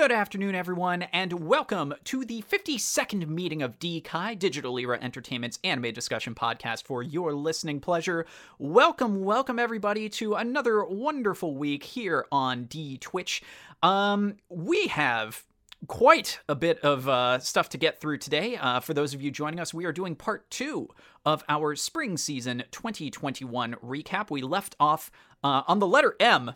Good 0.00 0.12
afternoon, 0.12 0.54
everyone, 0.54 1.02
and 1.02 1.46
welcome 1.46 1.92
to 2.04 2.24
the 2.24 2.40
52nd 2.50 3.28
meeting 3.28 3.60
of 3.60 3.78
DKai, 3.78 4.38
Digital 4.38 4.78
Era 4.78 4.98
Entertainment's 4.98 5.58
anime 5.62 5.92
discussion 5.92 6.34
podcast 6.34 6.84
for 6.84 7.02
your 7.02 7.34
listening 7.34 7.80
pleasure. 7.80 8.24
Welcome, 8.58 9.22
welcome, 9.22 9.58
everybody, 9.58 10.08
to 10.08 10.36
another 10.36 10.86
wonderful 10.86 11.54
week 11.54 11.84
here 11.84 12.24
on 12.32 12.64
D 12.64 12.96
Twitch. 12.96 13.42
Um, 13.82 14.38
we 14.48 14.86
have 14.86 15.44
quite 15.86 16.40
a 16.48 16.54
bit 16.54 16.80
of 16.80 17.06
uh, 17.06 17.38
stuff 17.38 17.68
to 17.68 17.76
get 17.76 18.00
through 18.00 18.16
today. 18.16 18.56
Uh, 18.56 18.80
for 18.80 18.94
those 18.94 19.12
of 19.12 19.20
you 19.20 19.30
joining 19.30 19.60
us, 19.60 19.74
we 19.74 19.84
are 19.84 19.92
doing 19.92 20.16
part 20.16 20.48
two 20.48 20.88
of 21.26 21.44
our 21.46 21.76
spring 21.76 22.16
season 22.16 22.64
2021 22.70 23.74
recap. 23.84 24.30
We 24.30 24.40
left 24.40 24.76
off 24.80 25.10
uh, 25.44 25.60
on 25.68 25.78
the 25.78 25.86
letter 25.86 26.16
M 26.18 26.52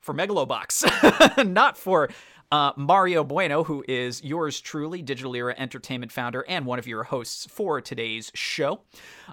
for 0.00 0.14
Megalobox, 0.14 1.46
not 1.52 1.76
for 1.76 2.08
uh, 2.50 2.72
Mario 2.76 3.24
Bueno, 3.24 3.64
who 3.64 3.84
is 3.86 4.22
yours 4.22 4.60
truly, 4.60 5.02
Digital 5.02 5.34
Era 5.34 5.54
Entertainment 5.58 6.12
founder 6.12 6.44
and 6.48 6.64
one 6.64 6.78
of 6.78 6.86
your 6.86 7.04
hosts 7.04 7.46
for 7.50 7.80
today's 7.80 8.30
show. 8.34 8.80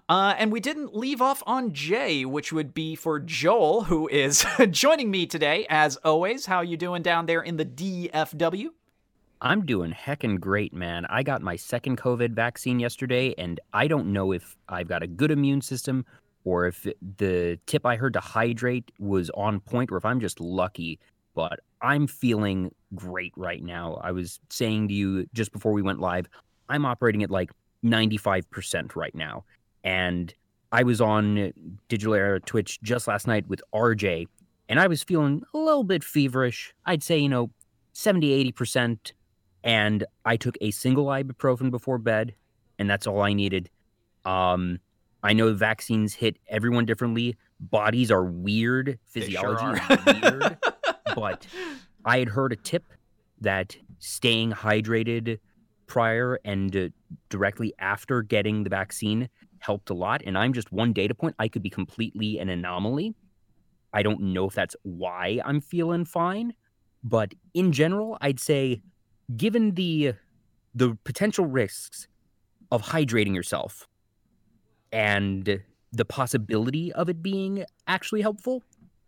Uh, 0.10 0.34
and 0.38 0.52
we 0.52 0.60
didn't 0.60 0.96
leave 0.96 1.22
off 1.22 1.42
on 1.46 1.74
J, 1.74 2.26
which 2.26 2.52
would 2.52 2.74
be 2.74 2.96
for 2.96 3.20
Joel, 3.20 3.84
who 3.84 4.08
is 4.10 4.46
joining 4.70 5.12
me 5.12 5.26
today, 5.26 5.66
as 5.70 5.96
always. 5.98 6.46
How 6.46 6.62
you 6.62 6.78
doing 6.78 7.02
down 7.02 7.26
there 7.26 7.42
in 7.42 7.58
the 7.58 7.66
DFW? 7.66 8.70
I'm 9.42 9.66
doing 9.66 9.92
heckin' 9.92 10.40
great, 10.40 10.74
man. 10.74 11.06
I 11.10 11.22
got 11.22 11.42
my 11.42 11.56
second 11.56 11.98
COVID 11.98 12.32
vaccine 12.32 12.80
yesterday, 12.80 13.36
and 13.38 13.60
I 13.74 13.88
don't 13.88 14.12
know 14.12 14.32
if 14.32 14.58
I've 14.68 14.88
got 14.88 15.04
a 15.04 15.08
good 15.08 15.30
immune 15.30 15.62
system 15.62 16.06
or 16.46 16.68
if 16.68 16.88
the 17.18 17.60
tip 17.66 17.86
I 17.86 17.96
heard 17.96 18.14
to 18.14 18.20
hydrate 18.20 18.92
was 19.00 19.30
on 19.32 19.60
point 19.60 19.92
or 19.92 19.98
if 19.98 20.06
I'm 20.06 20.20
just 20.20 20.40
lucky. 20.40 21.00
But 21.36 21.60
I'm 21.82 22.08
feeling 22.08 22.74
great 22.96 23.34
right 23.36 23.64
now. 23.64 24.00
I 24.02 24.12
was 24.12 24.40
saying 24.50 24.88
to 24.88 24.94
you 24.94 25.28
just 25.34 25.52
before 25.52 25.74
we 25.74 25.82
went 25.82 26.00
live, 26.00 26.28
I'm 26.70 26.86
operating 26.86 27.22
at 27.22 27.30
like 27.30 27.52
95% 27.84 28.96
right 28.96 29.14
now. 29.14 29.44
And 29.84 30.34
I 30.72 30.84
was 30.84 31.00
on 31.00 31.54
Digital 31.88 32.16
Era 32.16 32.40
Twitch 32.40 32.82
just 32.82 33.08
last 33.08 33.28
night 33.28 33.48
with 33.48 33.62
RJ, 33.74 34.28
and 34.68 34.80
I 34.80 34.88
was 34.88 35.04
feeling 35.04 35.44
a 35.54 35.58
little 35.58 35.84
bit 35.84 36.04
feverish. 36.04 36.74
I'd 36.86 37.04
say, 37.04 37.20
you 37.20 37.30
know, 37.30 37.52
70, 37.94 38.52
80%. 38.52 39.12
And 39.64 40.06
I 40.26 40.38
took 40.38 40.58
a 40.62 40.72
single 40.72 41.06
ibuprofen 41.06 41.72
before 41.72 41.98
bed, 41.98 42.34
and 42.78 42.90
that's 42.90 43.08
all 43.08 43.22
I 43.22 43.34
needed. 43.34 43.70
Um, 44.26 44.80
I 45.24 45.34
know 45.34 45.54
vaccines 45.54 46.14
hit 46.14 46.38
everyone 46.48 46.86
differently. 46.86 47.36
Bodies 47.60 48.12
are 48.12 48.26
weird. 48.26 49.00
Physiology 49.06 49.82
sure 49.82 49.98
is 49.98 50.06
weird. 50.22 50.58
But 51.14 51.46
I 52.06 52.20
had 52.20 52.30
heard 52.30 52.54
a 52.54 52.56
tip 52.56 52.84
that 53.42 53.78
staying 54.00 54.52
hydrated 54.52 55.40
prior 55.88 56.40
and 56.44 56.76
uh, 56.76 56.90
directly 57.30 57.74
after 57.80 58.22
getting 58.22 58.64
the 58.64 58.70
vaccine 58.70 59.30
helped 59.60 59.90
a 59.90 59.94
lot. 59.94 60.22
And 60.26 60.38
I'm 60.38 60.54
just 60.54 60.72
one 60.72 60.94
data 60.94 61.14
point. 61.14 61.36
I 61.40 61.48
could 61.48 61.64
be 61.64 61.70
completely 61.70 62.40
an 62.40 62.50
anomaly. 62.50 63.16
I 63.94 64.04
don't 64.04 64.22
know 64.22 64.48
if 64.48 64.54
that's 64.54 64.76
why 64.84 65.40
I'm 65.46 65.62
feeling 65.62 66.06
fine, 66.06 66.54
but 67.04 67.34
in 67.54 67.72
general, 67.72 68.18
I'd 68.22 68.40
say, 68.40 68.82
given 69.36 69.72
the 69.76 70.14
the 70.74 70.98
potential 71.06 71.46
risks 71.46 72.08
of 72.72 72.82
hydrating 72.82 73.34
yourself 73.34 73.88
and 74.92 75.62
the 75.94 76.06
possibility 76.06 76.92
of 76.92 77.08
it 77.08 77.24
being 77.24 77.64
actually 77.88 78.22
helpful, 78.22 78.64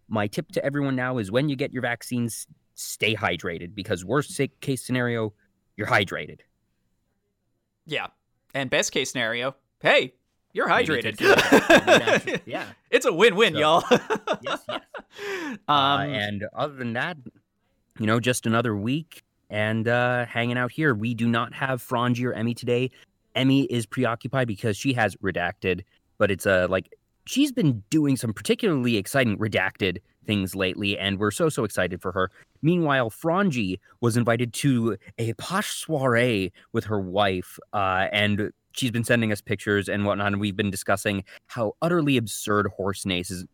my 0.08 0.28
tip 0.28 0.52
to 0.54 0.64
everyone 0.64 0.96
now 0.96 1.18
is 1.18 1.32
when 1.32 1.50
you 1.50 1.56
get 1.56 1.74
your 1.74 1.82
vaccines, 1.82 2.48
stay 2.76 3.16
hydrated 3.16 3.74
because 3.76 4.06
worst 4.06 4.40
case 4.62 4.82
scenario, 4.82 5.34
you're 5.76 5.88
hydrated. 5.88 6.40
Yeah. 7.86 8.08
And 8.54 8.70
best 8.70 8.92
case 8.92 9.12
scenario, 9.12 9.56
hey, 9.82 10.14
you're 10.54 10.68
hydrated. 10.68 11.20
yeah. 12.46 12.66
It's 12.90 13.06
a 13.06 13.14
win-win, 13.14 13.54
So- 13.54 13.60
y'all. 13.60 13.84
yes, 14.42 14.64
yes. 14.70 14.82
um, 15.68 15.76
uh, 15.76 16.00
and 16.06 16.46
other 16.56 16.76
than 16.76 16.94
that, 16.94 17.18
you 18.00 18.06
know, 18.06 18.20
just 18.20 18.46
another 18.46 18.76
week 18.76 19.24
and 19.50 19.88
uh, 19.88 20.26
hanging 20.26 20.58
out 20.58 20.72
here. 20.72 20.94
We 20.94 21.14
do 21.14 21.28
not 21.28 21.54
have 21.54 21.82
Frangie 21.82 22.26
or 22.26 22.34
Emmy 22.34 22.54
today. 22.54 22.92
Emmy 23.36 23.64
is 23.64 23.86
preoccupied 23.86 24.48
because 24.48 24.78
she 24.78 24.94
has 24.94 25.16
redacted, 25.18 25.84
but 26.18 26.32
it's 26.32 26.46
a 26.46 26.68
like 26.68 26.94
she's 27.28 27.52
been 27.52 27.84
doing 27.90 28.18
some 28.18 28.34
particularly 28.34 28.98
exciting 28.98 29.38
redacted 29.38 30.00
things 30.26 30.56
lately, 30.56 30.98
and 30.98 31.20
we're 31.20 31.32
so 31.32 31.50
so 31.50 31.64
excited 31.64 32.02
for 32.02 32.12
her. 32.12 32.32
Meanwhile, 32.62 33.12
Frangie 33.12 33.80
was 34.02 34.18
invited 34.18 34.54
to 34.56 34.98
a 35.18 35.34
posh 35.34 35.86
soiree 35.86 36.52
with 36.74 36.86
her 36.86 37.00
wife, 37.00 37.60
uh, 37.74 38.08
and 38.12 38.52
she's 38.74 38.92
been 38.92 39.04
sending 39.04 39.32
us 39.32 39.42
pictures 39.42 39.90
and 39.90 40.06
whatnot. 40.06 40.28
And 40.28 40.42
we've 40.42 40.56
been 40.56 40.72
discussing 40.72 41.24
how 41.48 41.74
utterly 41.82 42.18
absurd 42.18 42.68
horse 42.68 43.06
names 43.06 43.46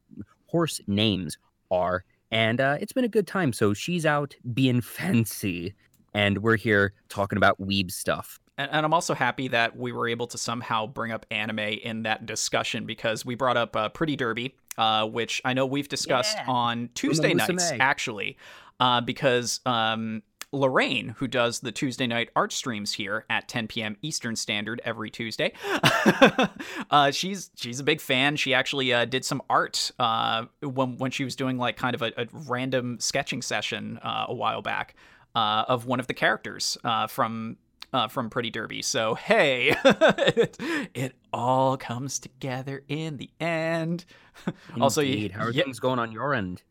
horse 0.47 0.81
names 0.87 1.37
are, 1.71 2.03
and 2.31 2.59
uh, 2.59 2.77
it's 2.79 2.93
been 2.93 3.05
a 3.05 3.09
good 3.09 3.27
time. 3.27 3.53
So 3.53 3.73
she's 3.73 4.05
out 4.05 4.35
being 4.53 4.81
fancy, 4.99 5.73
and 6.13 6.39
we're 6.39 6.57
here 6.57 6.93
talking 7.09 7.37
about 7.37 7.59
weeb 7.59 7.91
stuff. 7.91 8.39
And, 8.57 8.69
and 8.71 8.85
I'm 8.85 8.93
also 8.93 9.13
happy 9.13 9.47
that 9.49 9.75
we 9.77 9.91
were 9.91 10.07
able 10.07 10.27
to 10.27 10.37
somehow 10.37 10.87
bring 10.87 11.11
up 11.11 11.25
anime 11.31 11.59
in 11.59 12.03
that 12.03 12.25
discussion 12.25 12.85
because 12.85 13.25
we 13.25 13.35
brought 13.35 13.57
up 13.57 13.75
uh, 13.75 13.89
Pretty 13.89 14.15
Derby, 14.15 14.55
uh, 14.77 15.07
which 15.07 15.41
I 15.45 15.53
know 15.53 15.65
we've 15.65 15.89
discussed 15.89 16.37
Yeah. 16.37 16.45
on 16.51 16.89
Tuesday 16.93 17.33
nights, 17.33 17.71
May. 17.71 17.77
actually, 17.79 18.37
uh, 18.79 19.01
because 19.01 19.59
um, 19.65 20.21
Lorraine, 20.51 21.15
who 21.17 21.27
does 21.27 21.61
the 21.61 21.71
Tuesday 21.71 22.05
night 22.05 22.29
art 22.35 22.51
streams 22.53 22.93
here 22.93 23.25
at 23.29 23.47
10 23.47 23.67
p.m. 23.67 23.97
Eastern 24.03 24.35
Standard 24.35 24.81
every 24.85 25.09
Tuesday, 25.09 25.51
uh, 26.91 27.11
she's 27.11 27.49
she's 27.55 27.79
a 27.79 27.83
big 27.83 27.99
fan. 28.01 28.35
She 28.35 28.53
actually 28.53 28.93
uh, 28.93 29.05
did 29.05 29.25
some 29.25 29.41
art 29.49 29.91
uh, 29.99 30.45
when 30.61 30.97
when 30.97 31.11
she 31.11 31.23
was 31.23 31.35
doing 31.35 31.57
like 31.57 31.75
kind 31.77 31.95
of 31.95 32.01
a, 32.01 32.11
a 32.17 32.27
random 32.47 32.99
sketching 32.99 33.41
session 33.41 33.99
uh, 34.03 34.25
a 34.27 34.33
while 34.33 34.61
back 34.61 34.95
uh, 35.35 35.65
of 35.67 35.85
one 35.87 35.99
of 35.99 36.07
the 36.07 36.13
characters 36.13 36.77
uh, 36.83 37.07
from 37.07 37.57
uh, 37.93 38.07
from 38.07 38.29
Pretty 38.29 38.49
Derby. 38.49 38.81
So 38.81 39.15
hey, 39.15 39.75
it, 39.85 40.57
it 40.93 41.13
all 41.31 41.77
comes 41.77 42.19
together 42.19 42.83
in 42.87 43.17
the 43.17 43.29
end. 43.39 44.05
also, 44.81 45.01
you- 45.01 45.29
how 45.31 45.45
are 45.45 45.51
yeah- 45.51 45.63
things 45.63 45.79
going 45.79 45.99
on 45.99 46.11
your 46.11 46.33
end? 46.33 46.63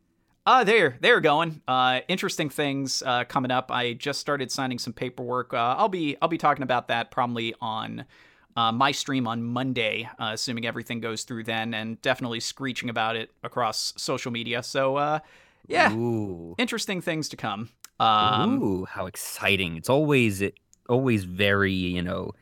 uh, 0.44 0.64
there, 0.64 0.96
they're 1.00 1.20
going. 1.20 1.62
Uh, 1.68 2.00
interesting 2.08 2.50
things 2.50 3.00
uh, 3.06 3.22
coming 3.24 3.52
up. 3.52 3.70
I 3.70 3.92
just 3.92 4.18
started 4.18 4.50
signing 4.50 4.78
some 4.80 4.92
paperwork. 4.92 5.54
Uh, 5.54 5.76
I'll 5.78 5.88
be, 5.88 6.16
I'll 6.20 6.28
be 6.28 6.36
talking 6.36 6.64
about 6.64 6.88
that 6.88 7.12
probably 7.12 7.54
on 7.60 8.04
uh, 8.56 8.72
my 8.72 8.90
stream 8.90 9.28
on 9.28 9.40
Monday, 9.44 10.08
uh, 10.18 10.30
assuming 10.32 10.66
everything 10.66 10.98
goes 11.00 11.22
through 11.22 11.44
then, 11.44 11.72
and 11.74 12.02
definitely 12.02 12.40
screeching 12.40 12.90
about 12.90 13.14
it 13.14 13.30
across 13.44 13.94
social 13.96 14.32
media. 14.32 14.64
So, 14.64 14.96
uh, 14.96 15.20
yeah, 15.68 15.92
Ooh. 15.92 16.56
interesting 16.58 17.00
things 17.00 17.28
to 17.28 17.36
come. 17.36 17.68
Um, 18.00 18.60
ooh, 18.60 18.84
how 18.84 19.06
exciting! 19.06 19.76
It's 19.76 19.88
always 19.88 20.42
always 20.88 21.24
very 21.24 21.72
you 21.72 22.02
know, 22.02 22.32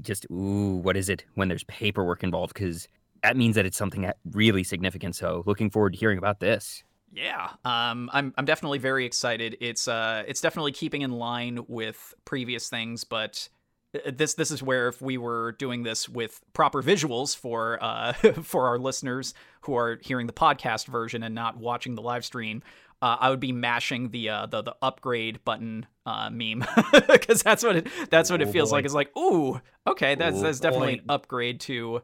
just 0.00 0.26
ooh, 0.30 0.76
what 0.82 0.96
is 0.96 1.08
it 1.08 1.24
when 1.34 1.48
there's 1.48 1.64
paperwork 1.64 2.22
involved? 2.22 2.54
Because 2.54 2.88
that 3.22 3.36
means 3.36 3.54
that 3.54 3.66
it's 3.66 3.76
something 3.76 4.10
really 4.32 4.64
significant. 4.64 5.14
So 5.16 5.42
looking 5.46 5.70
forward 5.70 5.92
to 5.94 5.98
hearing 5.98 6.18
about 6.18 6.40
this. 6.40 6.82
Yeah, 7.14 7.50
um, 7.64 8.08
I'm 8.12 8.32
I'm 8.38 8.46
definitely 8.46 8.78
very 8.78 9.04
excited. 9.04 9.58
It's 9.60 9.86
uh, 9.86 10.24
it's 10.26 10.40
definitely 10.40 10.72
keeping 10.72 11.02
in 11.02 11.12
line 11.12 11.60
with 11.68 12.14
previous 12.24 12.70
things, 12.70 13.04
but 13.04 13.50
uh, 13.94 14.10
this 14.14 14.32
this 14.34 14.50
is 14.50 14.62
where 14.62 14.88
if 14.88 15.02
we 15.02 15.18
were 15.18 15.52
doing 15.52 15.82
this 15.82 16.08
with 16.08 16.40
proper 16.54 16.82
visuals 16.82 17.36
for 17.36 17.78
uh 17.82 18.12
for 18.42 18.66
our 18.66 18.78
listeners 18.78 19.34
who 19.62 19.76
are 19.76 19.98
hearing 20.02 20.26
the 20.26 20.32
podcast 20.32 20.86
version 20.86 21.22
and 21.22 21.34
not 21.34 21.58
watching 21.58 21.96
the 21.96 22.02
live 22.02 22.24
stream, 22.24 22.62
uh, 23.02 23.16
I 23.20 23.28
would 23.30 23.40
be 23.40 23.52
mashing 23.52 24.10
the 24.10 24.30
uh 24.30 24.46
the 24.46 24.62
the 24.62 24.76
upgrade 24.80 25.44
button 25.44 25.84
uh 26.06 26.30
meme 26.30 26.64
because 27.08 27.42
that's 27.42 27.62
what 27.62 27.76
it 27.76 27.88
that's 28.10 28.30
what 28.30 28.40
it 28.40 28.48
Oh, 28.48 28.52
feels 28.52 28.70
boy. 28.70 28.76
like. 28.76 28.84
It's 28.86 28.94
like 28.94 29.14
ooh, 29.16 29.60
okay, 29.86 30.14
that's 30.14 30.38
Oh, 30.38 30.42
that's 30.42 30.60
definitely 30.60 30.94
boy. 30.96 31.00
an 31.00 31.04
upgrade 31.10 31.60
to 31.62 32.02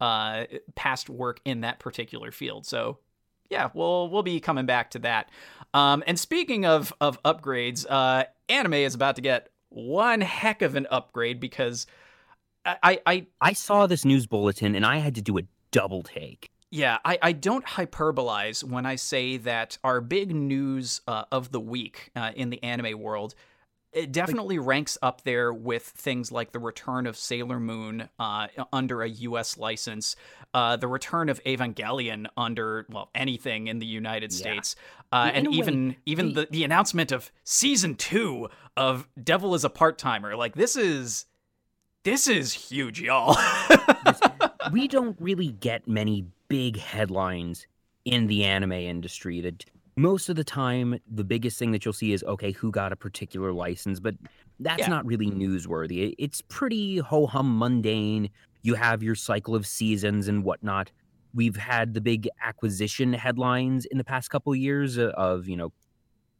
uh 0.00 0.44
past 0.74 1.08
work 1.08 1.40
in 1.44 1.60
that 1.62 1.78
particular 1.78 2.32
field. 2.32 2.66
So 2.66 2.98
yeah, 3.48 3.70
we'll 3.74 4.08
we'll 4.10 4.22
be 4.22 4.40
coming 4.40 4.66
back 4.66 4.90
to 4.92 4.98
that. 5.00 5.30
Um, 5.72 6.02
and 6.06 6.18
speaking 6.18 6.66
of 6.66 6.92
of 7.00 7.22
upgrades, 7.22 7.86
uh, 7.88 8.24
anime 8.48 8.74
is 8.74 8.94
about 8.94 9.16
to 9.16 9.22
get 9.22 9.48
one 9.68 10.20
heck 10.20 10.62
of 10.62 10.74
an 10.74 10.86
upgrade 10.90 11.38
because 11.40 11.86
I 12.64 12.76
I, 12.82 13.00
I 13.06 13.26
I 13.40 13.52
saw 13.52 13.86
this 13.86 14.04
news 14.04 14.26
bulletin 14.26 14.74
and 14.74 14.84
I 14.84 14.96
had 14.98 15.14
to 15.16 15.22
do 15.22 15.38
a 15.38 15.42
double 15.70 16.02
take. 16.02 16.50
Yeah 16.70 16.98
I, 17.04 17.18
I 17.22 17.32
don't 17.32 17.64
hyperbolize 17.64 18.64
when 18.64 18.86
I 18.86 18.96
say 18.96 19.36
that 19.38 19.78
our 19.84 20.00
big 20.00 20.34
news 20.34 21.00
uh, 21.06 21.24
of 21.30 21.52
the 21.52 21.60
week 21.60 22.10
uh, 22.16 22.32
in 22.34 22.50
the 22.50 22.62
anime 22.62 23.00
world 23.00 23.34
it 23.92 24.12
definitely 24.12 24.58
like, 24.58 24.68
ranks 24.68 24.98
up 25.02 25.22
there 25.22 25.52
with 25.52 25.82
things 25.82 26.30
like 26.30 26.52
the 26.52 26.58
return 26.58 27.06
of 27.06 27.16
Sailor 27.16 27.58
Moon 27.58 28.08
uh, 28.18 28.46
under 28.72 29.02
a 29.02 29.08
U.S. 29.08 29.58
license, 29.58 30.14
uh, 30.54 30.76
the 30.76 30.86
return 30.86 31.28
of 31.28 31.42
Evangelion 31.44 32.26
under 32.36 32.86
well 32.88 33.10
anything 33.14 33.66
in 33.66 33.80
the 33.80 33.86
United 33.86 34.32
States, 34.32 34.76
yeah. 35.12 35.18
uh, 35.18 35.30
and 35.34 35.52
even 35.52 35.88
way, 35.88 35.98
even 36.06 36.34
the, 36.34 36.46
the 36.50 36.62
announcement 36.62 37.10
of 37.10 37.32
season 37.42 37.96
two 37.96 38.48
of 38.76 39.08
Devil 39.22 39.54
is 39.54 39.64
a 39.64 39.70
Part 39.70 39.98
Timer. 39.98 40.36
Like 40.36 40.54
this 40.54 40.76
is 40.76 41.26
this 42.04 42.28
is 42.28 42.52
huge, 42.52 43.00
y'all. 43.00 43.36
we 44.72 44.86
don't 44.86 45.16
really 45.20 45.48
get 45.48 45.88
many 45.88 46.26
big 46.50 46.78
headlines 46.78 47.66
in 48.04 48.26
the 48.26 48.44
anime 48.44 48.72
industry 48.72 49.40
that 49.40 49.64
most 49.96 50.28
of 50.28 50.36
the 50.36 50.44
time 50.44 50.98
the 51.10 51.24
biggest 51.24 51.58
thing 51.58 51.72
that 51.72 51.84
you'll 51.84 51.94
see 51.94 52.12
is 52.12 52.22
okay 52.24 52.52
who 52.52 52.70
got 52.70 52.92
a 52.92 52.96
particular 52.96 53.52
license? 53.52 54.00
But 54.00 54.16
that's 54.58 54.80
yeah. 54.80 54.88
not 54.88 55.06
really 55.06 55.30
newsworthy. 55.30 56.14
It's 56.18 56.42
pretty 56.42 56.98
ho-hum 56.98 57.58
mundane. 57.58 58.28
You 58.62 58.74
have 58.74 59.02
your 59.02 59.14
cycle 59.14 59.54
of 59.54 59.66
seasons 59.66 60.28
and 60.28 60.44
whatnot. 60.44 60.90
We've 61.32 61.56
had 61.56 61.94
the 61.94 62.00
big 62.00 62.28
acquisition 62.44 63.12
headlines 63.12 63.86
in 63.86 63.96
the 63.96 64.04
past 64.04 64.30
couple 64.30 64.52
of 64.52 64.58
years 64.58 64.98
uh, 64.98 65.12
of 65.16 65.48
you 65.48 65.56
know 65.56 65.72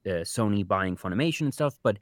uh, 0.06 0.24
sony 0.24 0.66
buying 0.66 0.96
funimation 0.96 1.42
and 1.42 1.52
stuff 1.54 1.78
but 1.82 1.98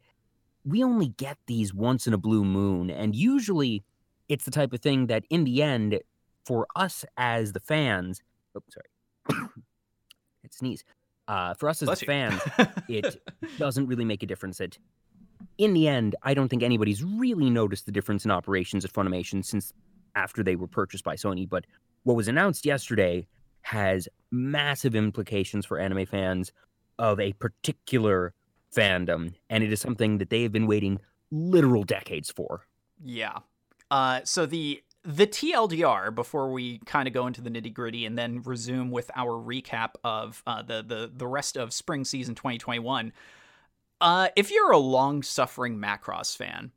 we 0.65 0.85
only 0.85 1.09
get 1.09 1.37
these 1.47 1.75
once 1.75 2.07
in 2.07 2.15
a 2.15 2.19
blue 2.19 2.45
moon 2.45 2.91
and 2.91 3.17
usually 3.17 3.83
it's 4.29 4.45
the 4.45 4.51
type 4.51 4.73
of 4.73 4.81
thing 4.81 5.07
that 5.07 5.25
in 5.31 5.45
the 5.45 5.63
end 5.63 5.99
for 6.49 6.67
us 6.75 7.05
as 7.19 7.53
the 7.53 7.61
fans 7.61 8.23
oh 8.57 8.63
sorry 8.71 9.41
it 10.45 10.55
sneeze 10.55 10.83
uh, 11.29 11.53
for 11.55 11.69
us 11.69 11.83
as 11.83 11.87
Bless 11.87 12.03
fans, 12.03 12.41
it 12.89 13.23
doesn't 13.59 13.87
really 13.87 14.05
make 14.05 14.23
a 14.23 14.27
difference. 14.27 14.59
That 14.59 14.79
in 15.59 15.75
the 15.75 15.87
end, 15.87 16.17
I 16.23 16.35
don't 16.35 16.49
think 16.49 16.63
anybody's 16.63 17.05
really 17.05 17.51
noticed 17.51 17.87
the 17.87 17.93
difference 17.93 18.25
in 18.25 18.31
operations 18.31 18.85
at 18.85 18.93
Funimation 18.93 19.45
since 19.45 19.73
after 20.15 20.43
they 20.43 20.57
were 20.57 20.67
purchased 20.67 21.05
by 21.05 21.17
Sony. 21.17 21.49
But 21.49 21.67
what 22.05 22.17
was 22.17 22.29
announced 22.29 22.65
yesterday 22.65 23.27
has 23.61 24.09
massive 24.31 24.95
implications 24.95 25.67
for 25.67 25.79
anime 25.79 26.07
fans 26.07 26.51
of 26.99 27.21
a 27.21 27.35
particular 27.35 28.33
fandom, 28.75 29.35
and 29.51 29.63
it 29.63 29.71
is 29.71 29.81
something 29.81 30.19
that 30.19 30.31
they 30.31 30.43
have 30.43 30.53
been 30.53 30.67
waiting 30.67 30.99
literal 31.31 31.85
decades 31.85 32.31
for. 32.31 32.63
Yeah. 33.05 33.39
Uh, 33.91 34.21
so 34.25 34.47
the 34.47 34.83
the 35.05 35.27
TLDR 35.27 36.15
before 36.15 36.51
we 36.51 36.79
kind 36.79 37.07
of 37.09 37.15
go 37.15 37.27
into 37.27 37.41
the 37.41 37.51
nitty 37.51 37.73
gritty 37.73 38.05
and 38.05 38.19
then 38.19 38.43
resume 38.43 38.91
with 38.91 39.11
our 39.15 39.33
recap 39.33 39.91
of 40.05 40.43
uh, 40.47 40.63
the 40.63 40.83
the 40.83 41.11
the 41.15 41.27
rest 41.27 41.57
of 41.57 41.73
spring 41.73 42.05
season 42.05 42.35
2021. 42.35 43.13
Uh, 44.01 44.29
if 44.37 44.51
you're 44.51 44.71
a 44.71 44.79
long 44.79 45.23
suffering 45.23 45.77
Macross 45.79 46.37
fan, 46.37 46.73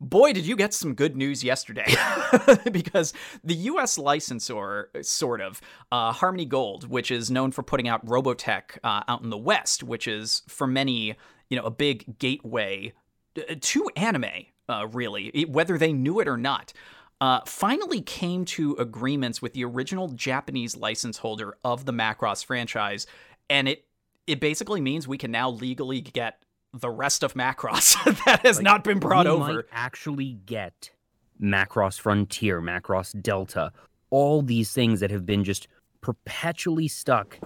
boy, 0.00 0.32
did 0.32 0.46
you 0.46 0.56
get 0.56 0.74
some 0.74 0.94
good 0.94 1.16
news 1.16 1.44
yesterday. 1.44 1.86
because 2.72 3.12
the 3.44 3.54
US 3.54 3.98
licensor, 3.98 4.90
sort 5.02 5.40
of, 5.40 5.60
uh, 5.90 6.12
Harmony 6.12 6.44
Gold, 6.44 6.88
which 6.88 7.10
is 7.10 7.30
known 7.30 7.52
for 7.52 7.62
putting 7.62 7.88
out 7.88 8.04
Robotech 8.06 8.78
uh, 8.82 9.02
out 9.08 9.22
in 9.22 9.30
the 9.30 9.38
West, 9.38 9.82
which 9.82 10.08
is 10.08 10.42
for 10.48 10.66
many, 10.66 11.16
you 11.48 11.56
know, 11.56 11.64
a 11.64 11.70
big 11.70 12.18
gateway 12.18 12.92
uh, 13.36 13.54
to 13.60 13.88
anime, 13.96 14.46
uh, 14.68 14.86
really, 14.90 15.46
whether 15.48 15.78
they 15.78 15.92
knew 15.92 16.20
it 16.20 16.28
or 16.28 16.36
not 16.36 16.72
uh, 17.22 17.40
finally 17.46 18.00
came 18.00 18.44
to 18.44 18.74
agreements 18.80 19.40
with 19.40 19.52
the 19.52 19.64
original 19.64 20.08
Japanese 20.08 20.76
license 20.76 21.18
holder 21.18 21.56
of 21.62 21.84
the 21.84 21.92
Macross 21.92 22.44
franchise, 22.44 23.06
and 23.48 23.68
it 23.68 23.84
it 24.26 24.40
basically 24.40 24.80
means 24.80 25.06
we 25.06 25.16
can 25.16 25.30
now 25.30 25.48
legally 25.48 26.00
get 26.00 26.42
the 26.74 26.90
rest 26.90 27.22
of 27.22 27.34
Macross 27.34 27.94
that 28.24 28.40
has 28.44 28.56
like, 28.56 28.64
not 28.64 28.82
been 28.82 28.98
brought 28.98 29.28
over. 29.28 29.68
actually 29.70 30.32
get 30.46 30.90
Macross 31.40 32.00
Frontier, 32.00 32.60
Macross 32.60 33.20
Delta, 33.22 33.72
all 34.10 34.42
these 34.42 34.72
things 34.72 34.98
that 34.98 35.12
have 35.12 35.24
been 35.24 35.44
just 35.44 35.68
perpetually 36.00 36.88
stuck, 36.88 37.38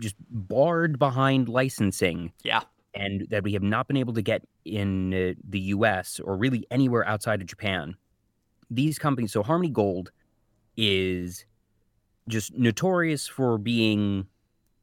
just 0.00 0.16
barred 0.28 0.98
behind 0.98 1.48
licensing. 1.48 2.32
Yeah. 2.42 2.62
And 2.94 3.28
that 3.30 3.44
we 3.44 3.52
have 3.52 3.62
not 3.62 3.86
been 3.86 3.96
able 3.96 4.14
to 4.14 4.22
get 4.22 4.42
in 4.64 5.14
uh, 5.14 5.34
the 5.48 5.60
US 5.60 6.18
or 6.18 6.36
really 6.36 6.66
anywhere 6.70 7.06
outside 7.06 7.40
of 7.40 7.46
Japan 7.46 7.94
these 8.74 8.98
companies, 8.98 9.32
so 9.32 9.42
Harmony 9.42 9.70
Gold 9.70 10.10
is 10.76 11.44
just 12.28 12.54
notorious 12.54 13.26
for 13.26 13.58
being 13.58 14.26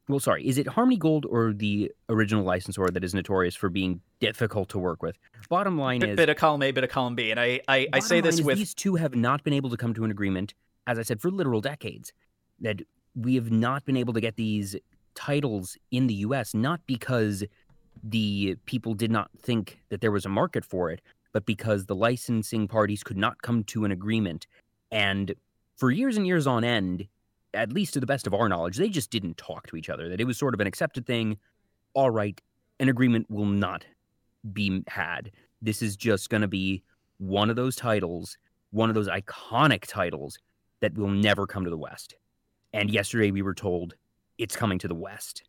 well 0.08 0.20
sorry 0.20 0.46
is 0.46 0.58
it 0.58 0.68
harmony 0.68 0.98
gold 0.98 1.26
or 1.26 1.54
the 1.54 1.92
original 2.10 2.44
licensor 2.44 2.88
that 2.92 3.04
is 3.04 3.14
notorious 3.14 3.56
for 3.56 3.70
being 3.70 4.02
difficult 4.20 4.70
to 4.70 4.78
work 4.78 5.02
with? 5.02 5.18
Bottom 5.48 5.78
line 5.78 6.02
bit, 6.02 6.10
is 6.10 6.16
bit 6.18 6.30
of 6.30 6.36
column 6.36 6.62
a 6.64 6.72
bit 6.72 6.84
of 6.84 6.90
column 6.90 7.16
b 7.16 7.32
and 7.32 7.40
i 7.40 7.60
i, 7.68 7.88
I 7.94 8.00
say 8.00 8.20
this 8.20 8.42
with 8.42 8.58
these 8.58 8.74
two 8.74 8.96
have 8.96 9.16
not 9.16 9.44
been 9.44 9.54
able 9.54 9.70
to 9.70 9.78
come 9.78 9.94
to 9.94 10.04
an 10.04 10.12
agreement 10.12 10.54
as 10.86 11.00
i 11.00 11.02
said 11.02 11.22
for 11.22 11.32
literal 11.32 11.62
decades 11.62 12.12
that 12.60 12.82
we 13.16 13.36
have 13.36 13.52
not 13.52 13.86
been 13.86 13.98
able 13.98 14.14
to 14.14 14.22
get 14.22 14.36
these 14.36 14.76
titles 15.16 15.78
in 15.92 16.08
the 16.08 16.16
us 16.16 16.54
not 16.54 16.82
because 16.86 17.44
the 18.04 18.56
people 18.66 18.94
did 18.94 19.12
not 19.12 19.30
think 19.42 19.80
that 19.90 20.02
there 20.02 20.12
was 20.12 20.26
a 20.26 20.30
market 20.30 20.66
for 20.66 20.92
it 20.92 21.02
but 21.34 21.46
because 21.46 21.86
the 21.86 21.96
licensing 21.96 22.68
parties 22.68 23.04
could 23.04 23.18
not 23.18 23.42
come 23.42 23.64
to 23.66 23.86
an 23.86 23.92
agreement. 23.92 24.48
And 24.92 25.34
for 25.78 25.92
years 25.92 26.18
and 26.18 26.26
years 26.26 26.48
on 26.48 26.64
end, 26.64 27.08
at 27.54 27.74
least 27.74 27.94
to 27.94 28.00
the 28.00 28.06
best 28.06 28.28
of 28.28 28.34
our 28.34 28.50
knowledge, 28.50 28.78
they 28.78 28.90
just 28.90 29.12
didn't 29.12 29.38
talk 29.38 29.68
to 29.68 29.76
each 29.76 29.90
other. 29.90 30.10
That 30.10 30.22
it 30.22 30.26
was 30.26 30.38
sort 30.38 30.54
of 30.54 30.60
an 30.60 30.68
accepted 30.68 31.06
thing. 31.06 31.38
All 31.94 32.10
right, 32.10 32.40
an 32.80 32.90
agreement 32.90 33.30
will 33.30 33.46
not 33.46 33.86
be 34.54 34.84
had. 34.88 35.32
This 35.62 35.82
is 35.82 35.96
just 35.96 36.30
going 36.30 36.42
to 36.42 36.48
be 36.48 36.84
one 37.18 37.50
of 37.50 37.56
those 37.56 37.76
titles, 37.76 38.38
one 38.72 38.90
of 38.90 38.96
those 38.96 39.10
iconic 39.10 39.86
titles 39.86 40.38
that 40.80 40.98
will 40.98 41.10
never 41.10 41.46
come 41.46 41.64
to 41.64 41.70
the 41.70 41.78
West. 41.78 42.16
And 42.74 42.90
yesterday 42.90 43.32
we 43.32 43.42
were 43.42 43.56
told 43.56 43.96
it's 44.38 44.56
coming 44.56 44.80
to 44.80 44.88
the 44.88 44.96
West. 44.96 45.44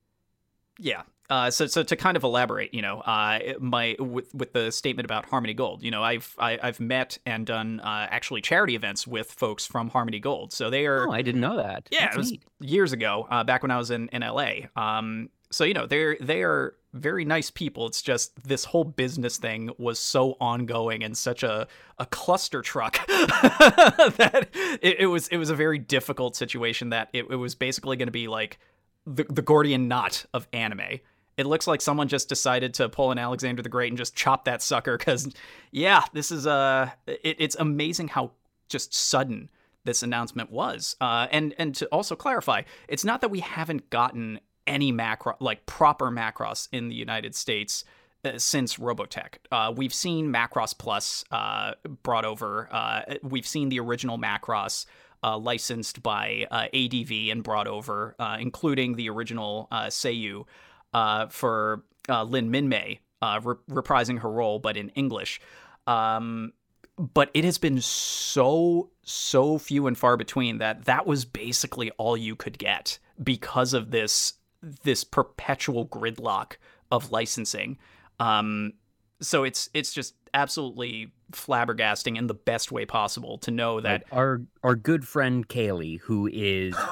Yeah, 0.79 1.03
uh, 1.31 1.51
so, 1.51 1.67
so 1.67 1.85
to 1.85 1.95
kind 1.95 2.17
of 2.17 2.25
elaborate, 2.25 2.75
you 2.75 2.83
know, 2.83 3.01
uh, 3.01 3.39
my 3.61 3.95
with 4.01 4.35
with 4.35 4.53
the 4.53 4.73
statement 4.73 5.05
about 5.05 5.27
Harmony 5.27 5.55
Gold, 5.55 5.83
you 5.83 5.91
know, 5.91 6.03
I've 6.03 6.35
I, 6.39 6.51
have 6.51 6.61
i 6.63 6.67
have 6.67 6.81
met 6.81 7.19
and 7.25 7.47
done 7.47 7.79
uh, 7.81 8.09
actually 8.11 8.41
charity 8.41 8.75
events 8.75 9.07
with 9.07 9.31
folks 9.31 9.65
from 9.65 9.91
Harmony 9.91 10.19
Gold. 10.19 10.53
So 10.53 10.71
they 10.71 10.87
are. 10.87 11.09
Oh, 11.09 11.13
I 11.13 11.23
didn't 11.23 11.41
know 11.41 11.57
that. 11.57 11.89
Yeah, 11.93 12.07
That's 12.07 12.15
it 12.15 12.19
was 12.19 12.31
neat. 12.33 12.43
years 12.61 12.93
ago, 12.93 13.29
uh, 13.31 13.45
back 13.45 13.63
when 13.63 13.71
I 13.71 13.79
was 13.79 13.93
in 13.93 14.09
in 14.09 14.23
LA. 14.23 14.67
Um, 14.75 15.31
so 15.51 15.63
you 15.63 15.73
know, 15.73 15.87
they're 15.87 16.17
they 16.21 16.43
are 16.43 16.75
very 16.93 17.25
nice 17.25 17.51
people. 17.51 17.87
It's 17.87 18.03
just 18.03 18.43
this 18.43 18.65
whole 18.65 18.83
business 18.83 19.39
thing 19.39 19.71
was 19.79 20.01
so 20.01 20.37
ongoing 20.41 21.05
and 21.05 21.17
such 21.17 21.45
a 21.45 21.69
a 21.99 22.07
cluster 22.07 22.61
truck 22.61 23.07
that 23.07 24.49
it, 24.83 25.01
it 25.01 25.07
was 25.07 25.29
it 25.29 25.37
was 25.37 25.51
a 25.51 25.55
very 25.55 25.79
difficult 25.79 26.35
situation. 26.35 26.91
That 26.91 27.09
it, 27.13 27.27
it 27.31 27.37
was 27.37 27.55
basically 27.55 27.97
going 27.97 28.09
to 28.09 28.13
be 28.13 28.27
like 28.27 28.59
the 29.07 29.25
the 29.29 29.43
Gordian 29.43 29.87
knot 29.87 30.25
of 30.35 30.49
anime 30.53 31.01
it 31.41 31.47
looks 31.47 31.67
like 31.67 31.81
someone 31.81 32.07
just 32.07 32.29
decided 32.29 32.75
to 32.75 32.89
pull 32.89 33.11
an 33.11 33.19
Alexander 33.19 33.63
the 33.63 33.69
Great 33.69 33.91
and 33.91 33.97
just 33.97 34.15
chop 34.15 34.45
that 34.45 34.63
sucker. 34.63 34.99
Because, 34.99 35.33
yeah, 35.71 36.05
this 36.13 36.31
is 36.31 36.47
uh, 36.47 36.91
it, 37.07 37.37
it's 37.39 37.57
amazing 37.59 38.09
how 38.09 38.33
just 38.69 38.93
sudden 38.93 39.49
this 39.85 40.03
announcement 40.03 40.51
was. 40.51 40.97
Uh, 41.01 41.27
and 41.31 41.55
and 41.59 41.75
to 41.77 41.87
also 41.87 42.15
clarify, 42.15 42.63
it's 42.89 43.05
not 43.05 43.23
that 43.23 43.31
we 43.31 43.41
haven't 43.41 43.89
gotten 43.89 44.41
any 44.67 44.93
macro 44.93 45.35
like 45.41 45.65
proper 45.67 46.11
Macross 46.11 46.69
in 46.73 46.89
the 46.89 46.95
United 46.95 47.35
States. 47.35 47.85
Uh, 48.23 48.37
since 48.37 48.77
Robotech, 48.77 49.37
uh, 49.51 49.73
we've 49.75 49.95
seen 49.95 50.31
Macross 50.31 50.77
Plus 50.77 51.25
uh, 51.31 51.73
brought 52.03 52.27
over. 52.27 52.69
Uh, 52.71 53.15
we've 53.23 53.47
seen 53.47 53.71
the 53.71 53.81
original 53.81 54.19
Macross 54.19 54.85
uh, 55.23 55.39
licensed 55.39 56.03
by 56.03 56.47
uh, 56.51 56.67
ADV 56.75 57.31
and 57.31 57.43
brought 57.43 57.67
over, 57.67 58.15
including 58.39 58.97
the 58.97 59.09
original 59.09 59.69
Seiyu 59.73 60.45
uh, 60.93 61.27
for 61.29 61.85
uh, 62.09 62.25
Lin 62.25 62.51
Minmay 62.51 62.99
uh, 63.23 63.41
re- 63.43 63.57
reprising 63.71 64.21
her 64.21 64.31
role, 64.31 64.59
but 64.59 64.77
in 64.77 64.89
English. 64.91 65.41
Um, 65.87 66.53
but 66.97 67.31
it 67.33 67.45
has 67.45 67.59
been 67.59 67.81
so 67.81 68.91
so 69.03 69.59
few 69.59 69.87
and 69.87 69.97
far 69.97 70.17
between 70.17 70.59
that 70.59 70.85
that 70.85 71.07
was 71.07 71.25
basically 71.25 71.91
all 71.93 72.17
you 72.17 72.37
could 72.37 72.59
get 72.59 72.99
because 73.23 73.73
of 73.73 73.91
this 73.91 74.35
this 74.83 75.05
perpetual 75.05 75.87
gridlock 75.87 76.57
of 76.91 77.11
licensing. 77.11 77.79
Um, 78.19 78.75
so 79.21 79.45
it's 79.45 79.71
it's 79.73 79.93
just 79.93 80.15
absolutely 80.35 81.13
flabbergasting 81.33 82.17
in 82.17 82.27
the 82.27 82.35
best 82.35 82.73
way 82.73 82.85
possible 82.85 83.39
to 83.39 83.51
know 83.51 83.81
that 83.81 84.05
like 84.05 84.13
our 84.13 84.43
our 84.63 84.75
good 84.75 85.07
friend 85.07 85.49
Kaylee, 85.49 86.01
who 86.01 86.29
is 86.33 86.75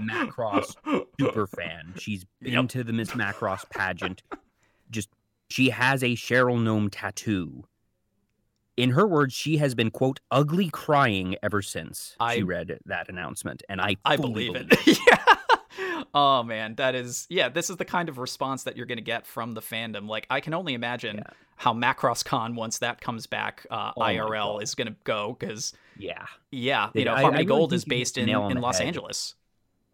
Macross 0.00 0.74
super 1.20 1.46
fan, 1.46 1.94
she's 1.98 2.24
been 2.40 2.52
yep. 2.52 2.68
to 2.68 2.84
the 2.84 2.92
Miss 2.92 3.10
Macross 3.10 3.68
pageant. 3.70 4.22
Just 4.90 5.08
she 5.48 5.70
has 5.70 6.02
a 6.02 6.14
Sheryl 6.16 6.62
Nome 6.62 6.90
tattoo. 6.90 7.64
In 8.76 8.90
her 8.90 9.06
words, 9.06 9.32
she 9.32 9.56
has 9.56 9.74
been 9.74 9.90
quote 9.90 10.20
ugly 10.30 10.68
crying 10.68 11.36
ever 11.42 11.62
since 11.62 12.14
I, 12.20 12.36
she 12.36 12.42
read 12.42 12.78
that 12.86 13.08
announcement, 13.08 13.62
and 13.68 13.80
I 13.80 13.96
I 14.04 14.16
believe, 14.16 14.52
believe 14.52 14.68
it. 14.70 14.86
it. 14.86 14.98
yeah. 15.78 16.02
oh 16.14 16.42
man, 16.42 16.74
that 16.74 16.94
is 16.94 17.26
yeah. 17.30 17.48
This 17.48 17.70
is 17.70 17.76
the 17.76 17.84
kind 17.86 18.08
of 18.08 18.18
response 18.18 18.64
that 18.64 18.76
you're 18.76 18.86
going 18.86 18.98
to 18.98 19.02
get 19.02 19.26
from 19.26 19.54
the 19.54 19.62
fandom. 19.62 20.08
Like 20.08 20.26
I 20.28 20.40
can 20.40 20.52
only 20.52 20.74
imagine 20.74 21.16
Yeah. 21.18 21.32
How 21.56 21.72
Macross 21.72 22.24
Con 22.24 22.54
once 22.54 22.78
that 22.78 23.00
comes 23.00 23.26
back 23.26 23.66
uh, 23.70 23.92
Oh 23.96 24.00
IRL 24.02 24.62
is 24.62 24.74
going 24.74 24.88
to 24.88 24.96
go 25.04 25.36
because 25.38 25.72
Yeah. 25.98 26.26
yeah, 26.50 26.90
you 26.94 27.04
know 27.04 27.12
I- 27.12 27.18
I 27.18 27.22
Harmony 27.22 27.44
really 27.44 27.46
Gold 27.46 27.70
think 27.70 27.76
is 27.78 27.84
based 27.84 28.18
in 28.18 28.28
in 28.28 28.60
Los 28.60 28.78
head. 28.78 28.86
Angeles. 28.88 29.34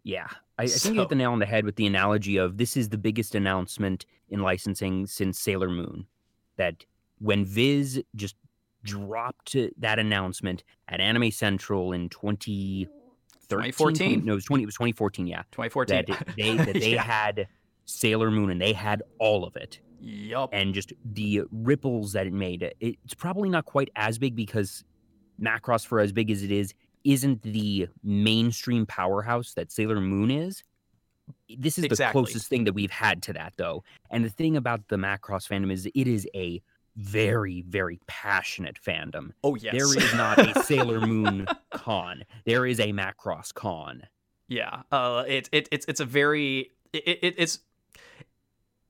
Yeah. 0.03 0.27
I, 0.59 0.63
I 0.63 0.67
think 0.67 0.95
you 0.95 1.01
hit 1.01 1.09
the 1.09 1.15
nail 1.15 1.31
on 1.31 1.39
the 1.39 1.45
head 1.45 1.63
with 1.65 1.77
the 1.77 1.87
analogy 1.87 2.37
of 2.37 2.57
this 2.57 2.75
is 2.77 2.89
the 2.89 2.97
biggest 2.97 3.33
announcement 3.35 4.05
in 4.29 4.41
licensing 4.41 5.07
since 5.07 5.39
Sailor 5.39 5.69
Moon. 5.69 6.05
That 6.57 6.85
when 7.19 7.45
Viz 7.45 8.03
just 8.15 8.35
dropped 8.83 9.55
that 9.77 9.97
announcement 9.99 10.63
at 10.89 10.99
Anime 10.99 11.31
Central 11.31 11.93
in 11.93 12.09
2013, 12.09 12.87
2014. 13.49 14.25
No, 14.25 14.33
it 14.33 14.35
was 14.35 14.45
20. 14.45 14.63
It 14.63 14.65
was 14.65 14.75
2014. 14.75 15.27
Yeah, 15.27 15.43
2014. 15.51 15.95
that 16.05 16.09
it- 16.09 16.35
they 16.37 16.57
that 16.57 16.73
they 16.79 16.93
Yeah. 16.95 17.03
had 17.03 17.47
Sailor 17.85 18.29
Moon 18.31 18.49
and 18.49 18.61
they 18.61 18.73
had 18.73 19.03
all 19.19 19.45
of 19.45 19.55
it. 19.55 19.79
Yup. 20.05 20.49
and 20.51 20.73
just 20.73 20.91
the 21.05 21.43
ripples 21.51 22.13
that 22.13 22.27
it 22.27 22.33
made. 22.33 22.73
It's 22.79 23.13
probably 23.13 23.49
not 23.49 23.65
quite 23.65 23.89
as 23.95 24.17
big 24.17 24.35
because 24.35 24.83
Macross, 25.41 25.85
for 25.85 25.99
as 25.99 26.11
big 26.11 26.29
as 26.29 26.43
it 26.43 26.51
is, 26.51 26.73
isn't 27.03 27.41
the 27.41 27.87
mainstream 28.03 28.85
powerhouse 28.85 29.53
that 29.53 29.71
Sailor 29.71 29.99
Moon 30.01 30.29
is. 30.31 30.63
This 31.57 31.77
is 31.77 31.85
Exactly. 31.85 32.19
the 32.21 32.25
closest 32.25 32.47
thing 32.49 32.65
that 32.65 32.73
we've 32.73 32.91
had 32.91 33.21
to 33.23 33.33
that, 33.33 33.53
though. 33.57 33.83
And 34.09 34.25
the 34.25 34.29
thing 34.29 34.57
about 34.57 34.87
the 34.89 34.97
Macross 34.97 35.47
fandom 35.47 35.71
is 35.71 35.85
it 35.85 36.07
is 36.07 36.27
a 36.35 36.61
very, 36.97 37.61
very 37.67 37.99
passionate 38.07 38.77
fandom. 38.85 39.31
Oh 39.43 39.55
yes. 39.55 39.73
There 39.73 39.97
is 39.97 40.13
not 40.15 40.37
a 40.39 40.63
Sailor 40.63 40.99
Moon 41.01 41.47
con. 41.71 42.23
There 42.45 42.65
is 42.65 42.79
a 42.79 42.91
Macross 42.91 43.53
con. 43.53 44.03
Yeah, 44.49 44.83
uh, 44.91 45.23
it, 45.27 45.49
it 45.51 45.69
it's 45.71 45.85
it's 45.87 45.99
a 46.01 46.05
very 46.05 46.71
it, 46.91 47.19
it 47.23 47.35
it's 47.37 47.59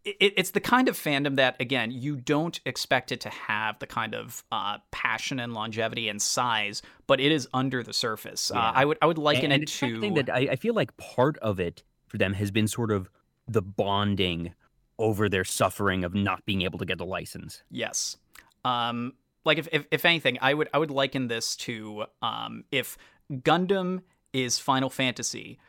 it, 0.05 0.33
it's 0.37 0.51
the 0.51 0.59
kind 0.59 0.87
of 0.87 0.97
fandom 0.97 1.35
that 1.37 1.55
again 1.59 1.91
you 1.91 2.15
don't 2.15 2.59
expect 2.65 3.11
it 3.11 3.21
to 3.21 3.29
have 3.29 3.79
the 3.79 3.87
kind 3.87 4.13
of 4.13 4.43
uh, 4.51 4.77
passion 4.91 5.39
and 5.39 5.53
longevity 5.53 6.09
and 6.09 6.21
size, 6.21 6.81
but 7.07 7.19
it 7.19 7.31
is 7.31 7.47
under 7.53 7.83
the 7.83 7.93
surface. 7.93 8.51
Uh, 8.51 8.55
I 8.57 8.85
would 8.85 8.97
I 9.01 9.05
would 9.05 9.17
liken 9.17 9.51
and 9.51 9.61
it 9.61 9.63
it's 9.63 9.79
to 9.79 10.01
thing 10.01 10.15
that 10.15 10.29
I, 10.29 10.49
I 10.51 10.55
feel 10.55 10.73
like 10.73 10.95
part 10.97 11.37
of 11.37 11.59
it 11.59 11.83
for 12.07 12.17
them 12.17 12.33
has 12.33 12.51
been 12.51 12.67
sort 12.67 12.91
of 12.91 13.09
the 13.47 13.61
bonding 13.61 14.53
over 14.99 15.27
their 15.27 15.43
suffering 15.43 16.03
of 16.03 16.13
not 16.13 16.45
being 16.45 16.61
able 16.61 16.79
to 16.79 16.85
get 16.85 16.97
the 16.97 17.05
license. 17.05 17.63
Yes. 17.69 18.17
Um, 18.63 19.13
like 19.45 19.57
if, 19.57 19.67
if 19.71 19.85
if 19.91 20.05
anything, 20.05 20.37
I 20.41 20.53
would 20.53 20.69
I 20.73 20.77
would 20.77 20.91
liken 20.91 21.27
this 21.27 21.55
to 21.57 22.05
um, 22.21 22.65
if 22.71 22.97
Gundam 23.31 24.01
is 24.31 24.59
Final 24.59 24.89
Fantasy, 24.89 25.59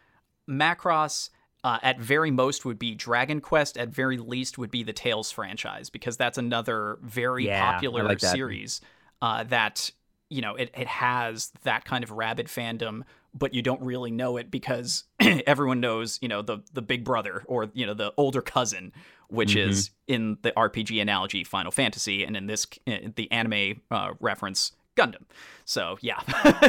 Macross 0.48 1.30
uh, 1.64 1.78
at 1.82 1.98
very 1.98 2.30
most 2.30 2.64
would 2.64 2.78
be 2.78 2.94
Dragon 2.94 3.40
Quest. 3.40 3.76
At 3.76 3.88
very 3.88 4.18
least 4.18 4.58
would 4.58 4.70
be 4.70 4.82
the 4.82 4.92
Tales 4.92 5.32
franchise 5.32 5.90
because 5.90 6.16
that's 6.16 6.38
another 6.38 6.98
very 7.02 7.46
Yeah, 7.46 7.72
popular 7.72 8.04
like 8.04 8.20
that. 8.20 8.32
series 8.32 8.80
uh, 9.22 9.44
that 9.44 9.90
you 10.28 10.42
know 10.42 10.54
it 10.54 10.70
it 10.76 10.86
has 10.86 11.50
that 11.64 11.84
kind 11.84 12.04
of 12.04 12.10
rabid 12.12 12.46
fandom. 12.46 13.02
But 13.36 13.52
you 13.52 13.62
don't 13.62 13.82
really 13.82 14.12
know 14.12 14.36
it 14.36 14.48
because 14.48 15.04
everyone 15.20 15.80
knows, 15.80 16.20
you 16.22 16.28
know, 16.28 16.42
the 16.42 16.58
the 16.72 16.82
big 16.82 17.02
brother 17.02 17.42
or 17.46 17.68
you 17.74 17.86
know 17.86 17.94
the 17.94 18.12
older 18.16 18.42
cousin 18.42 18.92
which 19.28 19.56
Mhm. 19.56 19.56
is 19.56 19.90
in 20.06 20.36
the 20.42 20.52
RPG 20.52 21.00
analogy 21.00 21.44
Final 21.44 21.72
Fantasy, 21.72 22.24
and 22.24 22.36
in 22.36 22.46
this 22.46 22.66
in 22.86 23.14
the 23.16 23.32
anime 23.32 23.80
uh, 23.90 24.12
reference 24.20 24.72
Gundam. 24.96 25.24
So 25.64 25.96
yeah, 26.00 26.20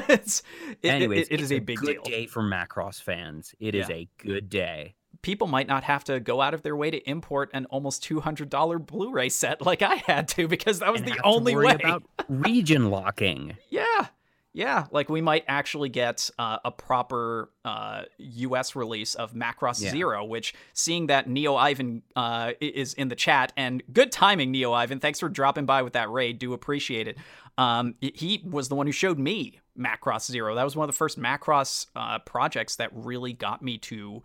it's 0.10 0.41
it, 0.82 0.89
Anyways, 0.89 1.27
it- 1.27 1.34
it 1.36 1.41
is 1.41 1.51
a 1.51 1.60
big 1.60 1.77
good 1.79 1.96
deal. 1.96 2.03
day 2.03 2.25
for 2.27 2.41
Macross 2.44 3.01
fans. 3.01 3.53
It 3.60 3.75
is 3.75 3.89
Yeah. 3.89 3.96
a 3.96 4.10
good 4.17 4.50
day. 4.50 4.96
People 5.22 5.48
might 5.48 5.67
not 5.67 5.84
have 5.86 6.03
to 6.05 6.20
go 6.20 6.39
out 6.41 6.53
of 6.53 6.62
their 6.62 6.75
way 6.75 6.91
to 6.91 6.98
import 7.10 7.50
an 7.53 7.65
almost 7.67 8.03
two 8.03 8.20
hundred 8.20 8.50
dollar 8.50 8.77
Blu-ray 8.79 9.29
set 9.29 9.65
like 9.65 9.82
I 9.82 9.96
had 9.96 10.27
to 10.29 10.48
because 10.48 10.79
that 10.79 10.91
was 10.91 11.01
And 11.01 11.08
the 11.10 11.13
have 11.13 11.24
to 11.24 11.25
only 11.25 11.55
worry 11.55 11.65
way. 11.67 11.77
about 11.84 12.03
region 12.29 12.89
locking. 12.91 13.58
Yeah. 13.70 14.08
Yeah, 14.55 14.85
like 14.89 15.09
we 15.09 15.19
might 15.19 15.43
actually 15.50 15.89
get 15.89 16.29
uh, 16.39 16.59
a 16.63 16.71
proper 16.71 17.50
uh, 17.65 18.03
U.S. 18.17 18.74
release 18.74 19.13
of 19.13 19.33
Macross 19.33 19.81
Yeah. 19.81 19.91
Zero, 19.91 20.24
which 20.24 20.53
seeing 20.71 21.07
that 21.07 21.27
Neo 21.27 21.55
Ivan 21.55 22.03
uh, 22.15 22.53
is 22.62 22.93
in 22.93 23.09
the 23.09 23.15
chat, 23.17 23.51
and 23.57 23.83
good 23.91 24.13
timing, 24.13 24.51
Neo 24.51 24.71
Ivan. 24.71 25.01
Thanks 25.01 25.19
for 25.19 25.27
dropping 25.27 25.65
by 25.65 25.81
with 25.81 25.91
that 25.93 26.09
raid. 26.09 26.39
Do 26.39 26.53
appreciate 26.53 27.09
it. 27.09 27.17
Um, 27.57 27.95
he 28.00 28.41
was 28.50 28.69
the 28.69 28.75
one 28.75 28.85
who 28.88 28.93
showed 28.93 29.19
me 29.19 29.59
Macross 29.77 30.31
Zero. 30.31 30.55
That 30.55 30.63
was 30.63 30.77
one 30.77 30.88
of 30.88 30.93
the 30.93 30.97
first 30.97 31.19
Macross 31.19 31.88
uh, 31.93 32.19
projects 32.19 32.77
that 32.77 32.91
really 32.93 33.33
got 33.33 33.62
me 33.62 33.77
to 33.79 34.24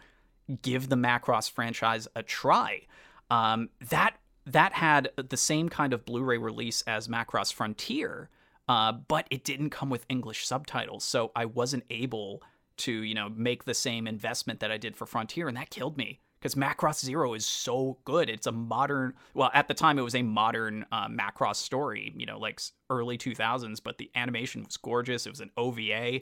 give 0.62 0.88
the 0.88 0.96
Macross 0.96 1.50
franchise 1.50 2.06
a 2.14 2.22
try. 2.22 2.82
Um, 3.30 3.70
that 3.88 4.14
that 4.46 4.74
had 4.74 5.10
the 5.16 5.36
same 5.36 5.68
kind 5.68 5.92
of 5.92 6.04
Blu-ray 6.04 6.38
release 6.38 6.82
as 6.82 7.08
Macross 7.08 7.52
Frontier, 7.52 8.30
uh, 8.70 8.92
but 8.92 9.26
it 9.30 9.42
didn't 9.42 9.70
come 9.70 9.90
with 9.90 10.06
English 10.08 10.46
subtitles, 10.46 11.02
so 11.02 11.32
I 11.34 11.44
wasn't 11.46 11.82
able 11.90 12.40
to, 12.76 12.92
you 12.92 13.14
know, 13.14 13.28
make 13.28 13.64
the 13.64 13.74
same 13.74 14.06
investment 14.06 14.60
that 14.60 14.70
I 14.70 14.78
did 14.78 14.94
for 14.96 15.06
Frontier, 15.06 15.48
and 15.48 15.56
that 15.56 15.70
killed 15.70 15.96
me 15.98 16.20
because 16.38 16.54
Macross 16.54 17.04
Zero 17.04 17.34
is 17.34 17.44
so 17.44 17.98
good. 18.04 18.30
It's 18.30 18.46
a 18.46 18.52
modern, 18.52 19.14
well, 19.34 19.50
at 19.54 19.66
the 19.66 19.74
time 19.74 19.98
it 19.98 20.02
was 20.02 20.14
a 20.14 20.22
modern 20.22 20.86
uh, 20.92 21.08
Macross 21.08 21.56
story, 21.56 22.14
you 22.16 22.26
know, 22.26 22.38
like 22.38 22.60
early 22.88 23.18
2000s, 23.18 23.80
but 23.82 23.98
the 23.98 24.08
animation 24.14 24.62
was 24.62 24.76
gorgeous. 24.76 25.26
It 25.26 25.30
was 25.30 25.40
an 25.40 25.50
OVA. 25.56 26.20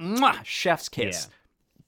Mwah! 0.00 0.44
Chef's 0.44 0.88
kiss. 0.88 1.28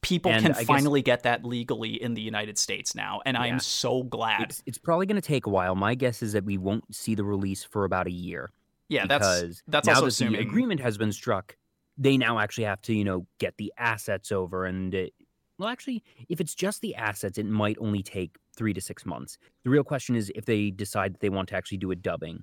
People 0.03 0.31
And 0.31 0.43
can 0.43 0.53
I 0.53 0.59
guess- 0.59 0.67
finally 0.67 1.03
get 1.03 1.23
that 1.23 1.45
legally 1.45 2.01
in 2.01 2.13
the 2.15 2.23
United 2.23 2.59
States 2.59 2.95
now, 2.95 3.21
and 3.27 3.37
I 3.39 3.47
am 3.49 3.59
so 3.59 4.03
glad. 4.05 4.43
It's, 4.43 4.63
it's 4.67 4.79
probably 4.79 5.07
going 5.07 5.21
to 5.21 5.27
take 5.27 5.47
a 5.47 5.51
while. 5.51 5.75
My 5.75 5.95
guess 5.97 6.23
is 6.23 6.35
that 6.35 6.45
we 6.45 6.57
won't 6.59 6.95
see 6.95 7.15
the 7.17 7.25
release 7.25 7.65
for 7.65 7.85
about 7.85 8.07
a 8.07 8.13
year. 8.13 8.51
Yeah, 8.89 9.07
that's 9.07 9.63
that's 9.69 9.87
now 9.87 9.95
also 9.95 10.05
that 10.05 10.09
assuming. 10.09 10.33
the 10.35 10.47
agreement 10.47 10.81
has 10.81 10.97
been 10.99 11.13
struck, 11.13 11.57
they 11.97 12.17
now 12.17 12.39
actually 12.39 12.65
have 12.65 12.81
to, 12.83 12.95
you 12.95 13.05
know, 13.05 13.27
get 13.39 13.57
the 13.59 13.73
assets 13.79 14.31
over. 14.33 14.65
And 14.67 14.95
it, 14.95 15.13
well, 15.59 15.69
actually, 15.69 16.03
if 16.29 16.41
it's 16.41 16.55
just 16.55 16.81
the 16.81 16.95
assets, 16.95 17.39
it 17.39 17.47
might 17.47 17.77
only 17.81 18.03
take 18.03 18.37
three 18.57 18.73
to 18.75 18.81
six 18.81 19.05
months. 19.05 19.39
The 19.65 19.71
real 19.71 19.85
question 19.85 20.17
is 20.17 20.31
if 20.35 20.45
they 20.45 20.71
decide 20.71 21.15
that 21.15 21.21
they 21.21 21.29
want 21.29 21.49
to 21.51 21.57
actually 21.57 21.79
do 21.79 21.91
a 21.91 21.97
dubbing. 21.97 22.43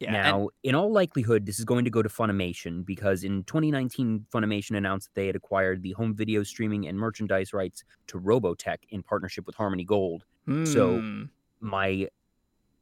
yeah, 0.00 0.08
and- 0.14 0.22
now, 0.24 0.48
in 0.62 0.74
all 0.74 0.90
likelihood, 0.92 1.46
this 1.46 1.58
is 1.58 1.64
going 1.64 1.84
to 1.84 1.90
go 1.90 2.02
to 2.02 2.08
Funimation 2.08 2.84
because 2.84 3.22
in 3.24 3.44
2019, 3.44 4.26
Funimation 4.34 4.76
announced 4.76 5.08
that 5.08 5.20
they 5.20 5.26
had 5.26 5.36
acquired 5.36 5.82
the 5.82 5.92
home 5.92 6.14
video 6.14 6.42
streaming 6.42 6.86
and 6.88 6.98
merchandise 6.98 7.52
rights 7.52 7.84
to 8.08 8.18
Robotech 8.18 8.78
in 8.90 9.02
partnership 9.02 9.46
with 9.46 9.54
Harmony 9.54 9.84
Gold 9.84 10.24
so- 10.64 10.98
Hmm. 10.98 11.24
my 11.60 12.08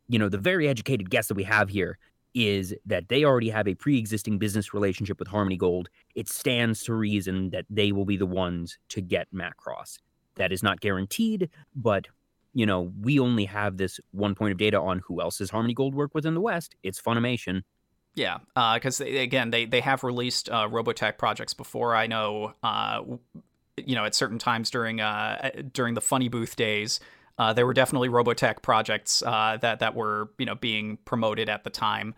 you 0.09 0.19
know 0.19 0.28
the 0.28 0.38
very 0.38 0.66
educated 0.69 1.09
guess 1.11 1.28
that 1.28 1.35
we 1.35 1.45
have 1.45 1.69
here 1.69 1.97
is 2.34 2.74
that 2.86 3.08
they 3.08 3.24
already 3.24 3.50
have 3.50 3.68
a 3.68 3.74
pre-existing 3.74 4.38
business 4.38 4.72
relationship 4.72 5.18
with 5.18 5.28
harmony 5.28 5.56
gold. 5.56 5.88
It 6.14 6.28
stands 6.28 6.82
to 6.84 6.94
reason 6.94 7.50
that 7.50 7.66
they 7.68 7.92
will 7.92 8.06
be 8.06 8.16
the 8.16 8.26
ones 8.26 8.78
to 8.90 9.00
get 9.00 9.28
macross. 9.34 9.98
That 10.36 10.52
is 10.52 10.62
not 10.62 10.80
guaranteed 10.80 11.50
but 11.74 12.06
you 12.54 12.66
know 12.66 12.92
we 13.00 13.18
only 13.18 13.44
have 13.44 13.76
this 13.76 14.00
one 14.12 14.34
point 14.34 14.52
of 14.52 14.58
data 14.58 14.80
on 14.80 15.00
who 15.06 15.20
else 15.20 15.38
does 15.38 15.50
harmony 15.50 15.74
gold 15.74 15.94
work 15.94 16.14
with 16.14 16.26
in 16.26 16.34
the 16.34 16.40
west. 16.40 16.74
It's 16.82 17.00
funimation. 17.00 17.62
Yeah, 18.14 18.38
because 18.74 18.98
they 18.98 19.18
again 19.18 19.50
they 19.50 19.64
they 19.64 19.80
have 19.80 20.04
released 20.04 20.50
uh, 20.50 20.68
Robotech 20.68 21.18
projects 21.18 21.54
before. 21.54 21.94
I 21.94 22.06
know, 22.06 22.52
uh, 22.62 23.02
you 23.76 23.94
know, 23.94 24.04
at 24.04 24.14
certain 24.14 24.38
times 24.38 24.70
during 24.70 25.00
uh, 25.00 25.50
during 25.72 25.94
the 25.94 26.02
Funny 26.02 26.28
Booth 26.28 26.56
days, 26.56 27.00
uh, 27.38 27.52
there 27.52 27.66
were 27.66 27.74
definitely 27.74 28.08
Robotech 28.08 28.62
projects 28.62 29.22
uh, 29.22 29.58
that 29.60 29.80
that 29.80 29.94
were 29.94 30.30
you 30.38 30.46
know 30.46 30.54
being 30.54 30.98
promoted 31.04 31.48
at 31.48 31.64
the 31.64 31.70
time. 31.70 32.14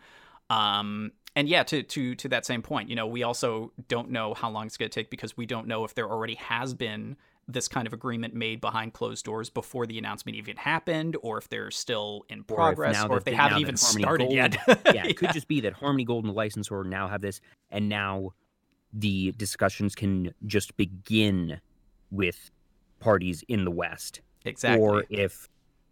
Um, 0.50 1.12
and 1.36 1.48
yeah, 1.48 1.62
to 1.64 1.82
to 1.82 2.14
to 2.14 2.28
that 2.28 2.46
same 2.46 2.62
point, 2.62 2.88
you 2.88 2.96
know, 2.96 3.06
we 3.06 3.22
also 3.22 3.72
don't 3.88 4.10
know 4.10 4.34
how 4.34 4.50
long 4.50 4.66
it's 4.66 4.76
going 4.76 4.90
to 4.90 4.94
take 4.94 5.10
because 5.10 5.36
we 5.36 5.46
don't 5.46 5.66
know 5.66 5.84
if 5.84 5.94
there 5.94 6.10
already 6.10 6.34
has 6.36 6.74
been 6.74 7.16
this 7.46 7.68
kind 7.68 7.86
of 7.86 7.92
agreement 7.92 8.34
made 8.34 8.60
behind 8.60 8.94
closed 8.94 9.24
doors 9.24 9.50
before 9.50 9.86
the 9.86 9.98
announcement 9.98 10.36
even 10.36 10.56
happened, 10.56 11.16
or 11.22 11.38
if 11.38 11.48
they're 11.48 11.70
still 11.70 12.24
in 12.28 12.40
if 12.40 12.46
progress, 12.46 12.94
now 12.94 13.08
or 13.08 13.18
if 13.18 13.24
they 13.24 13.32
they- 13.32 13.36
haven't 13.36 13.58
even 13.58 13.76
started 13.76 14.24
Gold- 14.24 14.34
yet. 14.34 14.56
yeah 14.94 15.06
it 15.06 15.16
could 15.16 15.32
just 15.32 15.48
be 15.48 15.60
that 15.60 15.74
harmony 15.74 16.04
gold 16.04 16.24
and 16.24 16.32
the 16.32 16.36
licensor 16.36 16.84
now 16.84 17.08
have 17.08 17.20
this 17.20 17.40
and 17.70 17.88
now 17.88 18.32
the 18.92 19.32
discussions 19.32 19.94
can 19.94 20.32
just 20.46 20.76
begin 20.76 21.60
with 22.10 22.50
parties 23.00 23.44
in 23.48 23.64
the 23.64 23.70
west 23.70 24.20
exactly. 24.44 24.82
or 24.82 25.04
if 25.10 25.48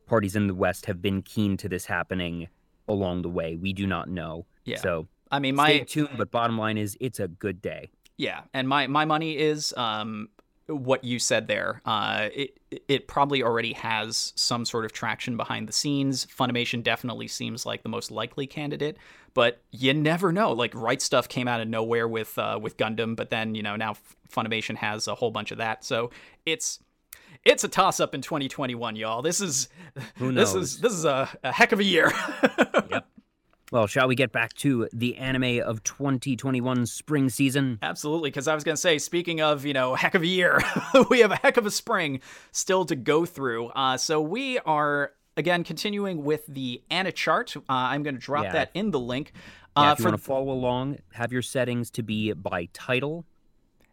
parties 0.07 0.37
in 0.37 0.47
the 0.47 0.55
West 0.55 0.87
have 0.87 1.01
been 1.01 1.23
keen 1.23 1.57
to 1.57 1.69
this 1.69 1.87
happening 1.87 2.49
along 2.89 3.23
the 3.23 3.29
way. 3.29 3.57
We 3.57 3.73
do 3.73 3.87
not 3.87 4.09
know. 4.09 4.47
Yeah. 4.65 4.79
So 4.79 5.09
I 5.31 5.39
mean, 5.39 5.55
stay 5.55 5.79
my 5.79 5.85
tuned. 5.85 6.11
But 6.17 6.31
bottom 6.31 6.59
line 6.59 6.79
is, 6.79 6.97
it's 7.01 7.21
a 7.21 7.29
good 7.29 7.63
day. 7.63 7.91
yeah, 8.17 8.43
and 8.53 8.69
my 8.69 8.87
my 8.87 9.05
money 9.05 9.37
is 9.37 9.73
um 9.77 10.29
what 10.67 11.03
you 11.05 11.19
said 11.19 11.49
there. 11.49 11.81
Uh, 11.85 12.29
it 12.35 12.59
it 12.89 13.09
probably 13.09 13.43
already 13.43 13.73
has 13.73 14.33
some 14.37 14.65
sort 14.65 14.85
of 14.85 14.93
traction 14.93 15.37
behind 15.37 15.69
the 15.69 15.73
scenes. 15.73 16.27
Funimation 16.27 16.83
definitely 16.83 17.29
seems 17.29 17.67
like 17.67 17.83
the 17.83 17.89
most 17.89 18.11
likely 18.11 18.47
candidate, 18.47 18.97
but 19.35 19.63
you 19.71 19.93
never 19.95 20.33
know. 20.33 20.53
Like 20.53 20.75
Right 20.75 21.01
Stuf 21.01 21.29
came 21.29 21.49
out 21.49 21.61
of 21.61 21.69
nowhere 21.69 22.07
with 22.07 22.39
uh, 22.39 22.59
with 22.61 22.77
Gundam, 22.77 23.17
but 23.17 23.31
then 23.31 23.55
you 23.55 23.63
know 23.63 23.77
now 23.77 23.95
Funimation 24.31 24.77
has 24.77 25.09
a 25.09 25.15
whole 25.15 25.31
bunch 25.31 25.51
of 25.51 25.59
that. 25.59 25.85
So 25.85 26.11
it's 26.47 26.79
it's 27.45 27.65
a 27.65 27.69
toss 27.69 28.01
up 28.01 28.15
in 28.15 28.23
2021, 28.23 28.97
y'all. 28.97 29.23
This 29.23 29.41
is 29.41 29.69
Who 30.17 30.33
this 30.33 30.55
is 30.55 30.79
this 30.81 30.93
is 30.93 31.05
a, 31.05 31.29
a 31.43 31.53
heck 31.53 31.73
of 31.73 31.81
a 31.81 31.85
year. 31.85 32.13
Yep. 32.91 33.07
Well, 33.71 33.87
shall 33.87 34.07
we 34.07 34.15
get 34.15 34.33
back 34.33 34.53
to 34.55 34.87
the 34.93 35.17
anime 35.17 35.61
of 35.67 35.83
2021 35.83 36.85
spring 36.85 37.31
season? 37.31 37.79
Absolutely, 37.81 38.29
because 38.29 38.47
I 38.47 38.55
was 38.55 38.65
going 38.65 38.75
to 38.75 38.81
say, 38.81 38.99
speaking 38.99 39.41
of, 39.41 39.65
you 39.65 39.73
know, 39.73 39.95
heck 39.95 40.15
of 40.15 40.21
a 40.21 40.27
year, 40.27 40.61
we 41.11 41.21
have 41.21 41.33
a 41.33 41.37
heck 41.37 41.57
of 41.57 41.65
a 41.65 41.71
spring 41.71 42.21
still 42.51 42.85
to 42.85 42.95
go 42.95 43.25
through. 43.25 43.69
Uh, 43.69 43.97
so 43.97 44.21
we 44.21 44.59
are, 44.59 45.13
again, 45.39 45.65
continuing 45.65 46.23
with 46.23 46.45
the 46.49 46.83
AniChart. 46.91 47.57
Uh, 47.57 47.63
I'm 47.69 48.03
going 48.03 48.15
to 48.17 48.21
drop 48.21 48.45
Yeah. 48.45 48.53
that 48.53 48.71
in 48.75 48.91
the 48.91 49.01
link. 49.01 49.33
Yeah, 49.75 49.89
Uh, 49.89 49.93
if 49.95 50.01
you 50.01 50.03
for 50.03 50.09
want 50.11 50.21
to 50.21 50.25
follow 50.27 50.51
along, 50.51 50.99
have 51.15 51.33
your 51.33 51.41
settings 51.43 51.91
to 51.93 52.03
be 52.03 52.31
by 52.35 52.69
title. 52.75 53.25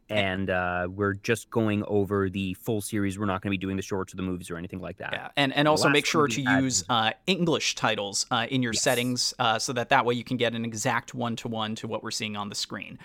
And 0.09 0.49
uh, 0.49 0.87
we're 0.89 1.13
just 1.13 1.49
going 1.49 1.83
over 1.87 2.29
the 2.29 2.55
full 2.55 2.81
series. 2.81 3.19
We're 3.19 3.25
not 3.25 3.41
going 3.41 3.49
to 3.49 3.57
be 3.57 3.57
doing 3.57 3.75
the 3.75 3.81
shorts 3.83 4.13
or 4.13 4.17
the 4.17 4.23
movies 4.23 4.49
or 4.49 4.57
anything 4.57 4.81
like 4.81 4.97
that. 4.97 5.13
Yeah, 5.13 5.27
and 5.37 5.55
and 5.55 5.67
also 5.67 5.87
make 5.89 6.05
sure 6.05 6.27
to 6.27 6.41
use 6.41 6.83
uh, 6.89 7.11
English 7.27 7.75
titles 7.75 8.25
uh, 8.31 8.47
in 8.49 8.63
your 8.63 8.73
Yes. 8.73 8.81
settings, 8.81 9.33
uh, 9.39 9.59
so 9.59 9.73
that 9.73 9.89
that 9.89 10.05
way 10.05 10.15
you 10.15 10.23
can 10.23 10.37
get 10.37 10.53
an 10.55 10.65
exact 10.65 11.13
one 11.13 11.35
to 11.37 11.47
one 11.47 11.75
to 11.75 11.87
what 11.87 12.01
we're 12.03 12.11
seeing 12.11 12.35
on 12.35 12.49
the 12.49 12.55
screen. 12.55 12.97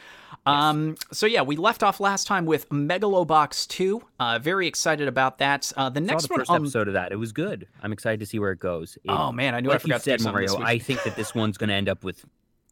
Um, 0.46 0.96
so 1.12 1.26
yeah, 1.26 1.42
we 1.42 1.56
left 1.56 1.82
off 1.82 2.00
last 2.00 2.26
time 2.26 2.46
with 2.46 2.68
Megalobox 2.68 3.66
Two. 3.68 4.02
Uh, 4.18 4.38
very 4.38 4.66
excited 4.66 5.08
about 5.08 5.38
that. 5.38 5.72
Uh, 5.76 5.88
the 5.90 6.00
next 6.00 6.28
the 6.28 6.34
one, 6.34 6.40
first 6.40 6.50
um, 6.50 6.62
episode 6.62 6.88
of 6.88 6.94
that. 6.94 7.12
It 7.12 7.16
was 7.16 7.32
good. 7.32 7.66
I'm 7.82 7.92
excited 7.92 8.20
to 8.20 8.26
see 8.26 8.38
where 8.38 8.52
it 8.52 8.58
goes. 8.60 8.96
It- 9.04 9.10
oh 9.10 9.32
man, 9.32 9.54
I 9.54 9.60
knew 9.60 9.70
I 9.70 9.78
forgot 9.78 10.06
you 10.06 10.16
to 10.16 10.22
said, 10.22 10.32
Mario. 10.32 10.58
I 10.62 10.78
think 10.78 11.02
that 11.04 11.16
this 11.16 11.34
one's 11.34 11.58
going 11.58 11.68
to 11.68 11.74
end 11.74 11.88
up 11.88 12.04
with. 12.04 12.24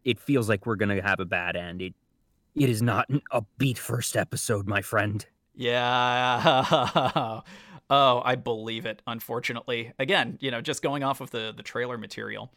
It 0.04 0.18
feels 0.18 0.48
like 0.48 0.66
we're 0.66 0.76
going 0.76 0.94
to 0.96 1.00
have 1.02 1.20
a 1.20 1.24
bad 1.24 1.54
end. 1.54 1.80
It, 1.80 1.94
it 2.54 2.68
is 2.68 2.82
not 2.82 3.08
an 3.08 3.22
upbeat 3.32 3.78
first 3.78 4.16
episode, 4.16 4.66
my 4.66 4.82
friend. 4.82 5.24
Yeah. 5.54 7.40
oh, 7.90 8.22
I 8.24 8.34
believe 8.36 8.86
it. 8.86 9.02
Unfortunately, 9.06 9.92
again, 9.98 10.38
you 10.40 10.50
know, 10.50 10.60
just 10.60 10.82
going 10.82 11.02
off 11.02 11.20
of 11.20 11.30
the 11.30 11.52
the 11.56 11.62
trailer 11.62 11.98
material, 11.98 12.50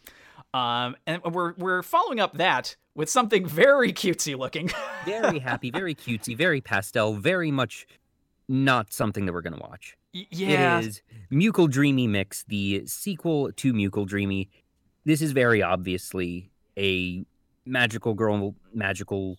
um, 0.54 0.96
and 1.06 1.22
we're 1.24 1.54
we're 1.54 1.84
following 1.84 2.20
up 2.20 2.38
that 2.38 2.76
with 2.96 3.10
something 3.10 3.46
very 3.46 3.92
cutesy 3.92 4.38
looking. 4.38 4.72
Very 5.06 5.38
happy, 5.38 5.70
very 5.70 5.94
cutesy, 5.94 6.36
very 6.36 6.62
pastel, 6.62 7.14
very 7.14 7.52
much 7.52 7.86
not 8.48 8.92
something 8.92 9.26
that 9.26 9.34
we're 9.34 9.42
going 9.42 9.54
to 9.54 9.62
watch. 9.62 9.98
Y- 10.16 10.26
yeah. 10.32 10.80
It 10.80 10.86
is 10.86 11.02
Mewkledreamy 11.32 12.10
Mix, 12.10 12.44
the 12.48 12.88
sequel 12.88 13.52
to 13.52 13.74
Mewkledreamy. 13.74 14.48
This 15.04 15.22
is 15.22 15.32
very 15.32 15.62
obviously 15.62 16.50
a 16.76 17.24
magical 17.68 18.16
girl, 18.16 18.56
magical 18.74 19.38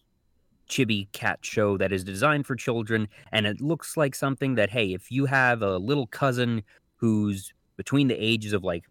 chibi 0.69 1.11
cat 1.13 1.39
show 1.43 1.77
that 1.79 1.93
is 1.93 2.03
designed 2.05 2.47
for 2.47 2.57
children. 2.57 3.09
And 3.33 3.47
it 3.47 3.61
looks 3.61 3.97
like 3.97 4.15
something 4.15 4.55
that, 4.57 4.71
hey, 4.71 4.93
if 4.93 5.11
you 5.11 5.27
have 5.27 5.63
a 5.63 5.79
little 5.79 6.07
cousin 6.07 6.63
who's 6.97 7.53
between 7.77 8.09
the 8.09 8.15
ages 8.15 8.53
of 8.53 8.65
like 8.65 8.85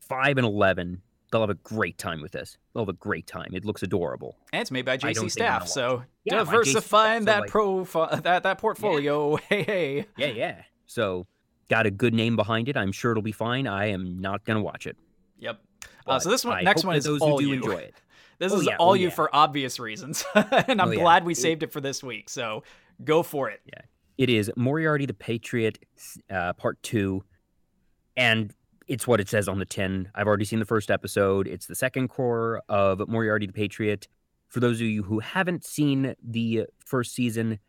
five 0.00 0.38
and 0.38 0.46
11, 0.46 1.00
they'll 1.32 1.40
have 1.40 1.50
a 1.50 1.54
great 1.54 1.96
time 1.98 2.20
with 2.20 2.32
this. 2.32 2.58
They'll 2.74 2.82
have 2.82 2.88
a 2.88 2.92
great 2.94 3.26
time. 3.26 3.50
It 3.52 3.64
looks 3.64 3.82
adorable. 3.82 4.36
And 4.52 4.60
it's 4.60 4.70
made 4.70 4.84
by 4.84 4.98
JC 4.98 5.30
Staff, 5.30 5.68
so 5.68 6.02
Yeah, 6.24 6.36
diversifying 6.36 7.22
Staff, 7.22 7.32
so, 7.32 7.36
that 7.36 7.40
like- 7.42 7.50
profile, 7.50 8.20
that 8.22 8.42
that 8.42 8.58
portfolio. 8.58 9.36
Hey, 9.36 9.62
hey. 9.64 10.06
Yeah, 10.16 10.26
yeah. 10.26 10.62
So, 10.86 11.26
got 11.68 11.86
a 11.86 11.90
good 11.90 12.14
name 12.14 12.34
behind 12.34 12.68
it. 12.68 12.76
I'm 12.76 12.90
sure 12.90 13.12
it'll 13.12 13.22
be 13.22 13.30
fine. 13.32 13.66
I 13.68 13.86
am 13.86 14.20
not 14.20 14.44
going 14.44 14.56
to 14.56 14.62
watch 14.62 14.86
it. 14.88 14.96
Yep. 15.38 15.60
Uh, 16.06 16.18
so 16.18 16.28
this 16.30 16.44
one, 16.44 16.58
I 16.58 16.62
next 16.62 16.84
one 16.84 16.96
is 16.96 17.04
those 17.04 17.20
all 17.20 17.38
who 17.38 17.44
do 17.44 17.46
you. 17.48 17.54
enjoy 17.54 17.74
it. 17.78 17.94
This 18.40 18.52
Oh, 18.52 18.58
is 18.60 18.66
yeah, 18.66 18.76
all 18.78 18.90
oh, 18.90 18.94
you 18.94 19.04
yeah. 19.08 19.14
for 19.14 19.30
obvious 19.34 19.78
reasons, 19.78 20.24
and 20.34 20.80
I'm 20.80 20.88
Oh, 20.88 20.90
yeah. 20.90 21.00
glad 21.00 21.24
we 21.24 21.32
It- 21.32 21.36
saved 21.36 21.62
it 21.62 21.72
for 21.72 21.80
this 21.80 22.02
week. 22.02 22.28
So 22.28 22.64
go 23.04 23.22
for 23.22 23.48
it. 23.50 23.60
Yeah, 23.66 23.82
It 24.18 24.28
is 24.30 24.50
Moriarty 24.56 25.06
the 25.06 25.14
Patriot, 25.14 25.78
uh, 26.28 26.54
part 26.54 26.82
two, 26.82 27.22
and 28.16 28.52
it's 28.88 29.06
what 29.06 29.20
it 29.20 29.28
says 29.28 29.46
on 29.48 29.58
the 29.58 29.64
tin. 29.64 30.08
I've 30.14 30.26
already 30.26 30.44
seen 30.44 30.58
the 30.58 30.64
first 30.64 30.90
episode. 30.90 31.46
It's 31.46 31.66
the 31.66 31.74
second 31.76 32.08
cour 32.08 32.60
of 32.68 33.06
Moriarty 33.08 33.46
the 33.46 33.52
Patriot. 33.52 34.08
For 34.48 34.58
those 34.58 34.80
of 34.80 34.86
you 34.88 35.04
who 35.04 35.20
haven't 35.20 35.64
seen 35.64 36.14
the 36.22 36.66
first 36.84 37.14
season, 37.14 37.60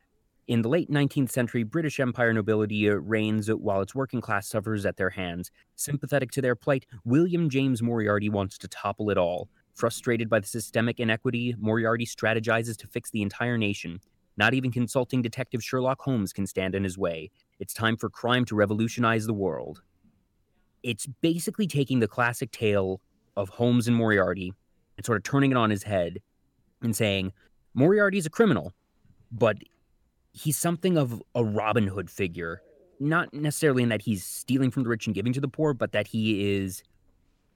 in 0.47 0.63
the 0.63 0.69
late 0.69 0.89
19th 0.89 1.29
century, 1.29 1.61
British 1.63 1.99
Empire 1.99 2.33
nobility 2.33 2.89
reigns 2.89 3.47
while 3.49 3.81
its 3.81 3.93
working 3.93 4.19
class 4.19 4.47
suffers 4.47 4.85
at 4.85 4.97
their 4.97 5.11
hands. 5.11 5.51
Sympathetic 5.75 6.31
to 6.31 6.41
their 6.41 6.55
plight, 6.55 6.87
William 7.05 7.49
James 7.49 7.83
Moriarty 7.83 8.29
wants 8.29 8.57
to 8.57 8.67
topple 8.67 9.11
it 9.11 9.17
all. 9.19 9.47
Frustrated 9.81 10.29
by 10.29 10.39
the 10.39 10.45
systemic 10.45 10.99
inequity, 10.99 11.55
Moriarty 11.57 12.05
strategizes 12.05 12.77
to 12.77 12.87
fix 12.87 13.09
the 13.09 13.23
entire 13.23 13.57
nation. 13.57 13.99
Not 14.37 14.53
even 14.53 14.71
consulting 14.71 15.23
Detective 15.23 15.63
Sherlock 15.63 15.99
Holmes 16.01 16.31
can 16.33 16.45
stand 16.45 16.75
in 16.75 16.83
his 16.83 16.99
way. 16.99 17.31
It's 17.59 17.73
time 17.73 17.97
for 17.97 18.07
crime 18.07 18.45
to 18.45 18.55
revolutionize 18.55 19.25
the 19.25 19.33
world. 19.33 19.81
It's 20.83 21.07
basically 21.07 21.65
taking 21.65 21.97
the 21.97 22.07
classic 22.07 22.51
tale 22.51 23.01
of 23.35 23.49
Holmes 23.49 23.87
and 23.87 23.97
Moriarty 23.97 24.53
and 24.97 25.03
sort 25.03 25.17
of 25.17 25.23
turning 25.23 25.49
it 25.49 25.57
on 25.57 25.71
his 25.71 25.81
head 25.81 26.19
and 26.83 26.95
saying, 26.95 27.33
Moriarty's 27.73 28.27
a 28.27 28.29
criminal, 28.29 28.73
but 29.31 29.57
he's 30.31 30.59
something 30.59 30.95
of 30.95 31.23
a 31.33 31.43
Robin 31.43 31.87
Hood 31.87 32.11
figure. 32.11 32.61
Not 32.99 33.33
necessarily 33.33 33.81
in 33.81 33.89
that 33.89 34.03
he's 34.03 34.23
stealing 34.23 34.69
from 34.69 34.83
the 34.83 34.89
rich 34.89 35.07
and 35.07 35.15
giving 35.15 35.33
to 35.33 35.41
the 35.41 35.47
poor, 35.47 35.73
but 35.73 35.91
that 35.93 36.05
he 36.05 36.53
is 36.53 36.83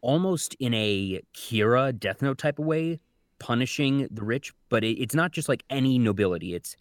almost 0.06 0.56
in 0.60 0.74
a 0.76 1.20
Kira 1.34 1.98
Death 1.98 2.22
Note 2.22 2.38
type 2.38 2.60
of 2.60 2.65
way, 2.65 3.00
punishing 3.39 4.08
the 4.12 4.24
rich. 4.24 4.54
But 4.70 4.84
it, 4.84 5.02
it's 5.02 5.15
not 5.15 5.32
just 5.32 5.50
like 5.50 5.63
any 5.70 5.98
nobility. 5.98 6.54
It's 6.54 6.76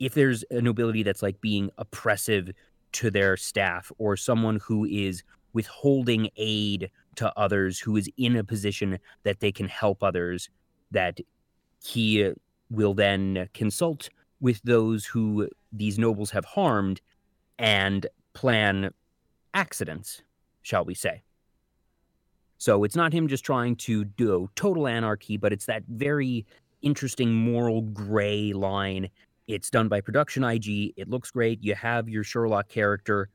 if 0.00 0.14
there's 0.14 0.44
a 0.50 0.60
nobility 0.60 1.04
that's 1.04 1.22
like 1.22 1.40
being 1.40 1.70
oppressive 1.78 2.50
to 2.92 3.10
their 3.10 3.36
staff 3.36 3.92
or 3.98 4.16
someone 4.16 4.58
who 4.62 4.84
is 4.84 5.22
withholding 5.52 6.28
aid 6.36 6.90
to 7.14 7.32
others 7.38 7.78
who 7.78 7.96
is 7.96 8.10
in 8.16 8.36
a 8.36 8.42
position 8.42 8.98
that 9.22 9.38
they 9.38 9.52
can 9.52 9.68
help 9.68 10.02
others 10.02 10.50
that 10.90 11.20
he 11.82 12.32
will 12.70 12.92
then 12.92 13.48
consult 13.54 14.10
with 14.40 14.60
those 14.64 15.06
who 15.06 15.48
these 15.72 15.96
nobles 15.96 16.30
have 16.32 16.44
harmed 16.44 17.00
and 17.56 18.08
plan 18.32 18.90
accidents 19.54 20.22
shall 20.62 20.84
we 20.84 20.94
say 20.94 21.22
so 22.58 22.84
it's 22.84 22.96
not 22.96 23.12
him 23.12 23.28
just 23.28 23.44
trying 23.44 23.76
to 23.76 24.04
do 24.04 24.48
total 24.54 24.86
anarchy 24.86 25.36
but 25.36 25.52
it's 25.52 25.66
that 25.66 25.82
very 25.88 26.46
interesting 26.84 27.32
moral 27.34 27.80
gray 27.82 28.52
line. 28.52 29.08
It's 29.48 29.70
done 29.70 29.88
by 29.88 30.00
production 30.00 30.44
ig 30.44 30.92
it 30.96 31.08
looks 31.08 31.30
great. 31.30 31.62
You 31.62 31.74
have 31.74 32.08
your 32.08 32.22
sherlock 32.22 32.68
character. 32.68 33.28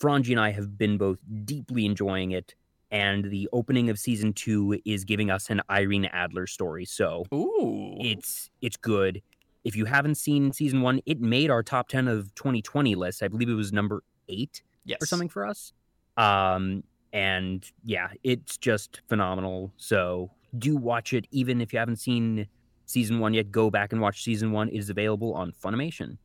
Frangie 0.00 0.32
and 0.32 0.40
i 0.40 0.50
have 0.50 0.76
been 0.76 0.98
both 0.98 1.18
deeply 1.44 1.86
enjoying 1.86 2.32
it 2.32 2.54
and 2.90 3.24
the 3.26 3.48
opening 3.52 3.90
of 3.90 3.98
season 3.98 4.32
two 4.32 4.80
is 4.84 5.04
giving 5.04 5.30
us 5.30 5.50
an 5.50 5.60
irene 5.70 6.06
adler 6.06 6.46
story. 6.46 6.84
So 6.84 7.24
Ooh. 7.32 7.96
it's 8.00 8.50
it's 8.60 8.76
good. 8.76 9.22
If 9.62 9.76
you 9.76 9.84
haven't 9.84 10.16
seen 10.16 10.52
season 10.52 10.82
one 10.82 11.00
it 11.06 11.20
made 11.20 11.50
our 11.50 11.62
top 11.62 11.88
10 11.88 12.08
of 12.08 12.34
2020 12.34 12.94
list. 12.94 13.22
I 13.22 13.28
believe 13.28 13.48
it 13.48 13.54
was 13.54 13.72
number 13.72 14.02
eight 14.28 14.62
yes. 14.84 15.00
or 15.00 15.06
something 15.06 15.28
for 15.28 15.46
us. 15.46 15.72
Um 16.16 16.84
and 17.14 17.70
yeah 17.84 18.08
it's 18.22 18.58
just 18.58 19.00
phenomenal 19.08 19.72
so 19.76 20.30
do 20.58 20.76
watch 20.76 21.12
it 21.12 21.26
even 21.30 21.60
if 21.60 21.72
you 21.72 21.78
haven't 21.78 21.96
seen 21.96 22.46
season 22.84 23.18
one 23.20 23.32
yet 23.32 23.50
go 23.50 23.70
back 23.70 23.92
and 23.92 24.02
watch 24.02 24.22
season 24.22 24.52
one 24.52 24.68
it 24.68 24.74
is 24.76 24.90
available 24.90 25.32
on 25.32 25.52
funimation 25.52 26.18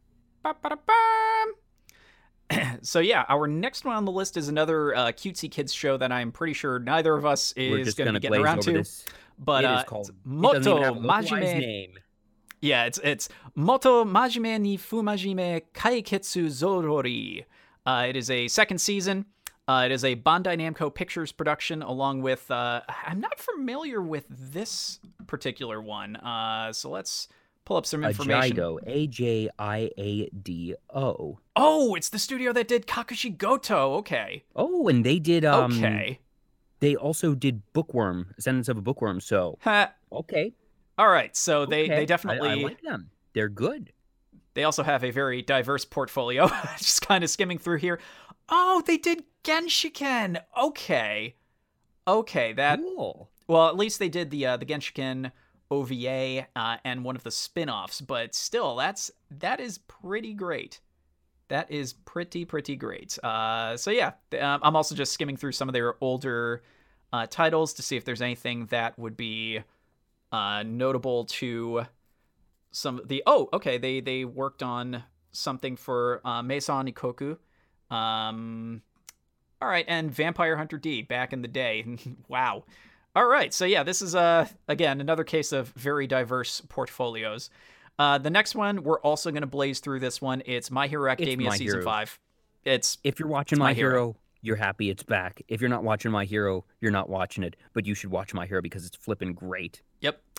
so 2.81 2.99
yeah, 2.99 3.25
our 3.29 3.47
next 3.47 3.85
one 3.85 3.95
on 3.95 4.05
the 4.05 4.11
list 4.11 4.37
is 4.37 4.47
another 4.49 4.95
uh, 4.95 5.07
cutesy 5.07 5.49
kids 5.49 5.73
show 5.73 5.97
that 5.97 6.11
I'm 6.11 6.31
pretty 6.31 6.53
sure 6.53 6.79
neither 6.79 7.15
of 7.15 7.25
us 7.25 7.53
is 7.55 7.93
going 7.93 8.13
to 8.13 8.19
getting 8.19 8.41
around 8.41 8.61
to. 8.63 8.71
this 8.71 9.05
But 9.37 9.63
it 9.63 9.67
uh, 9.67 9.83
called 9.83 10.09
it's 10.09 10.19
it 10.19 10.41
doesn't 10.41 10.77
even 10.77 11.01
Motto 11.03 11.35
Majime. 11.35 11.59
name 11.59 11.93
Yeah, 12.61 12.85
it's 12.85 12.99
it's 13.03 13.29
Motto 13.55 14.03
Majime 14.05 14.59
ni 14.59 14.77
Fumajime 14.77 15.61
Kaiketsu 15.73 16.47
Zorori. 16.47 17.45
Uh, 17.85 18.05
it 18.09 18.15
is 18.15 18.29
a 18.29 18.47
second 18.47 18.79
season. 18.79 19.25
Uh, 19.69 19.83
it 19.85 19.91
is 19.91 20.03
a 20.03 20.15
Bandai 20.15 20.57
Namco 20.57 20.91
Pictures 20.91 21.31
production, 21.31 21.83
along 21.83 22.23
with. 22.23 22.49
Uh, 22.49 22.81
I'm 23.05 23.19
not 23.19 23.39
familiar 23.39 24.01
with 24.01 24.25
this 24.27 24.99
particular 25.27 25.79
one, 25.79 26.15
uh, 26.15 26.73
so 26.73 26.89
let's 26.89 27.27
pull 27.65 27.77
up 27.77 27.85
some 27.85 28.03
information. 28.03 28.57
Ajiado, 28.57 28.79
A 28.87 29.05
J 29.05 29.47
I 29.59 29.91
A 29.95 30.27
D 30.29 30.73
O. 30.91 31.37
Oh, 31.55 31.93
it's 31.93 32.09
the 32.09 32.17
studio 32.17 32.51
that 32.51 32.67
did 32.67 32.87
Kakushi 32.87 33.37
Goto. 33.37 33.93
Okay, 33.97 34.43
Oh, 34.55 34.87
and 34.87 35.05
they 35.05 35.19
did 35.19 35.45
um 35.45 35.77
okay. 35.77 36.17
they 36.79 36.95
also 36.95 37.35
did 37.35 37.61
Bookworm, 37.73 38.33
Ascendance 38.39 38.69
of 38.69 38.77
a 38.79 38.81
Bookworm, 38.81 39.21
so 39.21 39.59
Ha. 39.61 39.93
okay. 40.11 40.51
All 40.97 41.09
right, 41.09 41.37
so 41.37 41.67
they 41.67 41.83
okay. 41.83 41.95
they 41.95 42.01
I- 42.01 42.05
definitely 42.05 42.49
I, 42.49 42.55
like 42.55 42.81
them. 42.81 43.11
They're 43.33 43.49
good. 43.49 43.93
They 44.59 44.65
also 44.65 44.83
have 44.83 45.05
a 45.05 45.11
very 45.11 45.41
diverse 45.41 45.85
portfolio. 45.85 46.49
Just 46.77 47.07
kind 47.07 47.23
of 47.23 47.29
skimming 47.29 47.59
through 47.59 47.77
here. 47.77 47.97
Oh, 48.49 48.83
they 48.85 48.97
did 48.97 49.23
Genshiken. 49.45 50.41
Okay. 50.61 51.35
Okay, 52.05 52.51
that 52.51 52.81
cool. 52.81 53.29
well, 53.47 53.69
at 53.69 53.77
least 53.77 53.99
they 53.99 54.09
did 54.09 54.31
the 54.31 54.45
uh, 54.47 54.57
the 54.57 54.65
Genshiken 54.65 55.31
OVA 55.71 56.45
uh, 56.57 56.75
and 56.83 57.05
one 57.05 57.15
of 57.15 57.23
the 57.23 57.31
spin-offs, 57.31 58.01
but 58.01 58.35
still 58.35 58.75
that's 58.75 59.09
that 59.31 59.61
is 59.61 59.77
pretty 59.77 60.33
great. 60.33 60.81
That 61.47 61.71
is 61.71 61.93
pretty 61.93 62.43
pretty 62.43 62.75
great. 62.75 63.17
Uh, 63.23 63.77
so 63.77 63.91
yeah, 63.91 64.11
um, 64.41 64.59
I'm 64.61 64.75
also 64.75 64.93
just 64.93 65.13
skimming 65.13 65.37
through 65.37 65.53
some 65.53 65.69
of 65.69 65.73
their 65.73 65.95
older 66.01 66.63
uh, 67.13 67.27
titles 67.29 67.75
to 67.75 67.81
see 67.81 67.95
if 67.95 68.03
there's 68.03 68.21
anything 68.21 68.65
that 68.71 68.99
would 68.99 69.15
be 69.15 69.61
uh, 70.33 70.63
notable 70.63 71.23
to 71.27 71.85
some 72.71 72.99
of 72.99 73.07
the. 73.07 73.23
Oh, 73.25 73.49
okay. 73.53 73.77
They 73.77 73.99
they 74.01 74.25
worked 74.25 74.63
on 74.63 75.03
something 75.31 75.75
for 75.75 76.21
uh, 76.25 76.41
Maison 76.41 76.91
Ikkoku. 76.91 77.37
Um, 77.89 78.81
all 79.61 79.67
right, 79.67 79.85
and 79.87 80.11
Vampire 80.11 80.55
Hunter 80.55 80.77
D 80.77 81.01
back 81.01 81.33
in 81.33 81.41
the 81.41 81.47
day. 81.47 81.85
wow. 82.27 82.63
All 83.15 83.25
right, 83.25 83.53
so 83.53 83.65
yeah, 83.65 83.83
this 83.83 84.01
is 84.01 84.15
uh 84.15 84.47
again 84.67 85.01
another 85.01 85.23
case 85.23 85.51
of 85.51 85.69
very 85.69 86.07
diverse 86.07 86.61
portfolios. 86.69 87.49
Uh, 87.97 88.17
the 88.17 88.29
next 88.29 88.55
one 88.55 88.83
we're 88.83 89.01
also 89.01 89.29
going 89.31 89.41
to 89.41 89.47
blaze 89.47 89.79
through 89.79 89.99
this 89.99 90.21
one. 90.21 90.41
It's 90.45 90.71
My 90.71 90.87
Hero 90.87 91.11
Academia 91.11 91.49
My 91.49 91.57
season 91.57 91.79
Hero. 91.79 91.83
five. 91.83 92.17
It's 92.63 92.97
If 93.03 93.19
you're 93.19 93.27
watching 93.27 93.59
My, 93.59 93.65
My 93.65 93.73
Hero. 93.73 93.91
Hero, 93.91 94.15
you're 94.41 94.55
happy 94.55 94.89
it's 94.89 95.03
back. 95.03 95.41
If 95.49 95.59
you're 95.59 95.69
not 95.69 95.83
watching 95.83 96.11
My 96.11 96.23
Hero, 96.23 96.63
you're 96.79 96.91
not 96.91 97.09
watching 97.09 97.43
it. 97.43 97.55
But 97.73 97.85
you 97.85 97.93
should 97.95 98.11
watch 98.11 98.33
My 98.33 98.45
Hero 98.45 98.61
because 98.61 98.85
it's 98.85 98.95
flipping 98.95 99.33
great. 99.33 99.81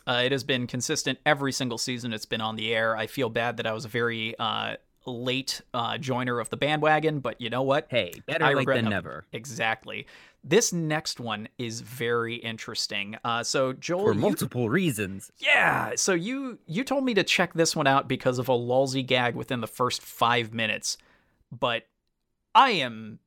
Uh, 0.07 0.23
it 0.25 0.33
has 0.33 0.45
been 0.45 0.67
consistent 0.67 1.19
every 1.27 1.53
single 1.53 1.79
season 1.79 2.13
it's 2.13 2.27
been 2.27 2.41
on 2.41 2.57
the 2.57 2.75
air. 2.75 2.97
I 2.97 3.07
feel 3.07 3.29
bad 3.29 3.57
that 3.59 3.67
I 3.67 3.73
was 3.73 3.85
a 3.85 3.89
very 3.89 4.35
uh, 4.39 4.77
late 5.07 5.61
uh, 5.75 5.99
joiner 5.99 6.41
of 6.41 6.51
the 6.51 6.57
bandwagon, 6.57 7.21
but 7.21 7.41
you 7.41 7.51
know 7.51 7.63
what? 7.63 7.87
Hey, 7.91 8.13
better 8.27 8.45
I 8.45 8.55
late 8.55 8.67
than 8.67 8.77
nothing. 8.77 8.91
never. 8.91 9.25
Exactly. 9.33 10.07
This 10.43 10.73
next 10.73 11.21
one 11.21 11.49
is 11.59 11.83
very 11.83 12.37
interesting. 12.37 13.17
Uh, 13.25 13.43
so 13.43 13.73
Joel, 13.75 14.05
For 14.07 14.15
you- 14.15 14.21
multiple 14.21 14.71
reasons. 14.71 15.31
yeah. 15.39 15.93
So 15.97 16.15
you 16.15 16.59
you 16.67 16.83
told 16.85 17.05
me 17.05 17.13
to 17.15 17.23
check 17.23 17.53
this 17.55 17.77
one 17.77 17.87
out 17.87 18.09
because 18.09 18.39
of 18.39 18.49
a 18.49 18.55
lousy 18.55 19.03
gag 19.03 19.35
within 19.35 19.61
the 19.61 19.67
first 19.67 20.01
five 20.01 20.55
minutes, 20.55 20.97
but 21.53 21.87
I 22.55 22.71
am. 22.71 23.19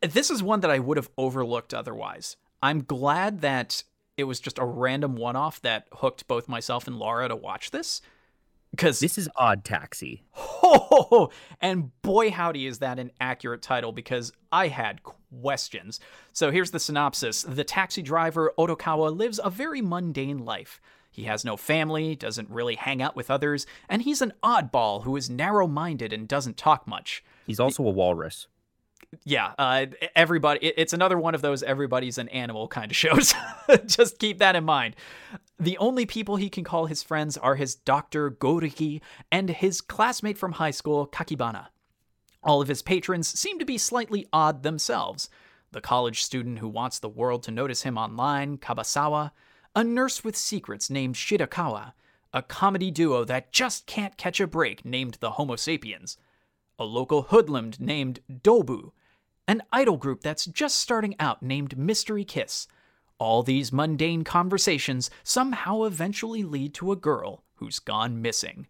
This 0.00 0.30
is 0.30 0.42
one 0.42 0.60
that 0.60 0.70
I 0.70 0.78
would 0.78 0.96
have 0.96 1.10
overlooked 1.18 1.74
otherwise. 1.74 2.36
I'm 2.62 2.84
glad 2.84 3.40
that 3.40 3.82
it 4.16 4.24
was 4.24 4.40
just 4.40 4.58
a 4.58 4.64
random 4.64 5.16
one-off 5.16 5.60
that 5.62 5.86
hooked 5.92 6.26
both 6.28 6.48
myself 6.48 6.86
and 6.86 6.98
Laura 6.98 7.28
to 7.28 7.36
watch 7.36 7.70
this, 7.70 8.00
because 8.70 9.00
This 9.00 9.18
is 9.18 9.28
Odd 9.36 9.64
Taxi. 9.64 10.22
Oh, 10.36 11.30
and 11.60 11.90
boy, 12.02 12.30
howdy, 12.30 12.66
is 12.66 12.78
that 12.78 12.98
an 12.98 13.12
accurate 13.20 13.62
title 13.62 13.92
because 13.92 14.32
I 14.50 14.68
had 14.68 15.02
questions. 15.02 16.00
So 16.32 16.50
here's 16.50 16.70
the 16.70 16.80
synopsis 16.80 17.42
The 17.42 17.64
taxi 17.64 18.02
driver 18.02 18.52
Odokawa 18.58 19.16
lives 19.16 19.40
a 19.42 19.50
very 19.50 19.82
mundane 19.82 20.38
life. 20.38 20.80
He 21.10 21.24
has 21.24 21.44
no 21.44 21.58
family, 21.58 22.16
doesn't 22.16 22.48
really 22.48 22.74
hang 22.74 23.02
out 23.02 23.14
with 23.14 23.30
others, 23.30 23.66
and 23.90 24.00
he's 24.00 24.22
an 24.22 24.32
oddball 24.42 25.04
who 25.04 25.14
is 25.16 25.28
narrow 25.28 25.66
minded 25.66 26.10
and 26.10 26.26
doesn't 26.26 26.56
talk 26.56 26.86
much. 26.86 27.22
He's 27.46 27.60
also 27.60 27.86
a 27.86 27.90
walrus. 27.90 28.46
Yeah, 29.24 29.52
uh, 29.58 29.86
everybody, 30.16 30.66
it- 30.66 30.74
it's 30.78 30.92
another 30.92 31.18
one 31.18 31.34
of 31.34 31.42
those 31.42 31.62
everybody's 31.62 32.18
an 32.18 32.28
animal 32.30 32.66
kind 32.68 32.90
of 32.90 32.96
shows. 32.96 33.34
Just 33.86 34.18
keep 34.18 34.38
that 34.38 34.56
in 34.56 34.64
mind. 34.64 34.96
The 35.58 35.78
only 35.78 36.06
people 36.06 36.36
he 36.36 36.48
can 36.48 36.64
call 36.64 36.86
his 36.86 37.02
friends 37.02 37.36
are 37.36 37.54
his 37.54 37.74
doctor 37.74 38.30
Goriki 38.30 39.00
and 39.30 39.48
his 39.50 39.80
classmate 39.80 40.38
from 40.38 40.52
high 40.52 40.70
school 40.72 41.06
Kakibana. 41.06 41.66
All 42.42 42.60
of 42.60 42.66
his 42.68 42.82
patrons 42.82 43.28
seem 43.38 43.58
to 43.60 43.64
be 43.64 43.78
slightly 43.78 44.26
odd 44.32 44.62
themselves. 44.64 45.30
The 45.70 45.80
college 45.80 46.22
student 46.22 46.58
who 46.58 46.68
wants 46.68 46.98
the 46.98 47.08
world 47.08 47.44
to 47.44 47.50
notice 47.52 47.82
him 47.82 47.96
online, 47.96 48.58
Kabasawa, 48.58 49.30
a 49.76 49.84
nurse 49.84 50.24
with 50.24 50.36
secrets 50.36 50.90
named 50.90 51.14
Shirakawa, 51.14 51.92
a 52.34 52.42
comedy 52.42 52.90
duo 52.90 53.24
that 53.24 53.52
just 53.52 53.86
can't 53.86 54.16
catch 54.16 54.40
a 54.40 54.46
break 54.48 54.84
named 54.84 55.18
the 55.20 55.32
Homo 55.32 55.54
sapiens, 55.56 56.16
a 56.78 56.84
local 56.84 57.22
hoodlum 57.22 57.72
named 57.78 58.20
Dobu, 58.30 58.92
an 59.46 59.62
idol 59.72 59.96
group 59.96 60.20
that's 60.22 60.46
just 60.46 60.76
starting 60.76 61.14
out 61.18 61.42
named 61.42 61.76
Mystery 61.76 62.24
Kiss. 62.24 62.66
All 63.18 63.42
these 63.42 63.72
mundane 63.72 64.24
conversations 64.24 65.10
somehow 65.22 65.84
eventually 65.84 66.42
lead 66.42 66.74
to 66.74 66.92
a 66.92 66.96
girl 66.96 67.44
who's 67.54 67.78
gone 67.78 68.20
missing. 68.20 68.66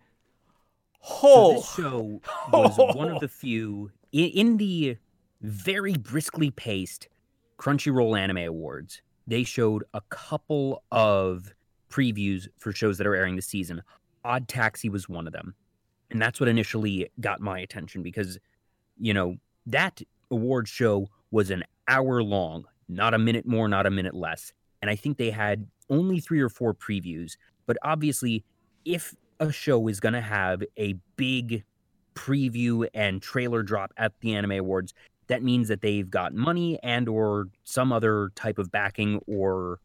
So 1.03 1.17
Oh, 1.23 1.53
this 1.55 1.75
show 1.75 2.21
was 2.53 2.97
one 2.97 3.11
of 3.11 3.21
the 3.21 3.29
few 3.29 3.91
in 4.13 4.59
the 4.59 4.97
very 5.41 5.95
briskly 5.95 6.51
paced 6.51 7.09
Crunchyroll 7.59 8.19
Anime 8.19 8.39
Awards. 8.39 9.03
They 9.27 9.45
showed 9.45 9.85
a 9.95 10.01
couple 10.11 10.83
of 10.93 11.55
previews 11.91 12.49
for 12.59 12.73
shows 12.73 12.99
that 12.99 13.07
are 13.07 13.15
airing 13.15 13.37
this 13.37 13.47
season. 13.47 13.83
Odd 14.25 14.49
Taxi 14.49 14.89
was 14.89 15.09
one 15.09 15.27
of 15.27 15.33
them. 15.33 15.55
And 16.13 16.21
that's 16.21 16.39
what 16.39 16.49
initially 16.49 17.11
got 17.21 17.41
my 17.41 17.59
attention 17.59 18.03
because, 18.03 18.39
you 18.99 19.15
know, 19.15 19.37
that 19.67 20.01
award 20.31 20.69
show 20.69 21.09
was 21.31 21.51
an 21.51 21.65
hour 21.89 22.23
long, 22.23 22.67
not 22.89 23.15
a 23.15 23.19
minute 23.19 23.47
more, 23.47 23.67
not 23.67 23.87
a 23.87 23.91
minute 23.91 24.15
less. 24.15 24.53
And 24.83 24.91
I 24.91 24.97
think 24.97 25.17
they 25.17 25.31
had 25.31 25.67
only 25.89 26.21
three 26.21 26.41
or 26.41 26.49
four 26.49 26.75
previews. 26.75 27.33
But 27.67 27.79
obviously, 27.83 28.45
if 28.85 29.15
a 29.41 29.51
show 29.51 29.89
is 29.89 30.01
going 30.01 30.13
to 30.13 30.21
have 30.21 30.63
a 30.77 30.95
big 31.17 31.65
preview 32.15 32.87
and 32.95 33.23
trailer 33.23 33.63
drop 33.63 33.93
at 33.97 34.13
the 34.21 34.35
anime 34.35 34.53
awards 34.53 34.93
that 35.29 35.43
means 35.43 35.69
that 35.69 35.81
they've 35.81 36.11
got 36.11 36.35
money 36.35 36.79
and 36.83 37.09
or 37.09 37.49
some 37.65 37.91
other 37.93 38.31
type 38.35 38.59
of 38.59 38.71
backing 38.71 39.19
or 39.27 39.81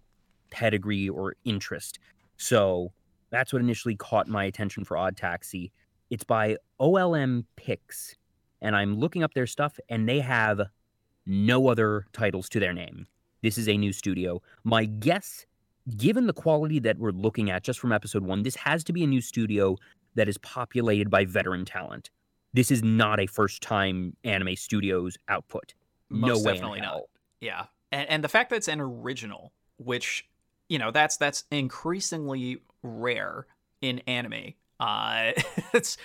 pedigree 0.51 1.07
or 1.07 1.35
interest 1.45 1.99
so 2.35 2.91
that's 3.29 3.53
what 3.53 3.61
initially 3.61 3.95
caught 3.95 4.27
my 4.27 4.43
attention 4.43 4.83
for 4.83 4.97
odd 4.97 5.15
taxi 5.15 5.71
it's 6.09 6.23
by 6.23 6.57
olm 6.79 7.45
PICS 7.57 8.15
and 8.61 8.75
i'm 8.75 8.95
looking 8.97 9.23
up 9.23 9.33
their 9.33 9.47
stuff 9.47 9.79
and 9.89 10.07
they 10.07 10.19
have 10.19 10.61
no 11.25 11.67
other 11.67 12.05
titles 12.13 12.49
to 12.49 12.59
their 12.59 12.73
name 12.73 13.07
this 13.43 13.57
is 13.57 13.67
a 13.67 13.77
new 13.77 13.93
studio 13.93 14.41
my 14.63 14.85
guess 14.85 15.45
given 15.95 16.27
the 16.27 16.33
quality 16.33 16.79
that 16.79 16.97
we're 16.97 17.11
looking 17.11 17.49
at 17.49 17.63
just 17.63 17.79
from 17.79 17.91
episode 17.91 18.23
one, 18.23 18.43
this 18.43 18.55
has 18.55 18.83
to 18.85 18.93
be 18.93 19.03
a 19.03 19.07
new 19.07 19.21
studio 19.21 19.77
that 20.15 20.27
is 20.27 20.37
populated 20.39 21.09
by 21.09 21.23
veteran 21.23 21.63
talent. 21.63 22.09
This 22.53 22.71
is 22.71 22.83
not 22.83 23.19
a 23.19 23.27
first 23.27 23.61
time 23.61 24.15
anime 24.23 24.55
studios 24.55 25.17
output. 25.29 25.73
no 26.09 26.27
Most 26.27 26.45
way 26.45 26.53
definitely 26.53 26.79
in 26.79 26.85
not. 26.85 27.01
Yeah, 27.39 27.65
and, 27.91 28.09
and 28.09 28.23
the 28.23 28.29
fact 28.29 28.49
that 28.49 28.57
it's 28.57 28.67
an 28.67 28.81
original, 28.81 29.53
which 29.77 30.27
you 30.67 30.79
know, 30.79 30.91
that's 30.91 31.17
that's 31.17 31.45
increasingly 31.51 32.61
rare 32.83 33.45
in 33.81 33.99
anime. 33.99 34.53
Uh, 34.79 35.31
it's 35.73 35.97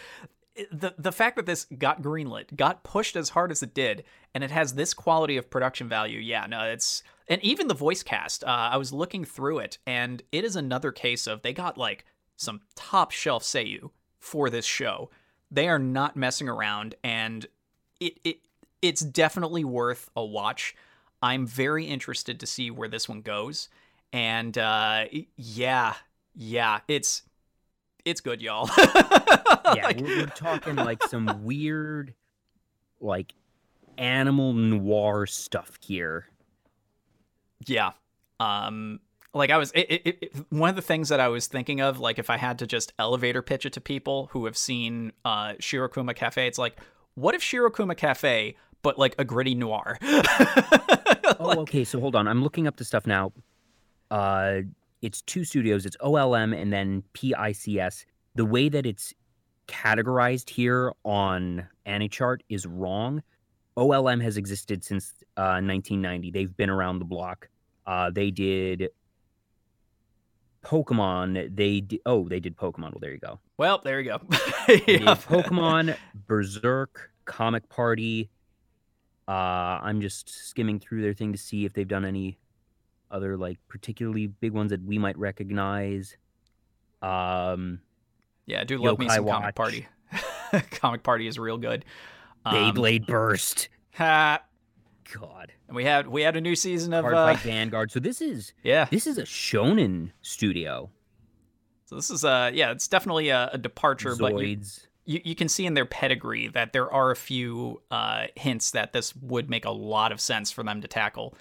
the 0.70 0.94
the 0.98 1.12
fact 1.12 1.36
that 1.36 1.46
this 1.46 1.66
got 1.78 2.02
greenlit, 2.02 2.54
got 2.56 2.84
pushed 2.84 3.16
as 3.16 3.30
hard 3.30 3.50
as 3.50 3.62
it 3.62 3.74
did, 3.74 4.04
and 4.34 4.44
it 4.44 4.50
has 4.50 4.74
this 4.74 4.94
quality 4.94 5.36
of 5.36 5.50
production 5.50 5.88
value. 5.88 6.18
Yeah, 6.18 6.46
no, 6.46 6.62
it's 6.64 7.02
and 7.28 7.42
even 7.42 7.68
the 7.68 7.74
voice 7.74 8.02
cast. 8.02 8.44
Uh, 8.44 8.70
I 8.72 8.76
was 8.76 8.92
looking 8.92 9.24
through 9.24 9.60
it, 9.60 9.78
and 9.86 10.22
it 10.32 10.44
is 10.44 10.56
another 10.56 10.92
case 10.92 11.26
of 11.26 11.42
they 11.42 11.52
got 11.52 11.78
like 11.78 12.04
some 12.36 12.60
top 12.74 13.10
shelf 13.12 13.42
Seiyu 13.42 13.90
for 14.18 14.50
this 14.50 14.66
show. 14.66 15.10
They 15.50 15.68
are 15.68 15.78
not 15.78 16.16
messing 16.16 16.48
around, 16.48 16.94
and 17.02 17.46
it 18.00 18.18
it 18.24 18.38
it's 18.82 19.02
definitely 19.02 19.64
worth 19.64 20.10
a 20.16 20.24
watch. 20.24 20.74
I'm 21.22 21.46
very 21.46 21.86
interested 21.86 22.40
to 22.40 22.46
see 22.46 22.70
where 22.70 22.88
this 22.88 23.08
one 23.08 23.22
goes, 23.22 23.68
and 24.12 24.58
uh, 24.58 25.04
yeah, 25.36 25.94
yeah, 26.34 26.80
it's 26.88 27.22
it's 28.04 28.20
good, 28.20 28.40
y'all. 28.42 28.68
Yeah, 29.76 29.86
Like- 29.86 30.00
we're, 30.00 30.18
we're 30.18 30.26
talking 30.26 30.74
like 30.76 31.02
some 31.04 31.44
weird, 31.44 32.14
like 33.00 33.32
animal 33.96 34.52
noir 34.52 35.24
stuff 35.26 35.78
here. 35.80 36.26
Yeah. 37.66 37.92
Um 38.40 39.00
like 39.32 39.50
I 39.50 39.56
was 39.56 39.70
it, 39.72 39.86
it, 39.90 40.18
it, 40.20 40.34
one 40.50 40.68
of 40.68 40.76
the 40.76 40.82
things 40.82 41.08
that 41.10 41.20
I 41.20 41.28
was 41.28 41.46
thinking 41.46 41.80
of 41.80 42.00
like 42.00 42.18
if 42.18 42.28
I 42.28 42.36
had 42.36 42.58
to 42.58 42.66
just 42.66 42.92
elevator 42.98 43.40
pitch 43.40 43.64
it 43.64 43.72
to 43.74 43.80
people 43.80 44.28
who 44.32 44.44
have 44.46 44.56
seen 44.56 45.12
uh 45.24 45.52
Shirokuma 45.54 46.14
Cafe 46.16 46.46
it's 46.46 46.58
like 46.58 46.76
what 47.14 47.34
if 47.34 47.40
Shirokuma 47.40 47.96
Cafe 47.96 48.56
but 48.82 48.98
like 48.98 49.14
a 49.18 49.24
gritty 49.24 49.54
noir? 49.54 49.98
Oh, 51.38 51.60
okay. 51.60 51.84
So 51.84 51.98
hold 51.98 52.14
on. 52.14 52.28
I'm 52.28 52.42
looking 52.42 52.66
up 52.66 52.76
the 52.76 52.84
stuff 52.84 53.06
now. 53.06 53.32
Uh, 54.10 54.62
it's 55.02 55.20
two 55.22 55.44
studios. 55.44 55.84
It's 55.84 55.96
OLM 55.98 56.56
and 56.58 56.72
then 56.72 57.02
PICS. 57.14 58.04
The 58.34 58.44
way 58.44 58.68
that 58.68 58.86
it's 58.86 59.12
categorized 59.68 60.48
here 60.48 60.92
on 61.04 61.66
AniChart 61.86 62.38
is 62.48 62.66
wrong. 62.66 63.22
OLM 63.76 64.22
has 64.22 64.36
existed 64.36 64.84
since 64.84 65.12
uh, 65.36 65.60
1990. 65.60 66.30
They've 66.30 66.56
been 66.56 66.70
around 66.70 66.98
the 66.98 67.04
block. 67.04 67.48
Uh, 67.86 68.10
they 68.10 68.30
did 68.30 68.90
Pokemon. 70.64 71.54
They 71.56 71.80
did, 71.80 72.00
oh, 72.06 72.28
they 72.28 72.40
did 72.40 72.56
Pokemon. 72.56 72.92
Well, 72.92 73.00
there 73.00 73.12
you 73.12 73.18
go. 73.18 73.40
well, 73.56 73.80
there 73.82 74.00
you 74.00 74.10
go. 74.10 74.20
Yeah. 74.86 75.14
Pokemon, 75.16 75.96
Berserk, 76.26 77.10
Comic 77.24 77.68
Party. 77.68 78.30
Uh, 79.26 79.80
I'm 79.82 80.00
just 80.00 80.28
skimming 80.28 80.78
through 80.78 81.02
their 81.02 81.14
thing 81.14 81.32
to 81.32 81.38
see 81.38 81.64
if 81.64 81.72
they've 81.72 81.88
done 81.88 82.04
any 82.04 82.38
other 83.12 83.36
like 83.36 83.58
particularly 83.68 84.26
big 84.26 84.52
ones 84.52 84.70
that 84.70 84.82
we 84.84 84.98
might 84.98 85.18
recognize. 85.18 86.16
Um, 87.00 87.80
Yeah, 88.46 88.60
I 88.60 88.64
do 88.64 88.78
love 88.78 88.98
me 88.98 89.08
some 89.08 89.26
Comic 89.26 89.54
Party. 89.54 89.86
Comic 90.72 91.02
Party 91.02 91.26
is 91.26 91.38
real 91.38 91.58
good. 91.58 91.84
Um, 92.44 92.54
Beyblade 92.54 93.06
Burst. 93.06 93.68
Ha. 93.94 94.42
God. 95.18 95.52
And 95.68 95.76
we 95.76 95.84
had 95.84 96.08
we 96.08 96.22
had 96.22 96.36
a 96.36 96.40
new 96.40 96.56
season 96.56 96.92
of 96.92 97.04
Hard 97.04 97.14
uh, 97.14 97.34
Vanguard. 97.34 97.90
So 97.90 98.00
this 98.00 98.20
is 98.20 98.52
yeah. 98.62 98.86
this 98.90 99.06
is 99.06 99.18
a 99.18 99.22
shonen 99.22 100.10
studio. 100.22 100.90
So 101.84 101.96
this 101.96 102.10
is 102.10 102.24
uh 102.24 102.50
yeah, 102.52 102.70
it's 102.70 102.88
definitely 102.88 103.28
a, 103.28 103.50
a 103.52 103.58
departure, 103.58 104.16
but 104.16 104.38
you, 104.38 104.58
you 105.04 105.20
you 105.24 105.34
can 105.34 105.48
see 105.48 105.66
in 105.66 105.74
their 105.74 105.84
pedigree 105.84 106.48
that 106.48 106.72
there 106.72 106.90
are 106.90 107.10
a 107.10 107.16
few 107.16 107.82
uh 107.90 108.26
hints 108.36 108.70
that 108.70 108.92
this 108.92 109.14
would 109.16 109.50
make 109.50 109.64
a 109.64 109.70
lot 109.70 110.12
of 110.12 110.20
sense 110.20 110.50
for 110.50 110.62
them 110.62 110.80
to 110.80 110.88
tackle. 110.88 111.34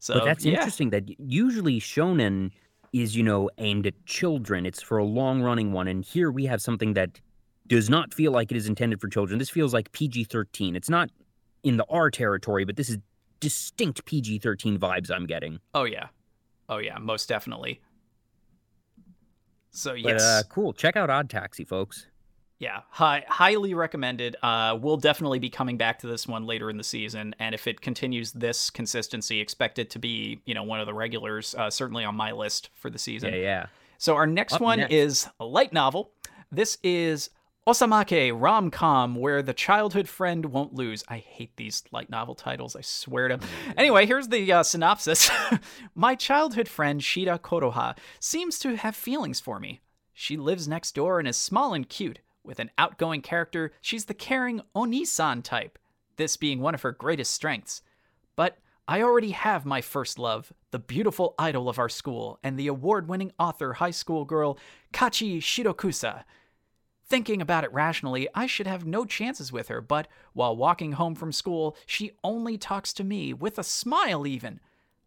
So 0.00 0.14
But 0.14 0.24
that's 0.24 0.44
yeah. 0.44 0.54
interesting 0.54 0.90
that 0.90 1.04
usually 1.20 1.78
shonen 1.78 2.50
is, 2.92 3.14
you 3.14 3.22
know, 3.22 3.50
aimed 3.58 3.86
at 3.86 3.94
children. 4.06 4.66
It's 4.66 4.82
for 4.82 4.98
a 4.98 5.04
long 5.04 5.42
running 5.42 5.72
one. 5.72 5.86
And 5.86 6.04
here 6.04 6.30
we 6.30 6.46
have 6.46 6.60
something 6.60 6.94
that 6.94 7.20
does 7.68 7.88
not 7.88 8.12
feel 8.12 8.32
like 8.32 8.50
it 8.50 8.56
is 8.56 8.66
intended 8.66 9.00
for 9.00 9.08
children. 9.08 9.38
This 9.38 9.50
feels 9.50 9.72
like 9.72 9.92
PG 9.92 10.24
13. 10.24 10.74
It's 10.74 10.90
not 10.90 11.10
in 11.62 11.76
the 11.76 11.84
R 11.88 12.10
territory, 12.10 12.64
but 12.64 12.76
this 12.76 12.88
is 12.90 12.98
distinct 13.38 14.04
PG 14.06 14.40
13 14.40 14.78
vibes 14.78 15.10
I'm 15.10 15.26
getting. 15.26 15.60
Oh 15.74 15.84
yeah. 15.84 16.08
Oh 16.68 16.78
yeah, 16.78 16.98
most 16.98 17.28
definitely. 17.28 17.80
So 19.70 19.92
But 19.92 20.00
yes. 20.00 20.22
uh, 20.22 20.42
cool. 20.48 20.72
Check 20.72 20.96
out 20.96 21.10
Odd 21.10 21.30
Taxi, 21.30 21.64
folks. 21.64 22.06
Yeah, 22.60 22.82
hi, 22.90 23.24
highly 23.26 23.72
recommended. 23.72 24.36
Uh, 24.42 24.78
we'll 24.78 24.98
definitely 24.98 25.38
be 25.38 25.48
coming 25.48 25.78
back 25.78 25.98
to 26.00 26.06
this 26.06 26.28
one 26.28 26.44
later 26.44 26.68
in 26.68 26.76
the 26.76 26.84
season, 26.84 27.34
and 27.38 27.54
if 27.54 27.66
it 27.66 27.80
continues 27.80 28.32
this 28.32 28.68
consistency, 28.68 29.40
expect 29.40 29.78
it 29.78 29.88
to 29.90 29.98
be, 29.98 30.42
you 30.44 30.52
know, 30.52 30.62
one 30.62 30.78
of 30.78 30.86
the 30.86 30.92
regulars. 30.92 31.54
Uh, 31.54 31.70
certainly 31.70 32.04
on 32.04 32.14
my 32.14 32.32
list 32.32 32.68
for 32.74 32.90
the 32.90 32.98
season. 32.98 33.32
Yeah, 33.32 33.40
yeah. 33.40 33.66
So 33.96 34.14
our 34.14 34.26
next 34.26 34.54
Up 34.54 34.60
one 34.60 34.78
next. 34.80 34.92
is 34.92 35.26
a 35.40 35.44
light 35.46 35.72
novel. 35.72 36.10
This 36.52 36.76
is 36.82 37.30
Osamake 37.66 38.38
rom 38.38 38.70
com, 38.70 39.14
where 39.14 39.40
the 39.40 39.54
childhood 39.54 40.06
friend 40.06 40.44
won't 40.46 40.74
lose. 40.74 41.02
I 41.08 41.16
hate 41.16 41.56
these 41.56 41.82
light 41.92 42.10
novel 42.10 42.34
titles. 42.34 42.76
I 42.76 42.82
swear 42.82 43.28
to. 43.28 43.40
Anyway, 43.78 44.04
here's 44.04 44.28
the 44.28 44.52
uh, 44.52 44.62
synopsis. 44.64 45.30
My 45.94 46.14
childhood 46.14 46.68
friend 46.68 47.00
Shida 47.00 47.40
Kuroha 47.40 47.96
seems 48.18 48.58
to 48.58 48.76
have 48.76 48.94
feelings 48.94 49.40
for 49.40 49.58
me. 49.58 49.80
She 50.12 50.36
lives 50.36 50.68
next 50.68 50.94
door 50.94 51.18
and 51.18 51.26
is 51.26 51.38
small 51.38 51.72
and 51.72 51.88
cute. 51.88 52.18
With 52.44 52.58
an 52.58 52.70
outgoing 52.78 53.22
character, 53.22 53.72
she's 53.80 54.06
the 54.06 54.14
caring 54.14 54.62
Onisan 54.74 55.42
type, 55.42 55.78
this 56.16 56.36
being 56.36 56.60
one 56.60 56.74
of 56.74 56.82
her 56.82 56.92
greatest 56.92 57.32
strengths. 57.32 57.82
But 58.36 58.58
I 58.88 59.02
already 59.02 59.30
have 59.30 59.64
my 59.64 59.80
first 59.80 60.18
love, 60.18 60.52
the 60.70 60.78
beautiful 60.78 61.34
idol 61.38 61.68
of 61.68 61.78
our 61.78 61.88
school, 61.88 62.38
and 62.42 62.58
the 62.58 62.66
award 62.66 63.08
winning 63.08 63.32
author 63.38 63.74
high 63.74 63.90
school 63.90 64.24
girl 64.24 64.58
Kachi 64.92 65.38
Shirokusa. 65.38 66.24
Thinking 67.06 67.42
about 67.42 67.64
it 67.64 67.72
rationally, 67.72 68.28
I 68.34 68.46
should 68.46 68.66
have 68.66 68.86
no 68.86 69.04
chances 69.04 69.52
with 69.52 69.68
her, 69.68 69.80
but 69.80 70.08
while 70.32 70.56
walking 70.56 70.92
home 70.92 71.14
from 71.14 71.32
school, 71.32 71.76
she 71.84 72.12
only 72.22 72.56
talks 72.56 72.92
to 72.94 73.04
me, 73.04 73.32
with 73.32 73.58
a 73.58 73.64
smile 73.64 74.26
even. 74.26 74.60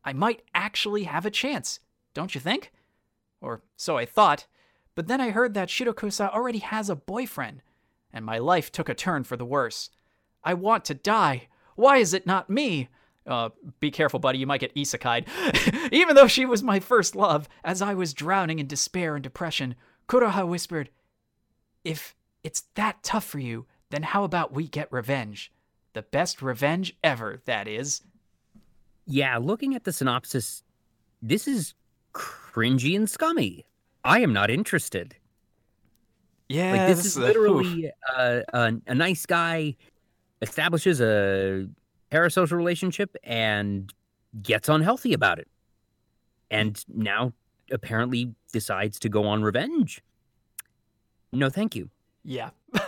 I 0.04 0.14
might 0.14 0.44
actually 0.54 1.04
have 1.04 1.26
a 1.26 1.32
chance, 1.32 1.80
don't 2.14 2.36
you 2.36 2.42
think? 2.42 2.72
Or 3.42 3.62
so 3.76 3.98
I 3.98 4.06
thought. 4.06 4.48
But 4.96 5.08
then 5.08 5.22
I 5.22 5.32
heard 5.32 5.54
that 5.54 5.70
Shirokusa 5.70 6.34
already 6.34 6.60
has 6.60 6.90
a 6.90 6.96
boyfriend, 6.96 7.62
and 8.12 8.26
my 8.26 8.38
life 8.38 8.72
took 8.72 8.90
a 8.90 8.94
turn 8.94 9.24
for 9.24 9.38
the 9.38 9.46
worse. 9.46 9.90
I 10.44 10.54
want 10.54 10.86
to 10.86 10.94
die. 10.94 11.48
Why 11.76 11.98
is 11.98 12.14
it 12.14 12.28
not 12.28 12.50
me? 12.50 12.90
Uh, 13.26 13.50
be 13.80 13.90
careful, 13.90 14.20
buddy, 14.20 14.38
you 14.38 14.48
might 14.48 14.60
get 14.60 14.76
isekai'd. 14.76 15.28
Even 15.94 16.16
though 16.16 16.28
she 16.28 16.46
was 16.46 16.62
my 16.62 16.80
first 16.80 17.16
love, 17.16 17.48
as 17.64 17.82
I 17.82 17.94
was 17.94 18.14
drowning 18.14 18.60
in 18.60 18.68
despair 18.68 19.16
and 19.16 19.24
depression, 19.24 19.76
Kuroha 20.08 20.48
whispered, 20.48 20.90
If 21.84 22.16
it's 22.44 22.64
that 22.76 23.02
tough 23.02 23.24
for 23.24 23.40
you, 23.40 23.66
then 23.90 24.04
how 24.04 24.24
about 24.24 24.54
we 24.54 24.68
get 24.68 24.92
revenge? 24.92 25.52
The 25.94 26.02
best 26.02 26.42
revenge 26.42 26.96
ever, 27.04 27.42
that 27.46 27.68
is. 27.68 28.02
Yeah, 29.06 29.38
looking 29.38 29.76
at 29.76 29.84
the 29.84 29.94
synopsis, 29.94 30.64
this 31.22 31.48
is 31.48 31.74
cringy 32.14 32.96
and 32.96 33.10
scummy. 33.10 33.66
I 34.04 34.20
am 34.22 34.34
not 34.34 34.50
interested. 34.50 35.16
Yeah, 36.50 36.72
Like 36.74 36.88
this 36.96 37.06
is 37.06 37.18
literally 37.30 37.92
uh, 38.16 38.42
a, 38.54 38.74
a 38.88 38.96
nice 38.96 39.26
guy 39.26 39.76
establishes 40.42 41.00
a 41.02 41.68
parasocial 42.12 42.52
relationship 42.58 43.16
and 43.24 43.92
gets 44.42 44.68
unhealthy 44.70 45.14
about 45.14 45.40
it, 45.40 45.48
and 46.52 46.84
now 46.90 47.34
apparently 47.72 48.34
decides 48.52 49.00
to 49.00 49.10
go 49.10 49.24
on 49.26 49.42
revenge. 49.42 50.04
No, 51.32 51.50
thank 51.50 51.76
you. 51.76 51.90
Yeah. 52.24 52.52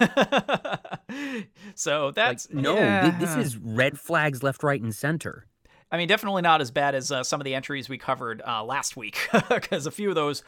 so 1.75 2.12
that's 2.12 2.47
like, 2.54 2.63
no, 2.63 2.75
thi- 2.75 3.17
this 3.19 3.36
is 3.36 3.58
red 3.58 3.99
flags 3.99 4.43
left, 4.43 4.63
right, 4.63 4.82
and 4.82 4.93
center. 4.93 5.45
I 5.91 5.98
mean, 5.98 6.08
definitely 6.08 6.41
not 6.41 6.62
as 6.62 6.71
bad 6.71 6.95
as 6.95 7.12
uh, 7.12 7.24
some 7.24 7.39
of 7.39 7.45
the 7.45 7.54
entries 7.54 7.88
we 7.88 7.98
covered 7.98 8.41
uh, 8.45 8.63
last 8.63 8.98
week, 8.98 9.30
because 9.50 9.86
a 9.86 9.91
few 9.91 10.10
of 10.10 10.15
those, 10.15 10.43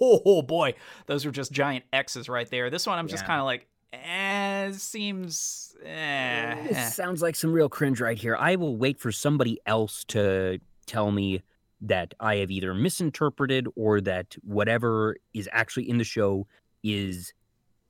oh, 0.00 0.42
boy, 0.42 0.74
those 1.06 1.24
were 1.24 1.30
just 1.30 1.52
giant 1.52 1.84
X's 1.92 2.28
right 2.28 2.48
there. 2.50 2.70
This 2.70 2.86
one, 2.86 2.98
I'm 2.98 3.08
just 3.08 3.26
kind 3.26 3.38
of 3.38 3.44
like, 3.44 3.66
eh, 3.92 4.72
seems, 4.72 5.76
eh. 5.84 6.68
This 6.68 6.94
sounds 6.94 7.22
like 7.22 7.36
some 7.36 7.52
real 7.52 7.68
cringe 7.68 8.00
right 8.00 8.18
here. 8.18 8.36
I 8.36 8.56
will 8.56 8.76
wait 8.76 8.98
for 8.98 9.12
somebody 9.12 9.60
else 9.66 10.04
to 10.08 10.58
tell 10.86 11.10
me 11.10 11.42
that 11.80 12.14
I 12.18 12.36
have 12.36 12.50
either 12.50 12.74
misinterpreted 12.74 13.68
or 13.76 14.00
that 14.00 14.36
whatever 14.42 15.16
is 15.32 15.48
actually 15.52 15.88
in 15.88 15.98
the 15.98 16.04
show 16.04 16.46
is 16.82 17.32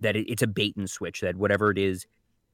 that 0.01 0.17
it, 0.17 0.31
it's 0.31 0.43
a 0.43 0.47
bait 0.47 0.77
and 0.77 0.89
switch, 0.91 1.21
that 1.21 1.37
whatever 1.37 1.71
it 1.71 1.79
is 1.79 2.07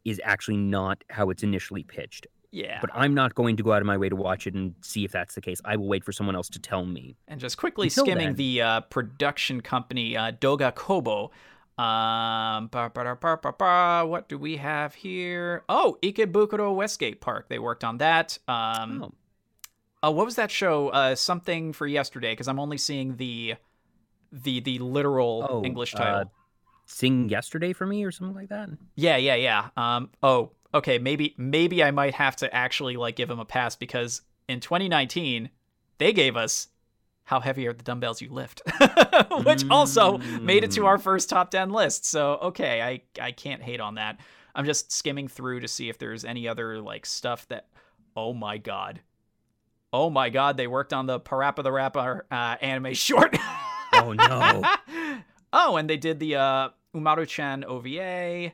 is 0.04 0.20
actually 0.22 0.58
not 0.58 1.02
how 1.10 1.30
it's 1.30 1.42
initially 1.42 1.82
pitched. 1.82 2.26
Yeah. 2.54 2.78
But 2.80 2.90
I'm 2.94 3.14
not 3.14 3.34
going 3.34 3.56
to 3.56 3.62
go 3.62 3.72
out 3.72 3.82
of 3.82 3.86
my 3.86 3.96
way 3.96 4.08
to 4.08 4.16
watch 4.16 4.46
it 4.46 4.54
and 4.54 4.74
see 4.80 5.04
if 5.04 5.10
that's 5.12 5.34
the 5.34 5.40
case. 5.40 5.60
I 5.64 5.74
will 5.76 5.88
wait 5.88 6.04
for 6.04 6.12
someone 6.12 6.36
else 6.36 6.48
to 6.50 6.58
tell 6.60 6.84
me. 6.86 7.16
and 7.28 7.40
just 7.40 7.56
quickly 7.58 7.86
Until 7.88 8.04
skimming 8.04 8.26
then- 8.28 8.36
the 8.36 8.62
uh, 8.62 8.80
production 8.82 9.60
company 9.60 10.16
uh, 10.16 10.32
Doga 10.32 10.74
Kobo. 10.74 11.30
Um, 11.76 12.68
ba, 12.68 12.88
ba, 12.94 13.02
da, 13.02 13.14
ba, 13.16 13.36
ba, 13.42 13.52
ba, 13.58 14.06
what 14.06 14.28
do 14.28 14.38
we 14.38 14.58
have 14.58 14.94
here? 14.94 15.64
Oh, 15.68 15.98
Ikebukuro 16.04 16.72
Westgate 16.74 17.20
Park. 17.20 17.48
They 17.48 17.58
worked 17.58 17.82
on 17.82 17.98
that. 17.98 18.38
Um, 18.46 19.02
Oh, 19.02 19.12
Uh, 20.08 20.12
what 20.12 20.24
was 20.26 20.36
that 20.36 20.50
show? 20.52 20.90
Uh, 20.90 21.14
something 21.16 21.72
for 21.72 21.86
yesterday 21.88 22.32
because 22.32 22.46
I'm 22.46 22.60
only 22.60 22.78
seeing 22.78 23.16
the 23.16 23.54
the 24.30 24.60
the 24.60 24.78
literal 24.78 25.46
Oh, 25.48 25.64
English 25.64 25.94
uh, 25.94 25.98
title. 25.98 26.32
Sing 26.86 27.28
Yesterday 27.30 27.72
for 27.72 27.86
me 27.86 28.04
or 28.04 28.12
something 28.12 28.36
like 28.36 28.50
that? 28.50 28.68
yeah, 28.96 29.16
yeah, 29.16 29.34
yeah. 29.34 29.68
Um, 29.76 30.10
oh, 30.22 30.50
okay. 30.74 30.98
Maybe 30.98 31.34
maybe 31.38 31.82
I 31.82 31.90
might 31.90 32.14
have 32.14 32.36
to 32.36 32.54
actually 32.54 32.96
like 32.96 33.16
give 33.16 33.30
him 33.30 33.38
a 33.38 33.44
pass 33.44 33.76
because 33.76 34.22
in 34.48 34.60
2019 34.60 35.50
they 35.98 36.12
gave 36.12 36.36
us 36.36 36.68
how 37.24 37.40
heavy 37.40 37.66
are 37.66 37.72
the 37.72 37.82
dumbbells 37.82 38.20
you 38.20 38.28
lift, 38.30 38.60
which 39.44 39.64
also 39.70 40.18
made 40.18 40.62
it 40.62 40.72
to 40.72 40.84
our 40.84 40.98
first 40.98 41.30
top 41.30 41.50
10 41.50 41.70
list. 41.70 42.04
So 42.04 42.34
okay, 42.42 42.82
I 42.82 43.02
I 43.22 43.32
can't 43.32 43.62
hate 43.62 43.80
on 43.80 43.94
that. 43.94 44.20
I'm 44.54 44.66
just 44.66 44.92
skimming 44.92 45.28
through 45.28 45.60
to 45.60 45.68
see 45.68 45.88
if 45.88 45.98
there's 45.98 46.24
any 46.24 46.46
other 46.48 46.80
like 46.80 47.06
stuff 47.06 47.48
that. 47.48 47.68
Oh 48.16 48.32
my 48.32 48.58
god. 48.58 49.00
Oh 49.92 50.10
my 50.10 50.28
god, 50.28 50.56
they 50.56 50.66
worked 50.66 50.92
on 50.92 51.06
the 51.06 51.20
Parappa 51.20 51.62
the 51.62 51.70
Rapper 51.70 52.26
uh, 52.28 52.56
anime 52.60 52.94
short. 52.94 53.36
Oh, 53.92 54.12
no. 54.12 54.62
oh, 55.52 55.76
and 55.76 55.88
they 55.88 55.96
did 55.96 56.18
the 56.18 56.34
uh, 56.34 56.68
Umaru-chan 56.96 57.64
OVA, 57.64 58.52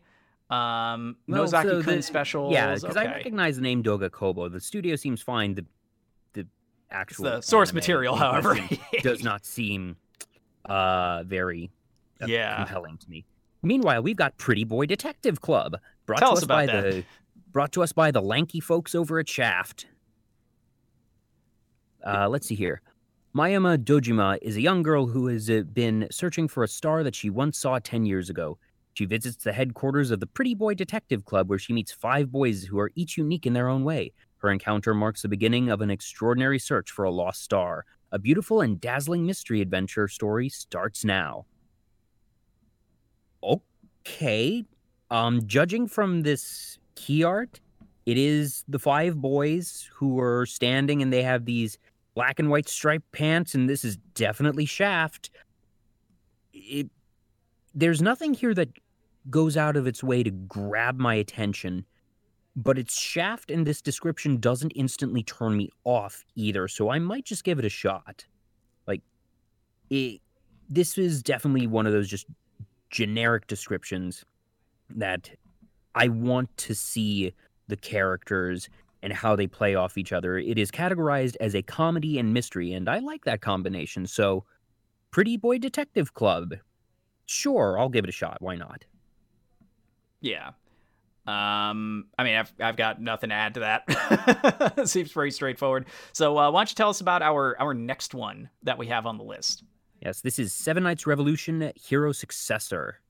um, 0.50 1.16
Well, 1.28 1.46
so 1.46 1.58
Nozaki-kun 1.62 1.96
the- 1.96 2.02
specials. 2.02 2.52
Yeah, 2.52 2.74
because 2.74 2.96
I 2.96 3.04
recognize 3.06 3.56
the 3.56 3.62
name 3.62 3.82
Doga 3.82 4.10
Kobo. 4.10 4.48
The 4.48 4.60
studio 4.60 4.96
seems 4.96 5.22
fine. 5.22 5.54
The 5.54 5.64
the 6.32 6.46
actual 6.90 7.24
the 7.24 7.40
source 7.40 7.72
material, 7.72 8.16
however, 8.16 8.58
does 9.02 9.22
not 9.22 9.44
seem 9.44 9.96
uh 10.66 11.22
very 11.24 11.70
uh, 12.22 12.26
Yeah. 12.26 12.56
compelling 12.56 12.98
to 12.98 13.08
me. 13.10 13.24
Meanwhile, 13.62 14.02
we've 14.02 14.16
got 14.16 14.36
Pretty 14.38 14.64
Boy 14.64 14.86
Detective 14.86 15.40
Club, 15.40 15.76
brought 16.06 16.18
Tell 16.18 16.30
to 16.30 16.32
us 16.32 16.38
us, 16.38 16.44
about 16.44 16.54
by 16.54 16.66
that. 16.66 16.82
the 16.92 17.04
brought 17.52 17.72
to 17.72 17.82
us 17.82 17.92
by 17.92 18.10
the 18.10 18.22
lanky 18.22 18.60
folks 18.60 18.94
over 18.94 19.18
at 19.18 19.28
Shaft. 19.28 19.86
Uh, 22.06 22.28
let's 22.28 22.46
see 22.46 22.54
here. 22.54 22.80
Mayama 23.36 23.76
Dojima 23.78 24.38
is 24.42 24.56
a 24.56 24.60
young 24.60 24.82
girl 24.82 25.06
who 25.06 25.26
has 25.28 25.48
uh, 25.50 25.62
been 25.72 26.08
searching 26.10 26.48
for 26.48 26.64
a 26.64 26.68
star 26.68 27.04
that 27.04 27.14
she 27.14 27.30
once 27.30 27.58
saw 27.58 27.78
10 27.78 28.04
years 28.06 28.28
ago. 28.30 28.58
She 29.00 29.06
visits 29.06 29.44
the 29.44 29.54
headquarters 29.54 30.10
of 30.10 30.20
the 30.20 30.26
Pretty 30.26 30.54
Boy 30.54 30.74
Detective 30.74 31.24
Club 31.24 31.48
where 31.48 31.58
she 31.58 31.72
meets 31.72 31.90
five 31.90 32.30
boys 32.30 32.64
who 32.64 32.78
are 32.78 32.90
each 32.94 33.16
unique 33.16 33.46
in 33.46 33.54
their 33.54 33.66
own 33.66 33.82
way. 33.82 34.12
Her 34.36 34.50
encounter 34.50 34.92
marks 34.92 35.22
the 35.22 35.28
beginning 35.28 35.70
of 35.70 35.80
an 35.80 35.90
extraordinary 35.90 36.58
search 36.58 36.90
for 36.90 37.06
a 37.06 37.10
lost 37.10 37.42
star. 37.42 37.86
A 38.12 38.18
beautiful 38.18 38.60
and 38.60 38.78
dazzling 38.78 39.24
mystery 39.24 39.62
adventure 39.62 40.06
story 40.06 40.50
starts 40.50 41.02
now. 41.02 41.46
Okay. 43.42 44.66
Um 45.10 45.46
judging 45.46 45.86
from 45.86 46.20
this 46.20 46.78
key 46.94 47.24
art, 47.24 47.58
it 48.04 48.18
is 48.18 48.64
the 48.68 48.78
five 48.78 49.18
boys 49.18 49.88
who 49.94 50.20
are 50.20 50.44
standing 50.44 51.00
and 51.00 51.10
they 51.10 51.22
have 51.22 51.46
these 51.46 51.78
black 52.14 52.38
and 52.38 52.50
white 52.50 52.68
striped 52.68 53.10
pants 53.12 53.54
and 53.54 53.66
this 53.66 53.82
is 53.82 53.96
definitely 54.12 54.66
Shaft. 54.66 55.30
It 56.52 56.90
there's 57.74 58.02
nothing 58.02 58.34
here 58.34 58.54
that 58.54 58.68
goes 59.28 59.56
out 59.56 59.76
of 59.76 59.86
its 59.86 60.02
way 60.02 60.22
to 60.22 60.30
grab 60.30 60.98
my 60.98 61.14
attention. 61.14 61.84
but 62.56 62.78
its 62.78 62.98
shaft 62.98 63.50
in 63.50 63.64
this 63.64 63.80
description 63.80 64.38
doesn't 64.38 64.72
instantly 64.74 65.22
turn 65.22 65.56
me 65.56 65.70
off 65.84 66.24
either, 66.34 66.68
so 66.68 66.90
I 66.90 66.98
might 66.98 67.24
just 67.24 67.44
give 67.44 67.58
it 67.58 67.64
a 67.64 67.68
shot. 67.70 68.26
Like, 68.86 69.02
it, 69.88 70.20
this 70.68 70.98
is 70.98 71.22
definitely 71.22 71.66
one 71.66 71.86
of 71.86 71.92
those 71.92 72.08
just 72.08 72.26
generic 72.90 73.46
descriptions 73.46 74.24
that 74.90 75.30
I 75.94 76.08
want 76.08 76.54
to 76.58 76.74
see 76.74 77.32
the 77.68 77.76
characters 77.76 78.68
and 79.02 79.12
how 79.12 79.36
they 79.36 79.46
play 79.46 79.74
off 79.76 79.96
each 79.96 80.12
other. 80.12 80.36
It 80.36 80.58
is 80.58 80.70
categorized 80.70 81.36
as 81.40 81.54
a 81.54 81.62
comedy 81.62 82.18
and 82.18 82.34
mystery, 82.34 82.72
and 82.72 82.88
I 82.88 82.98
like 82.98 83.24
that 83.24 83.40
combination. 83.40 84.06
So, 84.06 84.44
Pretty 85.10 85.36
Boy 85.36 85.58
Detective 85.58 86.14
Club. 86.14 86.54
Sure, 87.26 87.78
I'll 87.78 87.88
give 87.88 88.04
it 88.04 88.10
a 88.10 88.12
shot. 88.12 88.38
Why 88.40 88.56
not? 88.56 88.84
Yeah. 90.20 90.52
Um, 91.26 92.06
I 92.18 92.24
mean, 92.24 92.36
I've, 92.36 92.52
I've 92.60 92.76
got 92.76 93.00
nothing 93.00 93.30
to 93.30 93.34
add 93.34 93.54
to 93.54 93.60
that. 93.60 94.88
Seems 94.88 95.12
pretty 95.12 95.30
straightforward. 95.30 95.86
So, 96.12 96.36
uh, 96.38 96.50
why 96.50 96.60
don't 96.60 96.70
you 96.70 96.74
tell 96.74 96.88
us 96.88 97.00
about 97.00 97.22
our 97.22 97.60
our 97.60 97.74
next 97.74 98.14
one 98.14 98.48
that 98.62 98.78
we 98.78 98.86
have 98.86 99.06
on 99.06 99.18
the 99.18 99.24
list? 99.24 99.62
Yes, 100.02 100.22
this 100.22 100.38
is 100.38 100.52
Seven 100.54 100.82
Knights 100.82 101.06
Revolution 101.06 101.72
Hero 101.76 102.12
Successor. 102.12 103.00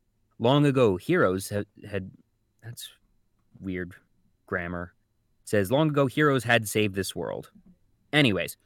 Long 0.40 0.66
ago, 0.66 0.96
heroes 0.96 1.48
had, 1.48 1.66
had 1.88 2.10
that's 2.64 2.88
weird 3.60 3.94
grammar. 4.46 4.92
It 5.44 5.48
says 5.48 5.70
long 5.70 5.90
ago, 5.90 6.06
heroes 6.06 6.44
had 6.44 6.68
saved 6.68 6.96
this 6.96 7.14
world. 7.14 7.50
Anyways, 8.12 8.56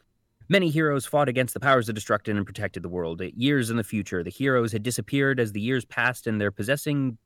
many 0.48 0.70
heroes 0.70 1.04
fought 1.04 1.28
against 1.28 1.52
the 1.52 1.60
powers 1.60 1.88
of 1.88 1.94
destruction 1.94 2.36
and 2.38 2.46
protected 2.46 2.82
the 2.82 2.88
world. 2.88 3.20
Years 3.36 3.70
in 3.70 3.76
the 3.76 3.84
future, 3.84 4.22
the 4.22 4.30
heroes 4.30 4.72
had 4.72 4.82
disappeared 4.82 5.38
as 5.38 5.52
the 5.52 5.60
years 5.60 5.84
passed, 5.84 6.26
and 6.26 6.40
their 6.40 6.50
possessing 6.50 7.18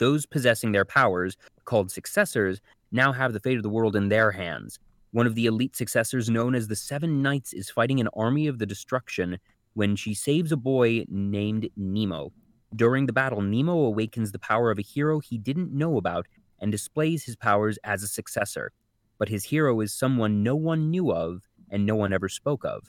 those 0.00 0.26
possessing 0.26 0.72
their 0.72 0.84
powers, 0.84 1.36
called 1.64 1.92
successors, 1.92 2.60
now 2.90 3.12
have 3.12 3.32
the 3.32 3.38
fate 3.38 3.56
of 3.56 3.62
the 3.62 3.68
world 3.68 3.94
in 3.94 4.08
their 4.08 4.32
hands. 4.32 4.80
One 5.12 5.26
of 5.26 5.36
the 5.36 5.46
elite 5.46 5.76
successors, 5.76 6.28
known 6.28 6.56
as 6.56 6.66
the 6.66 6.74
Seven 6.74 7.22
Knights, 7.22 7.52
is 7.52 7.70
fighting 7.70 8.00
an 8.00 8.08
army 8.14 8.48
of 8.48 8.58
the 8.58 8.66
destruction 8.66 9.38
when 9.74 9.94
she 9.94 10.14
saves 10.14 10.50
a 10.50 10.56
boy 10.56 11.04
named 11.08 11.68
Nemo. 11.76 12.32
During 12.74 13.06
the 13.06 13.12
battle, 13.12 13.42
Nemo 13.42 13.72
awakens 13.72 14.32
the 14.32 14.38
power 14.38 14.70
of 14.70 14.78
a 14.78 14.82
hero 14.82 15.20
he 15.20 15.38
didn't 15.38 15.72
know 15.72 15.96
about 15.96 16.26
and 16.60 16.72
displays 16.72 17.24
his 17.24 17.36
powers 17.36 17.78
as 17.84 18.02
a 18.02 18.08
successor. 18.08 18.72
But 19.18 19.28
his 19.28 19.44
hero 19.44 19.80
is 19.80 19.92
someone 19.92 20.42
no 20.42 20.56
one 20.56 20.90
knew 20.90 21.12
of 21.12 21.42
and 21.70 21.84
no 21.84 21.94
one 21.94 22.12
ever 22.12 22.28
spoke 22.28 22.64
of. 22.64 22.84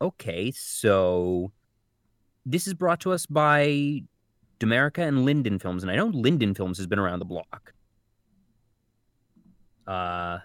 Okay, 0.00 0.52
so 0.52 1.52
this 2.46 2.66
is 2.66 2.74
brought 2.74 3.00
to 3.00 3.12
us 3.12 3.26
by 3.26 4.02
Domerica 4.60 5.06
and 5.06 5.24
Linden 5.24 5.58
Films, 5.58 5.82
and 5.82 5.90
I 5.90 5.96
know 5.96 6.06
Linden 6.06 6.54
Films 6.54 6.78
has 6.78 6.86
been 6.86 6.98
around 6.98 7.20
the 7.20 7.24
block. 7.24 7.72
Uh, 9.86 10.38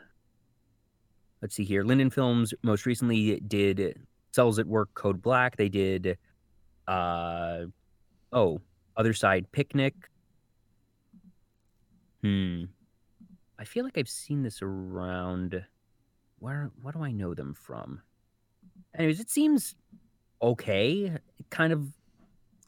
let's 1.41 1.55
see 1.55 1.63
here. 1.63 1.83
Linden 1.83 2.09
Films 2.09 2.53
most 2.63 2.85
recently 2.85 3.39
did 3.41 3.99
Cells 4.31 4.59
at 4.59 4.67
Work 4.67 4.93
Code 4.93 5.21
Black. 5.21 5.57
They 5.57 5.69
did, 5.69 6.17
uh, 6.87 7.63
oh, 8.31 8.61
Other 8.95 9.13
Side 9.13 9.51
Picnic. 9.51 9.93
Hmm. 12.21 12.65
I 13.59 13.65
feel 13.65 13.83
like 13.83 13.97
I've 13.97 14.09
seen 14.09 14.43
this 14.43 14.61
around. 14.61 15.63
Where 16.39 16.71
what 16.81 16.95
do 16.95 17.03
I 17.03 17.11
know 17.11 17.33
them 17.33 17.53
from? 17.53 18.01
Anyways, 18.97 19.19
it 19.19 19.29
seems 19.29 19.75
okay. 20.41 21.17
Kind 21.49 21.73
of 21.73 21.87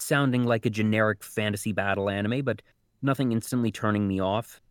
sounding 0.02 0.44
like 0.44 0.66
a 0.66 0.70
generic 0.70 1.24
fantasy 1.24 1.72
battle 1.72 2.10
anime, 2.10 2.44
but 2.44 2.62
nothing 3.02 3.32
instantly 3.32 3.72
turning 3.72 4.08
me 4.08 4.20
off. 4.20 4.62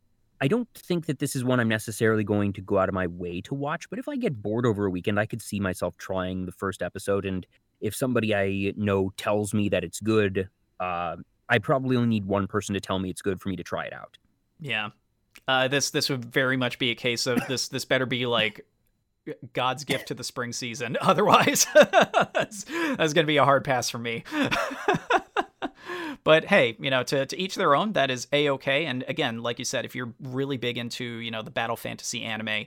I 0.41 0.49
don't 0.49 0.69
think 0.75 1.07
that 1.07 1.21
this 1.21 1.37
is 1.37 1.45
one 1.45 1.61
I'm 1.61 1.69
necessarily 1.69 2.25
going 2.25 2.53
to 2.55 2.61
go 2.61 2.79
out 2.79 2.89
of 2.89 2.95
my 2.95 3.07
way 3.07 3.41
to 3.43 3.55
watch, 3.55 3.89
but 3.89 3.99
if 3.99 4.09
I 4.09 4.17
get 4.17 4.43
bored 4.43 4.67
over 4.67 4.87
a 4.87 4.91
weekend, 4.91 5.19
I 5.19 5.27
could 5.27 5.41
see 5.41 5.61
myself 5.61 5.97
trying 5.97 6.45
the 6.45 6.53
first 6.53 6.83
episode. 6.83 7.25
And 7.25 7.47
if 7.81 7.95
somebody 7.95 8.35
I 8.35 8.73
know 8.77 9.13
tells 9.17 9.55
me 9.55 9.69
that 9.71 9.85
it's 9.85 10.01
good, 10.01 10.49
uh, 10.81 11.17
I 11.49 11.59
probably 11.59 11.97
only 11.97 12.09
need 12.09 12.25
one 12.25 12.47
person 12.47 12.75
to 12.75 12.81
tell 12.81 12.99
me 12.99 13.11
it's 13.11 13.23
good 13.23 13.41
for 13.41 13.49
me 13.49 13.57
to 13.57 13.63
try 13.63 13.85
it 13.85 13.93
out. 13.93 14.19
Yeah, 14.61 14.91
uh, 15.47 15.69
this 15.69 15.91
this 15.91 16.09
would 16.11 16.25
very 16.25 16.57
much 16.57 16.79
be 16.79 16.91
a 16.91 16.95
case 16.95 17.27
of 17.27 17.39
this. 17.49 17.69
This 17.69 17.85
better 17.85 18.07
be 18.07 18.27
like 18.27 18.67
God's 19.53 19.85
gift 19.85 20.09
to 20.09 20.15
the 20.15 20.25
spring 20.25 20.53
season. 20.53 20.97
Otherwise, 21.01 21.67
that's, 21.75 22.65
that's 22.65 23.13
going 23.13 23.25
to 23.25 23.27
be 23.27 23.37
a 23.37 23.45
hard 23.45 23.65
pass 23.65 23.91
for 23.91 23.99
me. 23.99 24.25
but 26.25 26.45
hey, 26.45 26.77
you 26.79 26.91
know, 26.91 27.03
to, 27.05 27.27
to 27.27 27.41
each 27.41 27.55
their 27.55 27.75
own, 27.75 27.93
that 27.93 28.11
is 28.11 28.27
a 28.33 28.51
okay. 28.51 28.87
And 28.87 29.05
again, 29.09 29.43
like 29.43 29.59
you 29.59 29.65
said, 29.65 29.85
if 29.85 29.95
you're 29.95 30.15
really 30.21 30.57
big 30.57 30.79
into, 30.79 31.05
you 31.05 31.31
know, 31.31 31.43
the 31.43 31.51
battle 31.51 31.77
fantasy 31.77 32.23
anime, 32.23 32.67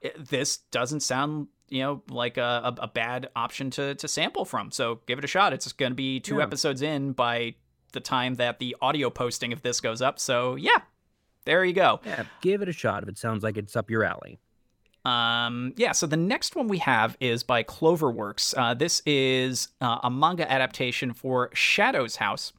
it, 0.00 0.28
this 0.28 0.58
doesn't 0.70 1.00
sound, 1.00 1.48
you 1.68 1.82
know, 1.82 2.02
like 2.08 2.36
a, 2.36 2.74
a, 2.78 2.88
bad 2.88 3.28
option 3.36 3.70
to, 3.70 3.94
to 3.96 4.08
sample 4.08 4.44
from. 4.44 4.70
So 4.70 5.00
give 5.06 5.18
it 5.18 5.24
a 5.24 5.28
shot. 5.28 5.52
It's 5.52 5.70
going 5.72 5.92
to 5.92 5.96
be 5.96 6.20
two 6.20 6.36
yeah. 6.36 6.44
episodes 6.44 6.82
in 6.82 7.12
by 7.12 7.54
the 7.92 8.00
time 8.00 8.34
that 8.36 8.58
the 8.58 8.76
audio 8.80 9.10
posting 9.10 9.52
of 9.52 9.62
this 9.62 9.80
goes 9.80 10.00
up. 10.00 10.18
So 10.18 10.54
yeah, 10.54 10.82
there 11.44 11.64
you 11.64 11.72
go. 11.72 12.00
Yeah, 12.04 12.24
give 12.40 12.62
it 12.62 12.68
a 12.68 12.72
shot 12.72 13.02
if 13.02 13.08
it 13.08 13.18
sounds 13.18 13.42
like 13.42 13.56
it's 13.56 13.76
up 13.76 13.90
your 13.90 14.04
alley. 14.04 14.38
Um, 15.04 15.72
yeah, 15.76 15.92
so 15.92 16.06
the 16.06 16.16
next 16.16 16.56
one 16.56 16.68
we 16.68 16.78
have 16.78 17.16
is 17.20 17.42
by 17.42 17.62
Cloverworks. 17.62 18.54
Uh, 18.56 18.74
this 18.74 19.00
is 19.06 19.68
uh, 19.80 19.98
a 20.02 20.10
manga 20.10 20.50
adaptation 20.50 21.12
for 21.12 21.50
Shadow's 21.54 22.16
House. 22.16 22.52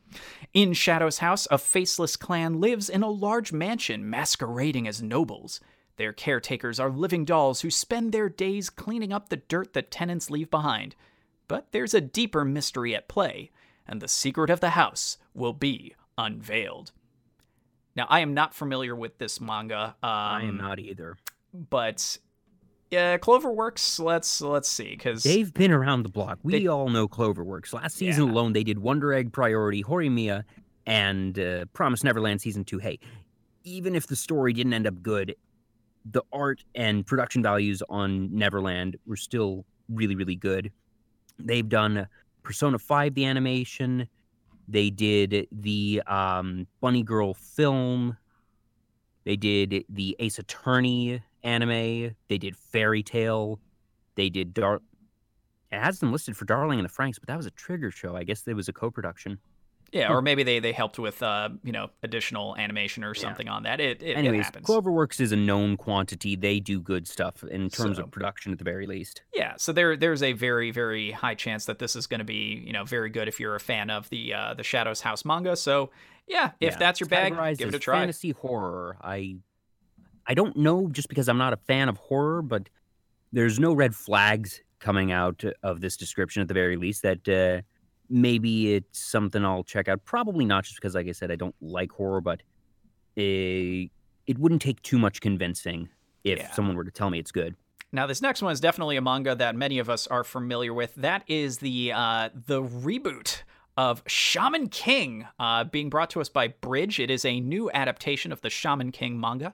In 0.54 0.74
Shadow's 0.74 1.20
House, 1.20 1.48
a 1.52 1.58
faceless 1.58 2.16
clan 2.16 2.60
lives 2.60 2.90
in 2.90 3.04
a 3.04 3.10
large 3.10 3.52
mansion 3.52 4.10
masquerading 4.10 4.88
as 4.88 5.02
nobles. 5.02 5.60
Their 5.98 6.14
caretakers 6.14 6.80
are 6.80 6.90
living 6.90 7.26
dolls 7.26 7.62
who 7.62 7.70
spend 7.70 8.12
their 8.12 8.30
days 8.30 8.70
cleaning 8.70 9.12
up 9.12 9.30
the 9.30 9.38
dirt 9.38 9.74
that 9.74 9.92
tenants 9.92 10.30
leave 10.32 10.50
behind. 10.50 10.96
But 11.48 11.72
there's 11.72 11.94
a 11.94 12.02
deeper 12.02 12.46
mystery 12.46 12.96
at 12.96 13.10
play, 13.10 13.52
and 13.86 14.02
the 14.02 14.08
secret 14.08 14.50
of 14.50 14.62
the 14.62 14.72
house 14.72 15.18
will 15.34 15.54
be 15.54 15.96
unveiled. 16.18 16.94
Now, 17.96 18.08
I 18.10 18.22
am 18.22 18.34
not 18.34 18.54
familiar 18.54 18.96
with 18.96 19.18
this 19.18 19.42
manga. 19.42 19.96
Um, 20.02 20.10
I 20.10 20.44
am 20.44 20.58
not 20.58 20.80
either. 20.80 21.18
But 21.54 22.18
yeah, 22.92 23.18
Cloverworks. 23.18 24.00
Let's 24.00 24.42
let's 24.42 24.68
see, 24.68 24.92
because 24.92 25.24
they've 25.24 25.54
been 25.54 25.72
around 25.72 26.04
the 26.04 26.10
block. 26.10 26.40
We 26.42 26.60
they, 26.60 26.68
all 26.68 26.90
know 26.90 27.08
Cloverworks. 27.08 27.74
Last 27.74 27.98
season 27.98 28.26
yeah. 28.26 28.32
alone, 28.32 28.54
they 28.54 28.64
did 28.64 28.80
Wonder 28.80 29.14
Egg 29.14 29.32
Priority, 29.32 29.84
Horimiya, 29.84 30.44
and 30.86 31.38
uh, 31.38 31.66
Promise 31.74 32.04
Neverland 32.04 32.42
season 32.42 32.64
two. 32.64 32.80
Hey, 32.80 33.00
even 33.64 33.96
if 33.96 34.08
the 34.08 34.16
story 34.16 34.54
didn't 34.54 34.74
end 34.74 34.88
up 34.88 35.02
good, 35.04 35.36
the 36.06 36.24
art 36.34 36.64
and 36.74 37.06
production 37.06 37.44
values 37.44 37.84
on 37.90 38.36
Neverland 38.36 38.98
were 39.06 39.18
still 39.18 39.66
really 39.90 40.16
really 40.16 40.36
good. 40.36 40.72
They've 41.38 41.70
done 41.70 42.08
Persona 42.42 42.80
Five, 42.80 43.14
the 43.14 43.26
animation. 43.26 44.08
They 44.68 44.90
did 44.90 45.48
the 45.52 46.02
um, 46.08 46.68
Bunny 46.82 47.04
Girl 47.04 47.34
film. 47.34 48.18
They 49.26 49.36
did 49.36 49.86
the 49.90 50.16
Ace 50.20 50.40
Attorney 50.40 51.22
anime. 51.44 52.16
They 52.28 52.38
did 52.38 52.56
Fairy 52.56 53.04
Tail. 53.04 53.60
They 54.16 54.30
did 54.30 54.54
Dark. 54.54 54.82
It 55.72 55.80
has 55.80 56.00
them 56.00 56.12
listed 56.12 56.36
for 56.36 56.46
Darling 56.46 56.80
in 56.80 56.84
the 56.84 56.90
Franxx, 56.90 57.20
but 57.20 57.28
that 57.28 57.38
was 57.38 57.46
a 57.46 57.52
Trigger 57.52 57.92
show. 57.92 58.16
I 58.16 58.24
guess 58.24 58.48
it 58.48 58.56
was 58.56 58.68
a 58.68 58.74
co-production. 58.74 59.40
Yeah, 59.92 60.12
or 60.12 60.22
maybe 60.22 60.44
they, 60.44 60.60
they 60.60 60.72
helped 60.72 61.00
with 61.00 61.24
uh, 61.24 61.50
you 61.64 61.72
know 61.72 61.90
additional 62.04 62.56
animation 62.58 63.04
or 63.04 63.14
something 63.14 63.48
yeah. 63.48 63.54
on 63.54 63.64
that. 63.64 63.80
It, 63.80 64.04
it 64.04 64.14
anyways, 64.14 64.48
it 64.50 64.64
Cloverworks 64.64 65.20
is 65.20 65.32
a 65.32 65.36
known 65.36 65.78
quantity. 65.78 66.36
They 66.36 66.60
do 66.60 66.80
good 66.80 67.08
stuff 67.08 67.44
in 67.44 67.70
terms 67.70 67.98
so, 67.98 68.04
of 68.04 68.12
production 68.12 68.52
at 68.52 68.60
the 68.60 68.64
very 68.64 68.86
least. 68.86 69.24
Yeah, 69.34 69.54
so 69.58 69.72
there 69.72 69.98
there's 69.98 70.22
a 70.22 70.34
very 70.34 70.72
very 70.72 71.12
high 71.12 71.36
chance 71.36 71.66
that 71.66 71.80
this 71.80 71.96
is 71.96 72.08
going 72.08 72.20
to 72.20 72.26
be 72.26 72.62
you 72.66 72.74
know 72.74 72.84
very 72.84 73.10
good 73.10 73.28
if 73.28 73.40
you're 73.40 73.56
a 73.56 73.60
fan 73.60 73.90
of 73.90 74.10
the 74.10 74.34
uh, 74.34 74.54
the 74.54 74.64
Shadows 74.64 75.02
House 75.02 75.26
manga. 75.26 75.56
So 75.56 75.90
yeah, 76.28 76.52
if 76.60 76.74
yeah, 76.74 76.78
that's 76.78 77.00
your 77.00 77.10
bag, 77.10 77.34
give 77.58 77.70
it 77.70 77.76
a 77.76 77.80
try. 77.80 78.00
Fantasy 78.00 78.32
horror. 78.32 78.98
I 79.02 79.38
I 80.30 80.36
don't 80.36 80.56
know 80.56 80.88
just 80.88 81.10
because 81.10 81.28
I'm 81.28 81.40
not 81.40 81.54
a 81.54 81.58
fan 81.58 81.90
of 81.90 81.98
horror, 81.98 82.44
but 82.44 82.70
there's 83.34 83.60
no 83.60 83.74
red 83.74 83.96
flags 83.96 84.62
coming 84.78 85.12
out 85.12 85.44
of 85.64 85.82
this 85.82 85.98
description 85.98 86.44
at 86.44 86.48
the 86.48 86.54
very 86.54 86.78
least 86.78 87.02
that 87.02 87.28
uh, 87.28 87.62
maybe 88.10 88.76
it's 88.76 89.00
something 89.00 89.44
I'll 89.44 89.64
check 89.64 89.88
out. 89.88 90.06
Probably 90.06 90.46
not 90.46 90.66
just 90.66 90.76
because, 90.76 90.94
like 90.94 91.08
I 91.08 91.14
said, 91.14 91.32
I 91.32 91.36
don't 91.36 91.56
like 91.62 91.92
horror, 91.92 92.22
but 92.22 92.44
it, 93.16 93.90
it 94.28 94.38
wouldn't 94.38 94.62
take 94.62 94.80
too 94.84 95.00
much 95.00 95.20
convincing 95.20 95.90
if 96.24 96.38
yeah. 96.38 96.52
someone 96.52 96.76
were 96.76 96.84
to 96.84 96.92
tell 96.92 97.10
me 97.10 97.18
it's 97.18 97.32
good. 97.32 97.56
Now, 97.92 98.06
this 98.06 98.22
next 98.22 98.44
one 98.44 98.52
is 98.52 98.60
definitely 98.60 98.98
a 98.98 99.02
manga 99.02 99.34
that 99.34 99.56
many 99.56 99.80
of 99.80 99.90
us 99.90 100.06
are 100.06 100.24
familiar 100.24 100.76
with. 100.76 100.94
That 100.94 101.24
is 101.28 101.58
the 101.58 101.92
uh, 101.92 102.30
the 102.46 102.62
reboot 102.62 103.42
of 103.80 104.04
Shaman 104.08 104.68
King, 104.68 105.26
uh, 105.40 105.64
being 105.64 105.90
brought 105.90 106.10
to 106.10 106.20
us 106.20 106.28
by 106.28 106.50
Bridge. 106.50 107.00
It 107.00 107.10
is 107.10 107.24
a 107.24 107.40
new 107.40 107.72
adaptation 107.72 108.34
of 108.34 108.42
the 108.42 108.50
Shaman 108.50 108.92
King 108.92 109.18
manga. 109.18 109.54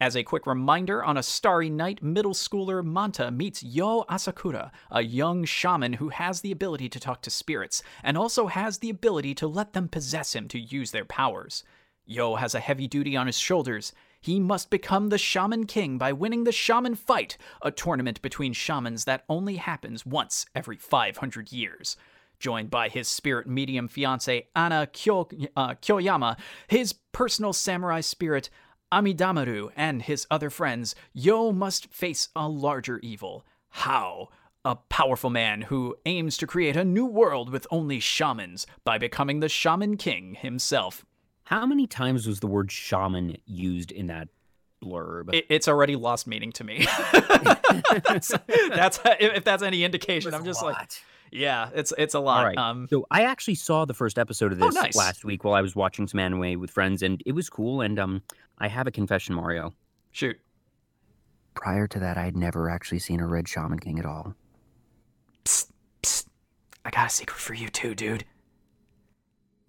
As 0.00 0.14
a 0.14 0.22
quick 0.22 0.46
reminder, 0.46 1.02
on 1.02 1.16
a 1.16 1.24
starry 1.24 1.68
night, 1.68 2.00
middle 2.00 2.34
schooler 2.34 2.84
Manta 2.84 3.32
meets 3.32 3.64
Yoh 3.64 4.04
Asakura, 4.08 4.70
a 4.92 5.02
young 5.02 5.44
shaman 5.44 5.94
who 5.94 6.10
has 6.10 6.40
the 6.40 6.52
ability 6.52 6.88
to 6.88 7.00
talk 7.00 7.20
to 7.22 7.30
spirits, 7.30 7.82
and 8.04 8.16
also 8.16 8.46
has 8.46 8.78
the 8.78 8.90
ability 8.90 9.34
to 9.34 9.48
let 9.48 9.72
them 9.72 9.88
possess 9.88 10.36
him 10.36 10.46
to 10.46 10.60
use 10.60 10.92
their 10.92 11.04
powers. 11.04 11.64
Yoh 12.06 12.36
has 12.36 12.54
a 12.54 12.60
heavy 12.60 12.86
duty 12.86 13.16
on 13.16 13.26
his 13.26 13.38
shoulders. 13.40 13.92
he 14.20 14.38
must 14.38 14.70
become 14.70 15.08
the 15.08 15.18
Shaman 15.18 15.66
King 15.66 15.98
by 15.98 16.12
winning 16.12 16.44
the 16.44 16.52
Shaman 16.52 16.94
Fight, 16.94 17.36
a 17.60 17.72
tournament 17.72 18.22
between 18.22 18.52
shamans 18.52 19.04
that 19.04 19.24
only 19.28 19.56
happens 19.56 20.06
once 20.06 20.46
every 20.54 20.76
500 20.76 21.50
years. 21.50 21.96
Joined 22.38 22.70
by 22.70 22.88
his 22.88 23.08
spirit 23.08 23.46
medium 23.46 23.88
fiance 23.88 24.48
Anna 24.54 24.86
Kyo, 24.92 25.28
uh, 25.56 25.74
Kyoyama, 25.74 26.36
his 26.68 26.94
personal 27.12 27.52
samurai 27.52 28.00
spirit 28.00 28.50
Amidamaru, 28.92 29.70
and 29.76 30.02
his 30.02 30.26
other 30.30 30.50
friends, 30.50 30.94
Yoh 31.12 31.52
must 31.52 31.92
face 31.92 32.28
a 32.36 32.48
larger 32.48 32.98
evil. 33.00 33.44
How? 33.70 34.28
A 34.64 34.76
powerful 34.76 35.30
man 35.30 35.62
who 35.62 35.96
aims 36.06 36.36
to 36.38 36.46
create 36.46 36.76
a 36.76 36.84
new 36.84 37.04
world 37.04 37.50
with 37.50 37.66
only 37.70 37.98
shamans 37.98 38.66
by 38.84 38.98
becoming 38.98 39.40
the 39.40 39.48
Shaman 39.48 39.96
King 39.96 40.36
himself. 40.36 41.04
How 41.44 41.66
many 41.66 41.86
times 41.86 42.26
was 42.26 42.40
the 42.40 42.46
word 42.46 42.70
shaman 42.70 43.36
used 43.44 43.90
in 43.90 44.06
that 44.06 44.28
blurb? 44.82 45.34
It, 45.34 45.46
it's 45.50 45.68
already 45.68 45.96
lost 45.96 46.26
meaning 46.26 46.52
to 46.52 46.64
me. 46.64 46.86
that's, 48.04 48.32
that's 48.70 49.00
if 49.20 49.44
that's 49.44 49.62
any 49.62 49.84
indication. 49.84 50.32
I'm 50.32 50.44
just 50.44 50.62
like, 50.62 50.88
yeah, 51.34 51.68
it's 51.74 51.92
it's 51.98 52.14
a 52.14 52.20
lot. 52.20 52.38
All 52.38 52.44
right. 52.46 52.56
Um, 52.56 52.86
so 52.88 53.06
I 53.10 53.24
actually 53.24 53.56
saw 53.56 53.84
the 53.84 53.92
first 53.94 54.18
episode 54.18 54.52
of 54.52 54.62
Oh, 54.62 54.66
this 54.66 54.74
nice. 54.74 54.96
last 54.96 55.24
week 55.24 55.44
while 55.44 55.54
I 55.54 55.60
was 55.60 55.74
watching 55.76 56.06
some 56.06 56.20
anime 56.20 56.58
with 56.60 56.70
friends, 56.70 57.02
and 57.02 57.22
it 57.26 57.32
was 57.32 57.50
cool. 57.50 57.80
And 57.82 57.98
um, 57.98 58.22
I 58.58 58.68
have 58.68 58.86
a 58.86 58.90
confession, 58.90 59.34
Mario. 59.34 59.74
shoot. 60.12 60.38
Prior 61.54 61.86
to 61.86 61.98
that, 62.00 62.16
I 62.16 62.24
had 62.24 62.36
never 62.36 62.68
actually 62.70 62.98
seen 62.98 63.20
a 63.20 63.26
Red 63.26 63.46
Shaman 63.48 63.78
King 63.78 63.98
at 64.00 64.04
all. 64.06 64.34
Psst, 65.44 65.70
psst. 66.02 66.26
I 66.84 66.90
got 66.90 67.06
a 67.06 67.10
secret 67.10 67.38
for 67.38 67.54
you 67.54 67.68
too, 67.68 67.94
dude. 67.94 68.24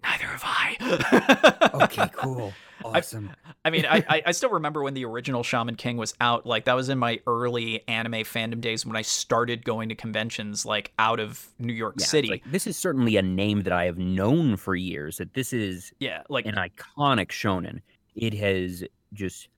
Neither 0.06 0.24
have 0.26 0.42
I. 0.44 1.56
Okay, 1.74 2.08
cool, 2.14 2.52
awesome. 2.84 3.30
I 3.64 3.70
mean, 3.70 3.84
I, 3.86 4.02
I 4.08 4.22
I 4.26 4.32
still 4.32 4.50
remember 4.50 4.82
when 4.82 4.94
the 4.94 5.04
original 5.04 5.42
Shaman 5.42 5.74
King 5.76 5.96
was 5.96 6.14
out. 6.20 6.46
Like 6.46 6.64
that 6.64 6.74
was 6.74 6.88
in 6.88 6.98
my 6.98 7.20
early 7.26 7.86
anime 7.88 8.12
fandom 8.24 8.60
days 8.60 8.86
when 8.86 8.96
I 8.96 9.02
started 9.02 9.64
going 9.64 9.88
to 9.90 9.94
conventions, 9.94 10.64
like 10.64 10.92
out 10.98 11.20
of 11.20 11.46
New 11.58 11.72
York 11.72 11.96
Yeah, 11.98 12.06
City. 12.06 12.28
like, 12.28 12.42
this 12.46 12.66
is 12.66 12.76
certainly 12.78 13.16
a 13.16 13.22
name 13.22 13.62
that 13.64 13.72
I 13.72 13.84
have 13.84 13.98
known 13.98 14.56
for 14.56 14.74
years. 14.74 15.18
That 15.18 15.34
this 15.34 15.52
is 15.52 15.92
yeah, 15.98 16.22
like 16.28 16.46
an 16.46 16.54
iconic 16.54 17.28
shonen. 17.28 17.80
It 18.14 18.32
has 18.34 18.84
just 19.12 19.48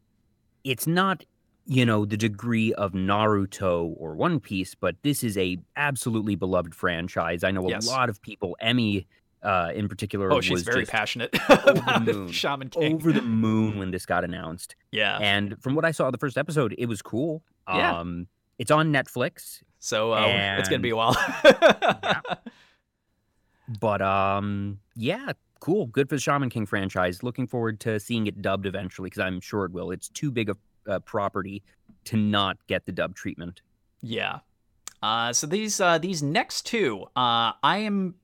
it's 0.65 0.87
not, 0.87 1.25
you 1.67 1.85
know, 1.87 2.05
the 2.05 2.17
degree 2.17 2.73
of 2.75 2.93
Naruto 2.93 3.95
or 3.97 4.15
One 4.17 4.41
Piece, 4.41 4.75
but 4.75 4.97
this 5.03 5.23
is 5.23 5.37
a 5.39 5.59
absolutely 5.77 6.35
beloved 6.35 6.75
franchise. 6.75 7.45
I 7.45 7.51
know 7.53 7.67
a 7.67 7.71
Yes. 7.71 7.87
lot 7.87 8.09
of 8.09 8.21
people, 8.23 8.57
Emmy 8.61 9.07
uh 9.43 9.71
in 9.75 9.89
particular 9.89 10.33
oh, 10.33 10.41
she's 10.41 10.51
was 10.51 10.63
very 10.63 10.85
passionate 10.85 11.31
the 11.49 12.03
moon. 12.05 12.33
Shaman 12.33 12.71
King. 12.71 12.95
over 12.97 13.13
the 13.13 13.23
moon 13.47 13.79
when 13.79 13.91
this 13.91 14.07
got 14.07 14.25
announced. 14.25 14.75
yeah. 14.91 15.19
And 15.21 15.61
from 15.63 15.75
what 15.75 15.85
I 15.85 15.93
saw 15.93 16.11
the 16.11 16.19
first 16.19 16.37
episode, 16.37 16.75
it 16.77 16.87
was 16.87 17.03
cool. 17.03 17.43
Yeah. 17.69 18.01
Um 18.01 18.27
it's 18.59 18.73
on 18.73 18.93
Netflix, 18.93 19.63
So 19.79 20.13
uh, 20.13 20.57
it's 20.59 20.69
gonna 20.69 20.81
be 20.81 20.91
a 20.91 20.97
while. 20.97 21.17
but 23.81 24.03
um 24.03 24.79
yeah, 24.97 25.33
cool. 25.61 25.87
Good 25.87 26.09
for 26.09 26.17
the 26.17 26.21
Shaman 26.21 26.51
King 26.51 26.67
franchise. 26.67 27.23
Looking 27.23 27.47
forward 27.47 27.81
to 27.81 28.01
seeing 28.01 28.27
it 28.27 28.43
dubbed 28.43 28.67
eventually 28.67 29.07
because 29.11 29.21
I'm 29.21 29.41
sure 29.41 29.65
it 29.65 29.73
will. 29.73 29.91
It's 29.91 30.09
too 30.09 30.31
big 30.31 30.51
a 30.51 30.57
uh, 30.89 30.99
property 31.01 31.63
to 32.05 32.17
not 32.17 32.57
get 32.67 32.87
the 32.87 32.93
dub 32.93 33.15
treatment. 33.15 33.61
Yeah. 34.01 34.39
Uh, 35.03 35.33
so 35.33 35.47
these 35.47 35.81
uh, 35.81 35.99
these 35.99 36.23
next 36.23 36.67
two, 36.67 37.03
uh, 37.15 37.53
I 37.63 37.79
am, 37.79 38.15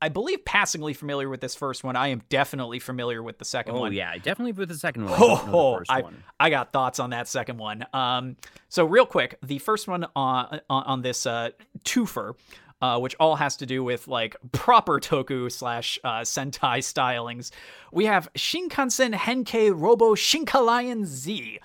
I 0.00 0.08
believe, 0.08 0.44
passingly 0.44 0.94
familiar 0.94 1.28
with 1.28 1.40
this 1.40 1.54
first 1.54 1.82
one. 1.82 1.96
I 1.96 2.08
am 2.08 2.22
definitely 2.28 2.78
familiar 2.78 3.22
with 3.22 3.38
the 3.38 3.44
second 3.44 3.74
Oh 3.74 3.80
one. 3.80 3.92
yeah, 3.92 4.14
definitely 4.16 4.52
with 4.52 4.68
the 4.68 4.76
second 4.76 5.04
one. 5.04 5.14
I 5.14 5.16
Oh, 5.20 5.36
the 5.74 5.78
first 5.80 5.90
I, 5.90 6.00
one. 6.02 6.22
I 6.38 6.50
got 6.50 6.72
thoughts 6.72 7.00
on 7.00 7.10
that 7.10 7.26
second 7.26 7.58
one. 7.58 7.84
Um, 7.92 8.36
so 8.68 8.84
real 8.84 9.06
quick, 9.06 9.38
the 9.42 9.58
first 9.58 9.88
one 9.88 10.06
on 10.14 10.60
on, 10.70 10.82
on 10.84 11.02
this 11.02 11.26
uh, 11.26 11.50
twofer, 11.84 12.34
uh, 12.80 13.00
which 13.00 13.16
all 13.18 13.34
has 13.36 13.56
to 13.56 13.66
do 13.66 13.82
with 13.82 14.06
like 14.06 14.36
proper 14.52 15.00
toku 15.00 15.50
slash 15.50 15.98
uh, 16.04 16.20
sentai 16.20 16.78
stylings. 16.78 17.50
We 17.92 18.04
have 18.04 18.32
Shinkansen 18.34 19.14
Henkei 19.14 19.72
Robo 19.74 20.14
Shinkalion 20.14 21.06
Z, 21.06 21.58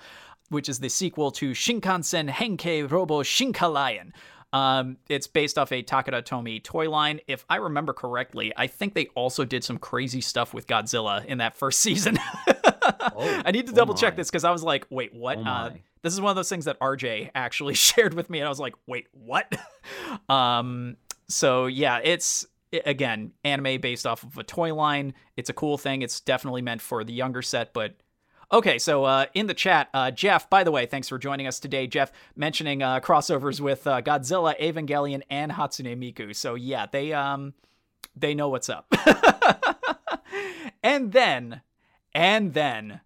which 0.48 0.68
is 0.68 0.80
the 0.80 0.88
sequel 0.90 1.30
to 1.32 1.52
Shinkansen 1.52 2.28
Henkei 2.30 2.90
Robo 2.90 3.22
Shinkalion. 3.22 4.10
Um, 4.54 4.98
it's 5.08 5.26
based 5.26 5.58
off 5.58 5.72
a 5.72 5.82
Takara 5.82 6.22
Tomy 6.22 6.62
toy 6.62 6.88
line. 6.88 7.18
If 7.26 7.44
I 7.50 7.56
remember 7.56 7.92
correctly, 7.92 8.52
I 8.56 8.68
think 8.68 8.94
they 8.94 9.06
also 9.16 9.44
did 9.44 9.64
some 9.64 9.78
crazy 9.78 10.20
stuff 10.20 10.54
with 10.54 10.68
Godzilla 10.68 11.24
in 11.24 11.38
that 11.38 11.56
first 11.56 11.80
season. 11.80 12.20
I 12.46 13.50
need 13.52 13.66
to 13.66 13.72
oh 13.72 13.76
double 13.76 13.94
check 13.94 14.14
this 14.14 14.30
because 14.30 14.44
I 14.44 14.52
was 14.52 14.62
like, 14.62 14.86
wait, 14.90 15.12
what? 15.12 15.38
Oh 15.38 15.42
uh, 15.42 15.70
this 16.02 16.12
is 16.12 16.20
one 16.20 16.30
of 16.30 16.36
those 16.36 16.48
things 16.48 16.66
that 16.66 16.78
RJ 16.78 17.32
actually 17.34 17.74
shared 17.74 18.14
with 18.14 18.30
me, 18.30 18.38
and 18.38 18.46
I 18.46 18.48
was 18.48 18.60
like, 18.60 18.74
wait, 18.86 19.08
what? 19.10 19.52
um, 20.28 20.98
so 21.28 21.66
yeah, 21.66 21.98
it's 22.04 22.46
again 22.86 23.32
anime 23.42 23.80
based 23.80 24.06
off 24.06 24.22
of 24.22 24.38
a 24.38 24.44
toy 24.44 24.72
line. 24.72 25.14
It's 25.36 25.50
a 25.50 25.52
cool 25.52 25.78
thing. 25.78 26.02
It's 26.02 26.20
definitely 26.20 26.62
meant 26.62 26.80
for 26.80 27.02
the 27.02 27.12
younger 27.12 27.42
set, 27.42 27.72
but 27.72 27.96
Okay, 28.52 28.78
so 28.78 29.04
uh, 29.04 29.26
in 29.34 29.46
the 29.46 29.54
chat, 29.54 29.88
uh, 29.94 30.10
Jeff, 30.10 30.48
by 30.50 30.64
the 30.64 30.70
way, 30.70 30.86
thanks 30.86 31.08
for 31.08 31.18
joining 31.18 31.46
us 31.46 31.58
today. 31.58 31.86
Jeff 31.86 32.12
mentioning 32.36 32.82
uh, 32.82 33.00
crossovers 33.00 33.60
with 33.60 33.86
uh, 33.86 34.02
Godzilla, 34.02 34.58
Evangelion, 34.60 35.22
and 35.30 35.52
Hatsune 35.52 35.96
Miku. 35.96 36.34
So 36.34 36.54
yeah, 36.54 36.86
they 36.90 37.12
um 37.12 37.54
they 38.16 38.34
know 38.34 38.48
what's 38.48 38.68
up. 38.68 38.92
and 40.82 41.12
then, 41.12 41.62
and 42.14 42.54
then, 42.54 43.00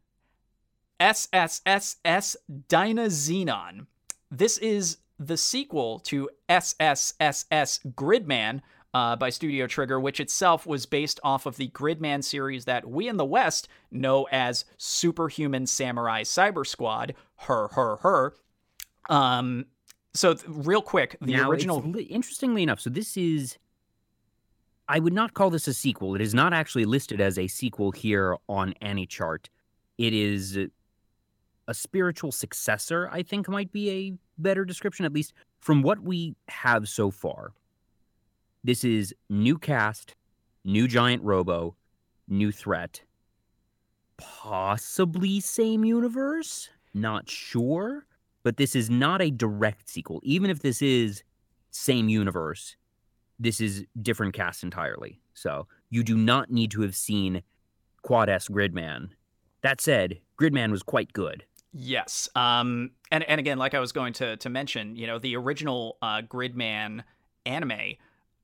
SSSS 1.00 2.36
Dynazenon. 2.68 3.86
This 4.30 4.58
is 4.58 4.98
the 5.18 5.36
sequel 5.36 5.98
to 6.00 6.28
SSSS 6.48 7.94
Gridman 7.94 8.60
uh, 8.94 9.16
by 9.16 9.30
Studio 9.30 9.66
Trigger, 9.66 10.00
which 10.00 10.20
itself 10.20 10.66
was 10.66 10.86
based 10.86 11.20
off 11.22 11.46
of 11.46 11.56
the 11.56 11.68
Gridman 11.68 12.24
series 12.24 12.64
that 12.64 12.88
we 12.88 13.08
in 13.08 13.16
the 13.16 13.24
West 13.24 13.68
know 13.90 14.26
as 14.32 14.64
Superhuman 14.76 15.66
Samurai 15.66 16.22
Cyber 16.22 16.66
Squad. 16.66 17.14
Her, 17.36 17.68
her, 17.68 17.96
her. 17.96 18.34
Um, 19.08 19.66
so 20.14 20.34
th- 20.34 20.46
real 20.48 20.82
quick, 20.82 21.16
the 21.20 21.34
Now, 21.34 21.50
original. 21.50 21.80
li- 21.80 22.02
interestingly 22.04 22.62
enough, 22.62 22.80
so 22.80 22.90
this 22.90 23.16
is. 23.16 23.58
I 24.90 25.00
would 25.00 25.12
not 25.12 25.34
call 25.34 25.50
this 25.50 25.68
a 25.68 25.74
sequel. 25.74 26.14
It 26.14 26.22
is 26.22 26.32
not 26.32 26.54
actually 26.54 26.86
listed 26.86 27.20
as 27.20 27.38
a 27.38 27.46
sequel 27.46 27.90
here 27.92 28.38
on 28.48 28.72
AniChart. 28.80 29.48
It 29.98 30.14
is 30.14 30.58
a 31.66 31.74
spiritual 31.74 32.32
successor, 32.32 33.10
I 33.12 33.22
think 33.22 33.50
might 33.50 33.70
be 33.70 33.90
a 33.90 34.14
better 34.38 34.64
description, 34.64 35.04
at 35.04 35.12
least 35.12 35.34
from 35.60 35.82
what 35.82 36.00
we 36.00 36.34
have 36.48 36.88
so 36.88 37.10
far. 37.10 37.52
This 38.68 38.84
is 38.84 39.14
new 39.30 39.56
cast, 39.56 40.14
new 40.62 40.88
giant 40.88 41.22
robo, 41.22 41.74
new 42.28 42.52
threat. 42.52 43.00
Possibly 44.18 45.40
same 45.40 45.86
universe? 45.86 46.68
Not 46.92 47.30
sure. 47.30 48.04
But 48.42 48.58
this 48.58 48.76
is 48.76 48.90
not 48.90 49.22
a 49.22 49.30
direct 49.30 49.88
sequel. 49.88 50.20
Even 50.22 50.50
if 50.50 50.60
this 50.60 50.82
is 50.82 51.22
same 51.70 52.10
universe, 52.10 52.76
this 53.38 53.58
is 53.58 53.86
different 54.02 54.34
cast 54.34 54.62
entirely. 54.62 55.18
So 55.32 55.66
you 55.88 56.04
do 56.04 56.18
not 56.18 56.50
need 56.50 56.70
to 56.72 56.82
have 56.82 56.94
seen 56.94 57.42
Quad 58.02 58.28
S 58.28 58.48
Gridman. 58.48 59.08
That 59.62 59.80
said, 59.80 60.20
Gridman 60.38 60.70
was 60.72 60.82
quite 60.82 61.14
good. 61.14 61.42
Yes. 61.72 62.28
Um, 62.34 62.90
and 63.10 63.24
and 63.24 63.40
again, 63.40 63.56
like 63.56 63.72
I 63.72 63.80
was 63.80 63.92
going 63.92 64.12
to 64.12 64.36
to 64.36 64.50
mention, 64.50 64.94
you 64.94 65.06
know, 65.06 65.18
the 65.18 65.36
original 65.36 65.96
uh, 66.02 66.20
Gridman 66.20 67.02
anime 67.46 67.96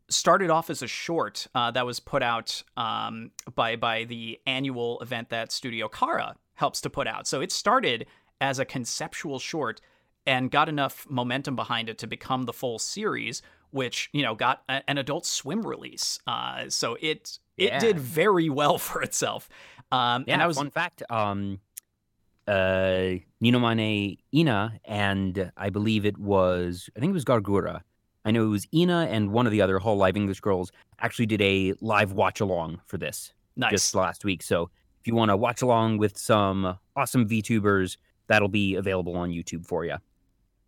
started 0.08 0.50
off 0.50 0.70
as 0.70 0.82
a 0.82 0.86
short 0.86 1.46
uh, 1.54 1.70
that 1.70 1.86
was 1.86 2.00
put 2.00 2.22
out 2.22 2.62
um, 2.76 3.30
by 3.54 3.76
by 3.76 4.04
the 4.04 4.38
annual 4.46 5.00
event 5.00 5.30
that 5.30 5.50
Studio 5.52 5.88
Khara 5.88 6.34
helps 6.54 6.80
to 6.82 6.90
put 6.90 7.06
out. 7.06 7.26
So 7.26 7.40
it 7.40 7.50
started 7.52 8.06
as 8.40 8.58
a 8.58 8.64
conceptual 8.64 9.38
short 9.38 9.80
and 10.26 10.50
got 10.50 10.68
enough 10.68 11.06
momentum 11.08 11.54
behind 11.56 11.88
it 11.88 11.98
to 11.98 12.06
become 12.06 12.44
the 12.44 12.52
full 12.52 12.78
series, 12.78 13.42
which 13.70 14.08
you 14.12 14.22
know 14.22 14.34
got 14.34 14.62
a, 14.68 14.82
an 14.88 14.98
Adult 14.98 15.26
Swim 15.26 15.66
release. 15.66 16.18
Uh, 16.26 16.68
so 16.68 16.96
it 17.00 17.38
it 17.56 17.72
Yeah. 17.72 17.78
did 17.78 17.98
very 17.98 18.48
well 18.50 18.78
for 18.88 19.02
itself. 19.02 19.48
Um, 19.92 20.24
Yeah, 20.26 20.34
and 20.34 20.42
I 20.42 20.46
was 20.46 20.56
fun 20.56 20.70
fact. 20.70 21.02
Um, 21.10 21.60
uh, 22.46 23.16
Ninomae 23.42 24.18
Ina 24.34 24.80
and 24.84 25.50
I 25.56 25.70
believe 25.70 26.04
it 26.04 26.18
was 26.18 26.90
I 26.96 27.00
think 27.00 27.10
it 27.10 27.14
was 27.14 27.24
Gawr 27.24 27.40
Gura. 27.40 27.80
I 28.24 28.30
know 28.30 28.44
it 28.44 28.48
was 28.48 28.66
Ina 28.72 29.08
and 29.10 29.32
one 29.32 29.46
of 29.46 29.52
the 29.52 29.60
other 29.60 29.78
Hololive 29.78 30.16
English 30.16 30.40
girls 30.40 30.72
actually 31.00 31.26
did 31.26 31.42
a 31.42 31.74
live 31.80 32.12
watch 32.12 32.40
along 32.40 32.80
for 32.86 32.96
this 32.96 33.32
nice. 33.56 33.70
just 33.70 33.94
last 33.94 34.24
week. 34.24 34.42
So 34.42 34.70
if 35.00 35.06
you 35.06 35.14
want 35.14 35.30
to 35.30 35.36
watch 35.36 35.62
along 35.62 35.98
with 35.98 36.16
some 36.16 36.78
awesome 36.96 37.28
VTubers, 37.28 37.96
that'll 38.26 38.48
be 38.48 38.74
available 38.76 39.16
on 39.16 39.30
YouTube 39.30 39.66
for 39.66 39.84
you. 39.84 39.96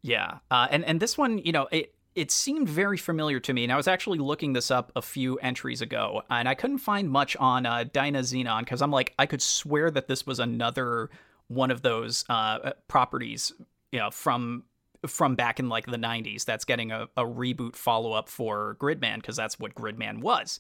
Yeah, 0.03 0.39
uh, 0.51 0.69
and 0.71 0.85
and 0.85 1.01
this 1.01 1.19
one, 1.19 1.39
you 1.39 1.53
know, 1.53 1.67
it 1.73 1.95
it 2.15 2.31
seemed 2.31 2.69
very 2.69 2.97
familiar 2.97 3.41
to 3.41 3.53
me, 3.53 3.65
and 3.65 3.73
I 3.73 3.77
was 3.77 3.89
actually 3.89 4.19
looking 4.19 4.53
this 4.53 4.71
up 4.71 4.93
a 4.95 5.03
few 5.03 5.37
entries 5.39 5.81
ago, 5.81 6.23
and 6.31 6.49
I 6.49 6.55
couldn't 6.55 6.79
find 6.79 7.11
much 7.11 7.37
on 7.37 7.67
uh, 7.67 7.85
Dynazenon 7.93 8.61
because 8.61 8.83
I'm 8.83 8.91
like, 8.91 9.15
I 9.19 9.27
could 9.27 9.43
swear 9.43 9.91
that 9.91 10.07
this 10.07 10.27
was 10.27 10.39
another 10.39 11.11
one 11.49 11.71
of 11.71 11.83
those 11.83 12.25
uh, 12.29 12.73
properties, 12.89 13.53
you 13.91 13.99
know, 13.99 14.11
from 14.11 14.65
from 15.07 15.35
back 15.35 15.59
in 15.59 15.69
like 15.69 15.87
the 15.87 15.97
90s 15.97 16.45
that's 16.45 16.65
getting 16.65 16.93
a, 16.93 17.09
a 17.17 17.25
reboot 17.25 17.77
follow-up 17.77 18.29
for 18.29 18.77
gridman 18.81 19.17
because 19.17 19.37
that's 19.37 19.59
what 19.59 19.75
gridman 19.75 20.21
was. 20.21 20.59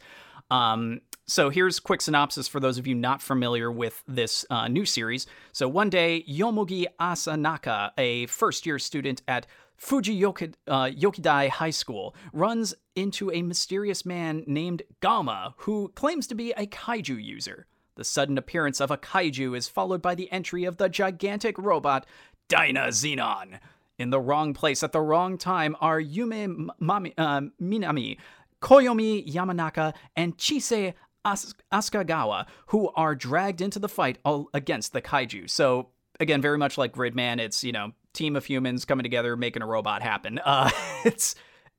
Um, 0.51 1.01
so 1.27 1.51
here's 1.51 1.81
quick 1.81 2.01
synopsis 2.01 2.47
for 2.47 2.61
those 2.61 2.79
of 2.79 2.87
you 2.87 2.95
not 2.95 3.21
familiar 3.21 3.71
with 3.71 4.03
this 4.07 4.45
uh, 4.51 4.69
new 4.69 4.85
series. 4.85 5.27
So 5.53 5.69
one 5.69 5.91
day 5.91 6.25
yomogi 6.29 6.87
asanaka 7.01 7.91
a 7.99 8.27
first-year 8.27 8.79
student 8.79 9.23
at 9.27 9.47
fuji 9.77 10.25
uh, 10.25 10.31
yokidai 10.31 11.49
high 11.49 11.71
school 11.71 12.15
runs 12.33 12.75
into 12.95 13.31
a 13.33 13.43
mysterious 13.43 14.07
man 14.07 14.45
named 14.47 14.83
Gauma 15.03 15.55
who 15.59 15.93
claims 15.95 16.27
to 16.29 16.35
be 16.35 16.53
a 16.53 16.67
kaiju 16.67 17.23
user. 17.23 17.67
The 17.97 18.05
sudden 18.05 18.39
appearance 18.39 18.81
of 18.81 18.91
a 18.91 18.99
kaiju 18.99 19.57
is 19.57 19.69
followed 19.69 20.03
by 20.03 20.15
the 20.15 20.31
entry 20.31 20.65
of 20.65 20.77
the 20.77 20.89
gigantic 20.89 21.59
robot 21.59 22.07
Dynazenon, 22.49 23.59
in 23.99 24.11
the 24.11 24.21
wrong 24.21 24.55
place 24.55 24.83
at 24.83 24.93
the 24.93 25.01
wrong 25.01 25.39
time 25.39 25.77
are 25.81 26.01
Yume 26.01 26.69
Mami, 26.81 27.13
uh, 27.17 27.43
Minami, 27.61 28.19
Koyomi 28.61 29.27
Yamanaka, 29.31 29.95
and 30.15 30.37
Chise 30.37 30.95
As- 31.25 31.55
Asukagawa, 31.73 32.47
who 32.69 32.91
are 32.95 33.15
dragged 33.15 33.61
into 33.61 33.79
the 33.79 33.89
fight 33.89 34.19
all 34.25 34.49
against 34.55 34.93
the 34.93 35.03
kaiju. 35.03 35.49
So, 35.49 35.89
again, 36.21 36.41
very 36.41 36.59
much 36.59 36.79
like 36.79 36.93
Gridman, 36.93 37.41
it's, 37.41 37.65
you 37.65 37.73
know, 37.73 37.93
team 38.13 38.37
of 38.37 38.45
humans 38.45 38.85
coming 38.85 39.03
together, 39.03 39.37
making 39.37 39.63
a 39.63 39.67
robot 39.67 40.03
happen. 40.03 40.41
Uh, 40.47 40.71
it's 41.05 41.35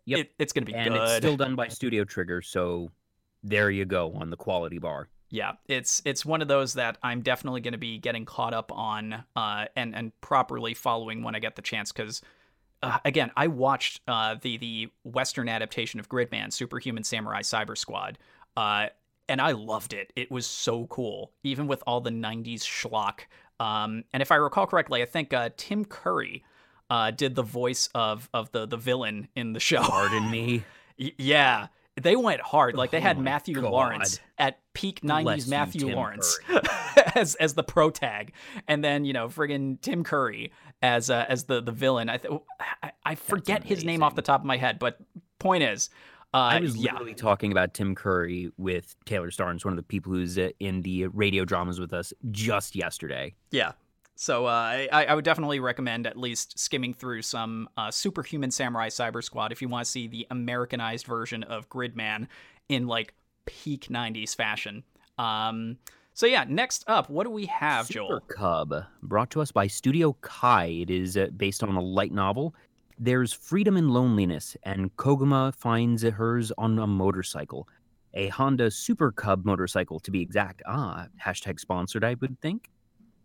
yep. 0.05 0.19
It, 0.19 0.31
it's 0.39 0.53
going 0.53 0.65
to 0.65 0.71
be 0.71 0.77
and 0.77 0.93
good. 0.93 1.01
it's 1.01 1.15
still 1.17 1.37
done 1.37 1.55
by 1.55 1.67
Studio 1.69 2.03
Trigger, 2.03 2.41
so 2.41 2.91
there 3.43 3.69
you 3.69 3.85
go 3.85 4.13
on 4.13 4.29
the 4.29 4.37
quality 4.37 4.77
bar 4.77 5.09
yeah, 5.29 5.53
it's 5.67 6.01
it's 6.05 6.25
one 6.25 6.41
of 6.41 6.47
those 6.47 6.73
that 6.73 6.97
I'm 7.03 7.21
definitely 7.21 7.61
going 7.61 7.73
to 7.73 7.77
be 7.77 7.97
getting 7.97 8.25
caught 8.25 8.53
up 8.53 8.71
on 8.71 9.23
uh, 9.35 9.65
and 9.75 9.95
and 9.95 10.19
properly 10.21 10.73
following 10.73 11.23
when 11.23 11.35
I 11.35 11.39
get 11.39 11.55
the 11.55 11.61
chance 11.61 11.91
because. 11.91 12.21
Uh, 12.83 12.99
again, 13.05 13.31
I 13.35 13.47
watched 13.47 14.01
uh, 14.07 14.35
the 14.39 14.57
the 14.57 14.89
Western 15.03 15.49
adaptation 15.49 15.99
of 15.99 16.07
Gridman, 16.09 16.53
Superhuman 16.53 17.03
Samurai 17.03 17.41
Cyber 17.41 17.75
Squad, 17.75 18.19
uh, 18.55 18.89
and 19.27 19.41
I 19.41 19.53
loved 19.53 19.93
it. 19.93 20.13
It 20.15 20.29
was 20.29 20.45
so 20.45 20.85
cool, 20.85 21.31
even 21.41 21.65
with 21.65 21.81
all 21.87 22.01
the 22.01 22.11
'90s 22.11 22.61
schlock. 22.61 23.21
Um, 23.59 24.03
and 24.13 24.21
if 24.21 24.31
I 24.31 24.35
recall 24.35 24.67
correctly, 24.67 25.01
I 25.01 25.05
think 25.05 25.33
uh, 25.33 25.49
Tim 25.57 25.85
Curry 25.85 26.43
uh, 26.91 27.09
did 27.09 27.33
the 27.33 27.43
voice 27.43 27.89
of 27.95 28.29
of 28.33 28.51
the 28.51 28.65
the 28.65 28.77
villain 28.77 29.27
in 29.35 29.53
the 29.53 29.59
show. 29.59 29.81
Pardon 29.81 30.29
me. 30.29 30.63
yeah, 30.97 31.67
they 32.01 32.15
went 32.15 32.41
hard. 32.41 32.75
Like 32.75 32.91
they 32.91 33.01
had 33.01 33.17
oh 33.17 33.21
Matthew 33.21 33.55
God. 33.55 33.71
Lawrence 33.71 34.19
at 34.37 34.59
peak 34.73 35.01
'90s 35.01 35.49
Matthew 35.49 35.93
Lawrence 35.95 36.39
as 37.15 37.35
as 37.35 37.53
the 37.55 37.63
pro 37.63 37.89
tag, 37.89 38.33
and 38.67 38.83
then 38.83 39.05
you 39.05 39.13
know 39.13 39.27
friggin' 39.27 39.81
Tim 39.81 40.03
Curry 40.03 40.51
as 40.81 41.09
uh, 41.09 41.25
as 41.27 41.45
the 41.45 41.61
the 41.61 41.71
villain. 41.71 42.09
I 42.09 42.17
th- 42.17 42.33
I, 42.83 42.91
I 43.05 43.15
forget 43.15 43.63
his 43.63 43.83
name 43.83 44.03
off 44.03 44.15
the 44.15 44.21
top 44.21 44.41
of 44.41 44.45
my 44.45 44.57
head, 44.57 44.79
but 44.79 44.99
point 45.39 45.63
is. 45.63 45.89
Uh, 46.33 46.39
I 46.39 46.59
was 46.59 46.75
literally 46.75 47.11
yeah. 47.11 47.15
talking 47.15 47.53
about 47.53 47.73
Tim 47.73 47.95
Curry 47.95 48.51
with 48.57 48.97
Taylor 49.05 49.31
Starnes, 49.31 49.63
one 49.63 49.71
of 49.71 49.77
the 49.77 49.83
people 49.83 50.11
who's 50.11 50.37
uh, 50.37 50.49
in 50.59 50.81
the 50.81 51.07
radio 51.07 51.45
dramas 51.45 51.79
with 51.79 51.93
us, 51.93 52.11
just 52.31 52.75
yesterday. 52.75 53.33
Yeah, 53.49 53.71
so 54.17 54.45
uh, 54.45 54.87
I, 54.91 55.05
I 55.09 55.15
would 55.15 55.25
definitely 55.25 55.59
recommend 55.59 56.07
at 56.07 56.17
least 56.17 56.57
skimming 56.59 56.93
through 56.93 57.21
some 57.21 57.69
uh, 57.77 57.91
Superhuman 57.91 58.51
Samurai 58.51 58.89
Cyber 58.89 59.23
Squad 59.23 59.51
if 59.51 59.61
you 59.61 59.69
want 59.69 59.85
to 59.85 59.91
see 59.91 60.07
the 60.07 60.25
Americanized 60.31 61.05
version 61.05 61.43
of 61.43 61.69
Gridman 61.69 62.27
in 62.67 62.87
like 62.87 63.13
peak 63.45 63.87
90s 63.89 64.35
fashion. 64.35 64.83
Um, 65.17 65.77
so 66.13 66.25
yeah, 66.25 66.45
next 66.47 66.83
up, 66.87 67.11
what 67.11 67.25
do 67.25 67.29
we 67.29 67.45
have, 67.45 67.85
Super 67.85 67.93
Joel? 67.93 68.19
Cub, 68.21 68.85
brought 69.03 69.29
to 69.31 69.41
us 69.41 69.51
by 69.51 69.67
Studio 69.67 70.17
Kai. 70.21 70.65
It 70.65 70.89
is 70.89 71.15
uh, 71.15 71.27
based 71.37 71.61
on 71.63 71.75
a 71.75 71.81
light 71.81 72.11
novel. 72.11 72.55
There's 72.97 73.31
freedom 73.31 73.77
and 73.77 73.91
loneliness, 73.91 74.57
and 74.63 74.95
Koguma 74.97 75.53
finds 75.53 76.01
hers 76.01 76.51
on 76.57 76.79
a 76.79 76.87
motorcycle. 76.87 77.67
A 78.15 78.29
Honda 78.29 78.71
Super 78.71 79.11
Cub 79.11 79.45
motorcycle, 79.45 79.99
to 79.99 80.09
be 80.09 80.19
exact. 80.19 80.63
Ah, 80.65 81.05
hashtag 81.23 81.59
sponsored, 81.59 82.03
I 82.03 82.15
would 82.19 82.41
think. 82.41 82.71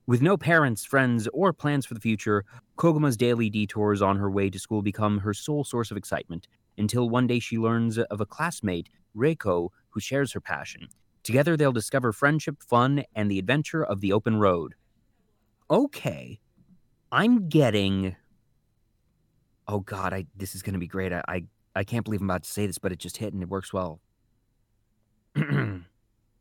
With 0.06 0.20
no 0.20 0.36
parents, 0.36 0.84
friends, 0.84 1.28
or 1.32 1.52
plans 1.52 1.86
for 1.86 1.94
the 1.94 2.00
future, 2.00 2.44
Koguma's 2.76 3.16
daily 3.16 3.48
detours 3.48 4.02
on 4.02 4.16
her 4.16 4.28
way 4.28 4.50
to 4.50 4.58
school 4.58 4.82
become 4.82 5.18
her 5.18 5.32
sole 5.32 5.62
source 5.62 5.92
of 5.92 5.96
excitement, 5.96 6.48
until 6.76 7.08
one 7.08 7.28
day 7.28 7.38
she 7.38 7.56
learns 7.56 7.98
of 7.98 8.20
a 8.20 8.26
classmate, 8.26 8.88
Reiko, 9.16 9.68
who 9.90 10.00
shares 10.00 10.32
her 10.32 10.40
passion. 10.40 10.88
Together, 11.22 11.56
they'll 11.56 11.70
discover 11.70 12.12
friendship, 12.12 12.60
fun, 12.62 13.04
and 13.14 13.30
the 13.30 13.38
adventure 13.38 13.84
of 13.84 14.00
the 14.00 14.12
open 14.12 14.40
road. 14.40 14.74
Okay, 15.70 16.40
I'm 17.12 17.48
getting. 17.48 18.16
Oh 19.68 19.80
God, 19.80 20.12
I 20.12 20.26
this 20.36 20.56
is 20.56 20.62
going 20.62 20.72
to 20.72 20.80
be 20.80 20.88
great. 20.88 21.12
I, 21.12 21.22
I 21.28 21.44
I 21.76 21.84
can't 21.84 22.04
believe 22.04 22.20
I'm 22.20 22.28
about 22.28 22.42
to 22.42 22.50
say 22.50 22.66
this, 22.66 22.78
but 22.78 22.90
it 22.90 22.98
just 22.98 23.18
hit 23.18 23.32
and 23.32 23.42
it 23.42 23.48
works 23.48 23.72
well. 23.72 24.00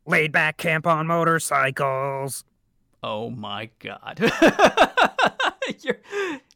Laid 0.06 0.32
back 0.32 0.56
camp 0.56 0.84
on 0.84 1.06
motorcycles. 1.06 2.44
Oh 3.02 3.30
my 3.30 3.70
god. 3.80 4.20
you're 5.82 5.98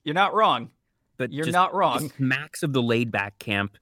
you're 0.04 0.14
not 0.14 0.34
wrong. 0.34 0.70
But 1.16 1.32
you're 1.32 1.50
not 1.50 1.74
wrong. 1.74 2.12
Max 2.18 2.62
of 2.62 2.72
the 2.72 2.82
laid 2.82 3.10
back 3.10 3.38
camp, 3.38 3.78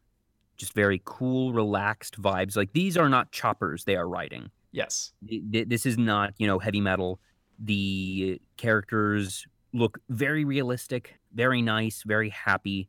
just 0.57 0.73
very 0.73 1.03
cool, 1.05 1.53
relaxed 1.53 2.21
vibes. 2.21 2.57
Like 2.57 2.73
these 2.73 2.97
are 2.97 3.09
not 3.09 3.33
choppers 3.33 3.85
they 3.85 3.97
are 3.97 4.09
riding. 4.09 4.51
Yes. 4.73 5.13
This 5.23 5.87
is 5.87 5.99
not, 5.99 6.35
you 6.39 6.47
know, 6.47 6.59
heavy 6.59 6.81
metal. 6.81 7.21
The 7.59 8.41
characters 8.57 9.47
look 9.73 9.99
very 10.09 10.45
realistic, 10.45 11.15
very 11.33 11.63
nice, 11.63 12.03
very 12.05 12.31
happy. 12.31 12.89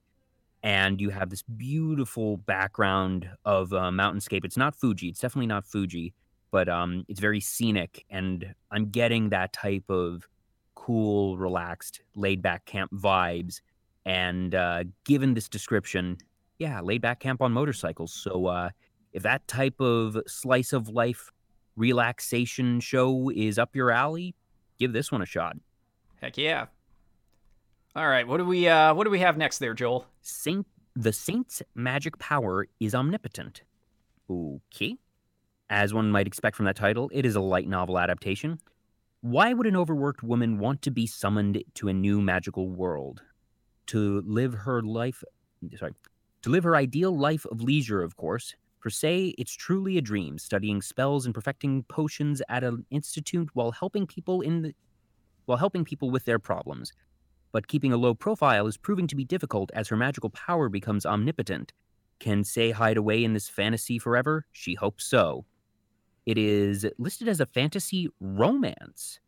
And 0.64 1.00
you 1.00 1.12
have 1.12 1.30
this 1.30 1.44
beautiful 1.44 2.38
background 2.38 3.30
of 3.46 3.72
a 3.72 3.92
mountainscape. 3.92 4.46
It's 4.46 4.58
not 4.58 4.76
Fuji. 4.76 5.10
It's 5.10 5.20
definitely 5.20 5.48
not 5.48 5.66
Fuji 5.66 6.14
but 6.52 6.70
um, 6.70 7.06
it's 7.08 7.20
very 7.20 7.40
scenic, 7.40 8.06
and 8.10 8.54
I'm 8.72 8.90
getting 8.90 9.30
that 9.30 9.54
type 9.54 9.90
of 9.90 10.28
cool, 10.76 11.38
relaxed, 11.38 12.02
laid 12.16 12.42
back 12.42 12.66
camp 12.66 12.92
vibes. 12.94 13.62
And 14.06 14.54
uh, 14.54 14.84
given 15.04 15.34
this 15.34 15.50
description, 15.50 16.18
yeah, 16.60 16.80
laid 16.82 17.02
back 17.02 17.20
camp 17.20 17.42
on 17.42 17.52
motorcycles. 17.52 18.14
So 18.14 18.46
uh, 18.46 18.70
if 19.14 19.24
that 19.24 19.48
type 19.48 19.80
of 19.80 20.18
slice 20.28 20.74
of 20.74 20.90
life 20.90 21.32
relaxation 21.76 22.80
show 22.80 23.32
is 23.32 23.58
up 23.58 23.76
your 23.76 23.92
alley, 23.92 24.36
give 24.78 24.94
this 24.94 25.12
one 25.12 25.22
a 25.22 25.26
shot. 25.26 25.58
Heck 26.22 26.38
yeah. 26.38 26.68
All 27.96 28.08
right, 28.08 28.28
what 28.28 28.38
do 28.38 28.46
we 28.46 28.68
uh 28.68 28.94
what 28.94 29.06
do 29.06 29.10
we 29.10 29.20
have 29.20 29.38
next 29.38 29.60
there, 29.60 29.74
Joel? 29.74 30.06
Saint 30.22 30.68
the 30.96 31.14
saint's 31.14 31.62
magic 31.76 32.18
power 32.20 32.68
is 32.80 32.94
omnipotent. 32.94 33.64
Okay. 34.30 34.98
As 35.70 35.94
one 35.94 36.12
might 36.12 36.28
expect 36.28 36.56
from 36.56 36.66
that 36.66 36.76
title, 36.76 37.10
it 37.12 37.26
is 37.26 37.36
a 37.36 37.42
light 37.42 37.68
novel 37.68 37.98
adaptation. 37.98 38.60
Why 39.22 39.54
would 39.54 39.66
an 39.66 39.76
overworked 39.76 40.22
woman 40.22 40.60
want 40.60 40.84
to 40.84 40.92
be 40.92 41.08
summoned 41.08 41.64
to 41.76 41.88
a 41.88 41.94
new 41.94 42.22
magical 42.22 42.70
world? 42.70 43.22
To 43.88 44.22
live 44.22 44.54
her 44.54 44.84
life, 44.84 45.24
sorry, 45.78 45.94
to 46.44 46.50
live 46.50 46.64
her 46.64 46.76
ideal 46.76 47.18
life 47.18 47.46
of 47.48 47.62
leisure, 47.62 48.04
of 48.04 48.16
course. 48.16 48.56
For 48.80 48.92
Sei, 48.92 49.34
it's 49.40 49.56
truly 49.56 49.98
a 49.98 50.02
dream, 50.02 50.38
studying 50.38 50.84
spells 50.84 51.26
and 51.26 51.34
perfecting 51.34 51.82
potions 51.84 52.44
at 52.50 52.64
an 52.64 52.86
institute 52.92 53.50
while 53.54 53.72
helping 53.72 54.06
people 54.06 54.42
in 54.42 54.62
the, 54.62 54.76
while 55.46 55.58
helping 55.58 55.84
people 55.84 56.12
with 56.12 56.26
their 56.26 56.38
problems. 56.38 56.94
But 57.52 57.68
keeping 57.68 57.92
a 57.92 57.98
low 57.98 58.14
profile 58.14 58.68
is 58.68 58.78
proving 58.78 59.08
to 59.08 59.16
be 59.16 59.26
difficult 59.26 59.72
as 59.74 59.88
her 59.88 59.98
magical 59.98 60.30
power 60.30 60.70
becomes 60.70 61.08
omnipotent. 61.08 61.74
Can 62.20 62.44
Sei 62.44 62.70
hide 62.70 62.98
away 62.98 63.24
in 63.24 63.34
this 63.34 63.50
fantasy 63.50 63.98
forever? 63.98 64.46
She 64.52 64.76
hopes 64.76 65.06
so. 65.06 65.46
It 66.26 66.38
is 66.38 66.88
listed 66.98 67.28
as 67.28 67.40
a 67.40 67.46
fantasy 67.46 68.10
romance. 68.20 69.20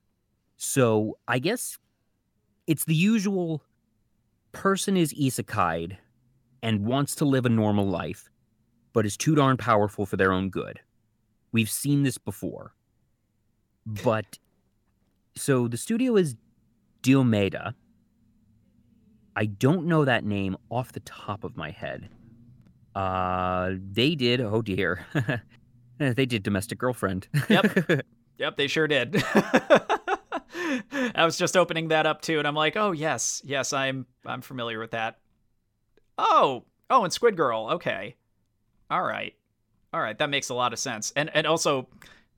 So 0.58 1.18
I 1.28 1.40
guess 1.40 1.78
it's 2.66 2.86
the 2.86 2.96
usual 2.96 3.62
person 4.52 4.98
is 4.98 5.14
isekai 5.14 5.98
and 6.64 6.86
wants 6.86 7.16
to 7.16 7.26
live 7.26 7.46
a 7.46 7.50
normal 7.50 7.88
life, 7.88 8.30
but 8.94 9.06
is 9.06 9.16
too 9.16 9.36
darn 9.36 9.58
powerful 9.58 10.06
for 10.06 10.18
their 10.18 10.32
own 10.32 10.50
good. 10.50 10.80
We've 11.52 11.70
seen 11.70 12.04
this 12.04 12.18
before. 12.18 12.74
But 13.86 14.40
so 15.36 15.68
the 15.68 15.78
studio 15.78 16.18
is 16.18 16.36
Diomedéa. 17.04 17.74
I 19.36 19.46
don't 19.46 19.86
know 19.86 20.04
that 20.04 20.26
name 20.26 20.58
off 20.72 20.92
the 20.92 21.00
top 21.02 21.44
of 21.44 21.56
my 21.56 21.70
head. 21.70 22.10
Uh, 22.96 23.74
they 23.92 24.16
did, 24.16 24.42
oh 24.42 24.64
dear. 24.64 25.06
Eh, 26.00 26.14
they 26.14 26.26
did 26.26 26.44
Domestic 26.44 26.78
Girlfriend. 26.78 27.28
Yep. 27.50 28.06
yep, 28.38 28.58
they 28.58 28.68
sure 28.68 28.88
did. 28.88 29.24
I 31.16 31.26
was 31.26 31.38
just 31.38 31.58
opening 31.58 31.90
that 31.90 32.06
up 32.06 32.22
too, 32.22 32.40
and 32.40 32.48
I'm 32.48 32.56
like, 32.56 32.76
oh 32.76 32.92
yes, 32.92 33.42
yes, 33.46 33.74
I'm 33.74 34.06
I'm 34.26 34.42
familiar 34.42 34.80
with 34.80 34.92
that. 34.92 35.20
Oh, 36.18 36.66
oh, 36.90 37.04
and 37.04 37.14
Squid 37.14 37.36
Girl. 37.36 37.70
Okay, 37.74 38.16
all 38.90 39.04
right, 39.04 39.34
all 39.94 40.02
right, 40.02 40.18
that 40.18 40.30
makes 40.30 40.50
a 40.50 40.54
lot 40.54 40.74
of 40.74 40.80
sense. 40.80 41.12
And 41.16 41.30
and 41.34 41.46
also, 41.48 41.88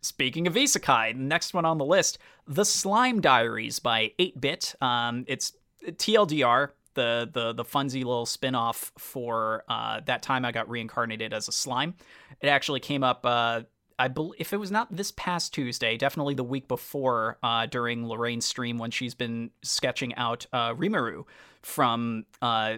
Speaking 0.01 0.47
of 0.47 0.53
isekai, 0.53 1.14
the 1.14 1.20
next 1.20 1.53
one 1.53 1.66
on 1.66 1.78
the 1.78 1.86
list, 1.86 2.20
The 2.47 2.64
Slime 2.64 3.20
Diaries 3.20 3.80
by 3.80 4.14
8-Bit. 4.18 4.76
Um, 4.82 5.26
it's 5.28 5.53
TLDR, 5.86 6.70
the 6.94 7.30
the 7.32 7.54
the 7.54 7.64
funsy 7.64 8.04
little 8.04 8.26
spin-off 8.26 8.92
for 8.98 9.64
uh, 9.70 10.02
that 10.06 10.22
time 10.22 10.46
I 10.46 10.52
got 10.52 10.70
reincarnated 10.70 11.34
as 11.34 11.48
a 11.48 11.52
slime. 11.52 11.96
It 12.42 12.48
actually 12.48 12.80
came 12.80 13.04
up 13.04 13.26
uh, 13.26 13.62
I 14.00 14.08
believe 14.08 14.40
if 14.40 14.54
it 14.54 14.58
was 14.58 14.72
not 14.72 14.96
this 14.96 15.12
past 15.12 15.54
Tuesday, 15.54 15.98
definitely 15.98 16.34
the 16.34 16.44
week 16.44 16.70
before 16.70 17.38
uh, 17.44 17.66
during 17.66 18.08
Lorraine's 18.08 18.46
stream 18.46 18.78
when 18.78 18.92
she's 18.92 19.14
been 19.14 19.52
sketching 19.62 20.16
out 20.16 20.46
uh, 20.54 20.74
Rimuru 20.74 21.26
from 21.62 22.26
uh, 22.42 22.78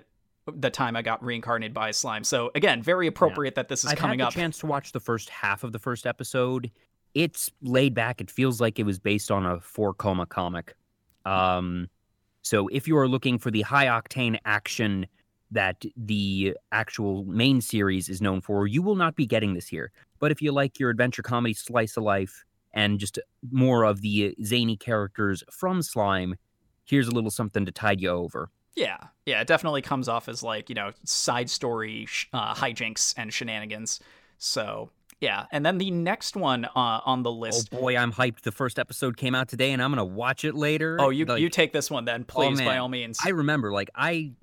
the 0.51 0.71
time 0.71 0.95
I 0.95 1.03
got 1.03 1.23
reincarnated 1.23 1.75
by 1.75 1.89
a 1.89 1.93
slime. 1.93 2.23
So 2.23 2.49
again, 2.55 2.81
very 2.81 3.05
appropriate 3.05 3.51
yeah. 3.51 3.61
that 3.61 3.69
this 3.69 3.83
is 3.83 3.91
I've 3.91 3.99
coming 3.99 4.17
had 4.17 4.25
the 4.25 4.27
up. 4.29 4.33
chance 4.33 4.57
to 4.59 4.65
watch 4.65 4.93
the 4.93 4.99
first 4.99 5.29
half 5.29 5.63
of 5.63 5.71
the 5.71 5.79
first 5.79 6.07
episode. 6.07 6.71
It's 7.13 7.51
laid 7.61 7.93
back. 7.93 8.19
It 8.19 8.31
feels 8.31 8.59
like 8.59 8.79
it 8.79 8.83
was 8.83 8.97
based 8.97 9.29
on 9.29 9.45
a 9.45 9.59
four 9.59 9.93
koma 9.93 10.25
comic. 10.25 10.75
Um, 11.23 11.87
so 12.41 12.67
if 12.67 12.87
you 12.87 12.97
are 12.97 13.07
looking 13.07 13.37
for 13.37 13.51
the 13.51 13.61
high 13.61 13.85
octane 13.85 14.37
action 14.45 15.07
that 15.51 15.83
the 15.97 16.55
actual 16.71 17.25
main 17.25 17.61
series 17.61 18.09
is 18.09 18.21
known 18.21 18.41
for, 18.41 18.67
you 18.67 18.81
will 18.81 18.95
not 18.95 19.15
be 19.15 19.25
getting 19.25 19.53
this 19.53 19.67
here. 19.67 19.91
But 20.19 20.31
if 20.31 20.41
you 20.41 20.51
like 20.51 20.79
your 20.79 20.89
adventure 20.89 21.21
comedy 21.21 21.53
slice 21.53 21.97
of 21.97 22.03
life 22.03 22.45
and 22.73 22.99
just 22.99 23.19
more 23.51 23.83
of 23.83 24.01
the 24.01 24.35
zany 24.43 24.77
characters 24.77 25.43
from 25.51 25.81
Slime, 25.81 26.35
here's 26.85 27.07
a 27.07 27.11
little 27.11 27.31
something 27.31 27.65
to 27.65 27.71
tide 27.71 28.01
you 28.01 28.09
over. 28.09 28.49
Yeah, 28.75 28.97
yeah, 29.25 29.41
it 29.41 29.47
definitely 29.47 29.81
comes 29.81 30.07
off 30.07 30.29
as 30.29 30.41
like 30.41 30.69
you 30.69 30.75
know 30.75 30.91
side 31.03 31.49
story 31.49 32.07
uh, 32.31 32.55
hijinks 32.55 33.13
and 33.17 33.33
shenanigans. 33.33 33.99
So 34.37 34.89
yeah, 35.21 35.45
and 35.51 35.65
then 35.65 35.77
the 35.77 35.91
next 35.91 36.35
one 36.35 36.65
uh, 36.65 36.99
on 37.05 37.23
the 37.23 37.31
list. 37.31 37.69
Oh 37.71 37.79
boy, 37.79 37.95
I'm 37.95 38.11
hyped. 38.11 38.41
The 38.41 38.51
first 38.51 38.79
episode 38.79 39.15
came 39.15 39.35
out 39.35 39.47
today, 39.47 39.71
and 39.71 39.81
I'm 39.81 39.91
gonna 39.91 40.03
watch 40.03 40.43
it 40.43 40.55
later. 40.55 40.97
Oh, 40.99 41.11
you 41.11 41.25
like, 41.25 41.39
you 41.39 41.49
take 41.49 41.71
this 41.71 41.89
one 41.91 42.05
then, 42.05 42.21
oh, 42.21 42.25
please, 42.27 42.59
oh, 42.59 42.65
by 42.65 42.77
all 42.77 42.89
means. 42.89 43.19
I 43.23 43.29
remember, 43.29 43.71
like 43.71 43.91
I, 43.95 44.33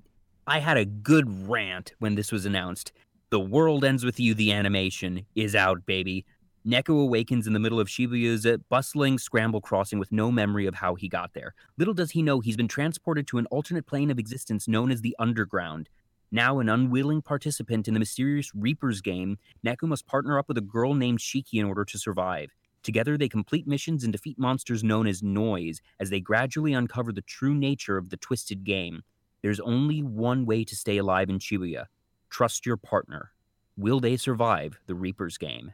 I 0.47 0.59
had 0.59 0.77
a 0.77 0.85
good 0.85 1.47
rant 1.49 1.93
when 1.99 2.15
this 2.15 2.31
was 2.31 2.45
announced. 2.45 2.93
The 3.29 3.39
World 3.39 3.83
Ends 3.83 4.03
With 4.03 4.19
You, 4.19 4.33
the 4.33 4.51
animation, 4.53 5.25
is 5.35 5.53
out, 5.53 5.85
baby. 5.85 6.25
Neku 6.65 7.01
awakens 7.01 7.45
in 7.45 7.53
the 7.53 7.59
middle 7.59 7.79
of 7.79 7.87
Shibuya's 7.87 8.47
bustling 8.69 9.17
scramble 9.17 9.61
crossing 9.61 9.99
with 9.99 10.11
no 10.11 10.31
memory 10.31 10.65
of 10.65 10.75
how 10.75 10.95
he 10.95 11.07
got 11.07 11.33
there. 11.33 11.53
Little 11.77 11.93
does 11.93 12.11
he 12.11 12.21
know 12.21 12.39
he's 12.39 12.57
been 12.57 12.67
transported 12.67 13.27
to 13.27 13.37
an 13.37 13.45
alternate 13.47 13.85
plane 13.85 14.11
of 14.11 14.19
existence 14.19 14.67
known 14.67 14.91
as 14.91 15.01
the 15.01 15.15
Underground. 15.19 15.89
Now 16.31 16.59
an 16.59 16.69
unwilling 16.69 17.21
participant 17.23 17.87
in 17.87 17.95
the 17.95 17.99
mysterious 17.99 18.53
Reapers 18.53 19.01
game, 19.01 19.37
Neku 19.65 19.87
must 19.87 20.05
partner 20.05 20.37
up 20.37 20.47
with 20.47 20.57
a 20.57 20.61
girl 20.61 20.93
named 20.93 21.19
Shiki 21.19 21.55
in 21.55 21.65
order 21.65 21.83
to 21.85 21.97
survive. 21.97 22.51
Together, 22.83 23.17
they 23.17 23.27
complete 23.27 23.67
missions 23.67 24.03
and 24.03 24.13
defeat 24.13 24.37
monsters 24.37 24.83
known 24.83 25.07
as 25.07 25.23
Noise 25.23 25.81
as 25.99 26.09
they 26.09 26.19
gradually 26.19 26.73
uncover 26.73 27.11
the 27.11 27.21
true 27.23 27.55
nature 27.55 27.97
of 27.97 28.09
the 28.09 28.17
twisted 28.17 28.63
game. 28.63 29.03
There's 29.41 29.59
only 29.59 30.03
one 30.03 30.45
way 30.45 30.63
to 30.63 30.75
stay 30.75 30.97
alive 30.97 31.29
in 31.29 31.39
Shibuya 31.39 31.85
Trust 32.29 32.65
your 32.65 32.77
partner. 32.77 33.31
Will 33.75 33.99
they 33.99 34.15
survive 34.15 34.79
the 34.85 34.93
Reaper's 34.93 35.37
game? 35.37 35.71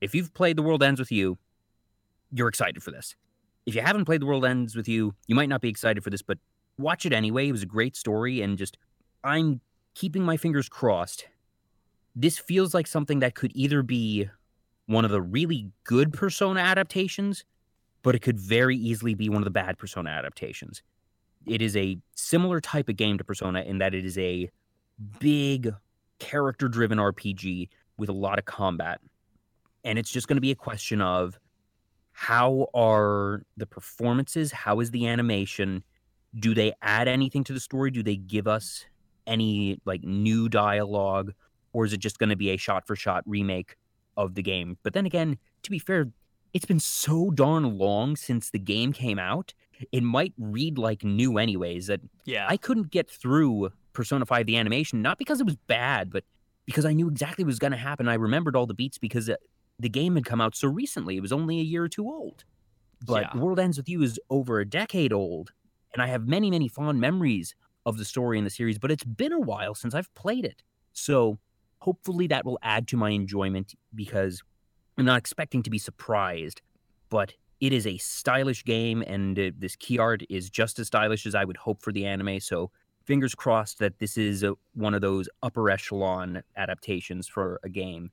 If 0.00 0.14
you've 0.14 0.32
played 0.32 0.56
The 0.56 0.62
World 0.62 0.82
Ends 0.82 0.98
With 0.98 1.12
You, 1.12 1.36
you're 2.32 2.48
excited 2.48 2.82
for 2.82 2.90
this. 2.90 3.16
If 3.66 3.74
you 3.74 3.82
haven't 3.82 4.06
played 4.06 4.22
The 4.22 4.26
World 4.26 4.46
Ends 4.46 4.74
With 4.74 4.88
You, 4.88 5.14
you 5.26 5.34
might 5.34 5.48
not 5.48 5.60
be 5.60 5.68
excited 5.68 6.02
for 6.02 6.10
this, 6.10 6.22
but 6.22 6.38
watch 6.78 7.04
it 7.04 7.12
anyway. 7.12 7.48
It 7.48 7.52
was 7.52 7.62
a 7.62 7.66
great 7.66 7.96
story, 7.96 8.40
and 8.40 8.56
just 8.56 8.78
I'm 9.22 9.60
keeping 9.94 10.22
my 10.22 10.36
fingers 10.36 10.68
crossed. 10.68 11.26
This 12.14 12.38
feels 12.38 12.74
like 12.74 12.86
something 12.86 13.20
that 13.20 13.34
could 13.34 13.52
either 13.54 13.82
be 13.82 14.28
one 14.86 15.04
of 15.04 15.10
the 15.10 15.22
really 15.22 15.70
good 15.84 16.12
Persona 16.12 16.60
adaptations, 16.60 17.44
but 18.02 18.14
it 18.14 18.20
could 18.20 18.38
very 18.38 18.76
easily 18.76 19.14
be 19.14 19.28
one 19.28 19.38
of 19.38 19.44
the 19.44 19.50
bad 19.50 19.78
Persona 19.78 20.10
adaptations. 20.10 20.82
It 21.46 21.62
is 21.62 21.76
a 21.76 21.98
similar 22.14 22.60
type 22.60 22.88
of 22.88 22.96
game 22.96 23.18
to 23.18 23.24
Persona 23.24 23.62
in 23.62 23.78
that 23.78 23.94
it 23.94 24.04
is 24.04 24.18
a 24.18 24.50
big 25.18 25.72
character 26.18 26.68
driven 26.68 26.98
RPG 26.98 27.68
with 27.96 28.08
a 28.08 28.12
lot 28.12 28.38
of 28.38 28.44
combat. 28.44 29.00
And 29.84 29.98
it's 29.98 30.10
just 30.10 30.28
going 30.28 30.36
to 30.36 30.40
be 30.40 30.50
a 30.50 30.56
question 30.56 31.00
of 31.00 31.38
how 32.12 32.68
are 32.74 33.42
the 33.56 33.66
performances? 33.66 34.52
How 34.52 34.80
is 34.80 34.90
the 34.90 35.06
animation? 35.06 35.82
Do 36.38 36.54
they 36.54 36.72
add 36.80 37.08
anything 37.08 37.44
to 37.44 37.52
the 37.52 37.60
story? 37.60 37.90
Do 37.90 38.02
they 38.02 38.16
give 38.16 38.46
us 38.46 38.86
any 39.26 39.80
like 39.84 40.02
new 40.02 40.48
dialogue? 40.48 41.32
Or 41.72 41.84
is 41.84 41.92
it 41.92 41.98
just 41.98 42.18
going 42.18 42.30
to 42.30 42.36
be 42.36 42.50
a 42.50 42.56
shot 42.56 42.86
for 42.86 42.94
shot 42.94 43.24
remake 43.26 43.76
of 44.16 44.34
the 44.34 44.42
game? 44.42 44.78
But 44.82 44.92
then 44.92 45.06
again, 45.06 45.38
to 45.64 45.70
be 45.70 45.78
fair, 45.78 46.06
it's 46.52 46.64
been 46.64 46.80
so 46.80 47.30
darn 47.30 47.78
long 47.78 48.14
since 48.16 48.50
the 48.50 48.60
game 48.60 48.92
came 48.92 49.18
out. 49.18 49.52
It 49.90 50.04
might 50.04 50.32
read 50.38 50.78
like 50.78 51.02
new 51.02 51.36
anyways 51.36 51.88
that 51.88 52.00
yeah. 52.24 52.46
I 52.48 52.56
couldn't 52.56 52.90
get 52.90 53.10
through 53.10 53.70
Persona 53.92 54.24
5 54.24 54.46
the 54.46 54.56
animation, 54.56 55.02
not 55.02 55.18
because 55.18 55.40
it 55.40 55.46
was 55.46 55.56
bad, 55.56 56.12
but 56.12 56.24
because 56.64 56.84
I 56.84 56.92
knew 56.92 57.08
exactly 57.08 57.44
what 57.44 57.48
was 57.48 57.58
going 57.58 57.72
to 57.72 57.76
happen. 57.76 58.08
I 58.08 58.14
remembered 58.14 58.54
all 58.54 58.66
the 58.66 58.74
beats 58.74 58.98
because 58.98 59.28
uh, 59.28 59.34
the 59.80 59.88
game 59.88 60.14
had 60.14 60.24
come 60.24 60.40
out 60.40 60.54
so 60.54 60.68
recently. 60.68 61.16
It 61.16 61.20
was 61.20 61.32
only 61.32 61.58
a 61.58 61.64
year 61.64 61.82
or 61.82 61.88
two 61.88 62.06
old. 62.06 62.44
But 63.04 63.34
yeah. 63.34 63.40
World 63.40 63.58
Ends 63.58 63.76
With 63.76 63.88
You 63.88 64.02
is 64.02 64.20
over 64.30 64.60
a 64.60 64.64
decade 64.64 65.12
old. 65.12 65.52
And 65.92 66.02
I 66.02 66.06
have 66.06 66.26
many, 66.26 66.50
many 66.50 66.68
fond 66.68 67.00
memories 67.00 67.54
of 67.86 67.98
the 67.98 68.04
story 68.04 68.38
in 68.38 68.44
the 68.44 68.50
series, 68.50 68.78
but 68.78 68.90
it's 68.90 69.04
been 69.04 69.32
a 69.32 69.40
while 69.40 69.74
since 69.74 69.94
I've 69.94 70.12
played 70.14 70.44
it. 70.44 70.62
So 70.92 71.38
hopefully 71.78 72.26
that 72.28 72.44
will 72.44 72.58
add 72.62 72.88
to 72.88 72.96
my 72.96 73.10
enjoyment 73.10 73.74
because 73.94 74.42
I'm 74.96 75.04
not 75.04 75.18
expecting 75.18 75.62
to 75.64 75.70
be 75.70 75.78
surprised, 75.78 76.62
but 77.10 77.34
it 77.60 77.72
is 77.72 77.86
a 77.86 77.98
stylish 77.98 78.64
game 78.64 79.02
and 79.02 79.38
uh, 79.38 79.50
this 79.58 79.76
key 79.76 79.98
art 79.98 80.22
is 80.28 80.50
just 80.50 80.78
as 80.78 80.86
stylish 80.86 81.26
as 81.26 81.34
I 81.34 81.44
would 81.44 81.56
hope 81.56 81.82
for 81.82 81.92
the 81.92 82.06
anime. 82.06 82.40
So 82.40 82.70
fingers 83.04 83.34
crossed 83.34 83.78
that 83.78 83.98
this 83.98 84.16
is 84.16 84.42
a, 84.42 84.54
one 84.74 84.94
of 84.94 85.00
those 85.00 85.28
upper 85.42 85.70
echelon 85.70 86.42
adaptations 86.56 87.28
for 87.28 87.60
a 87.62 87.68
game. 87.68 88.10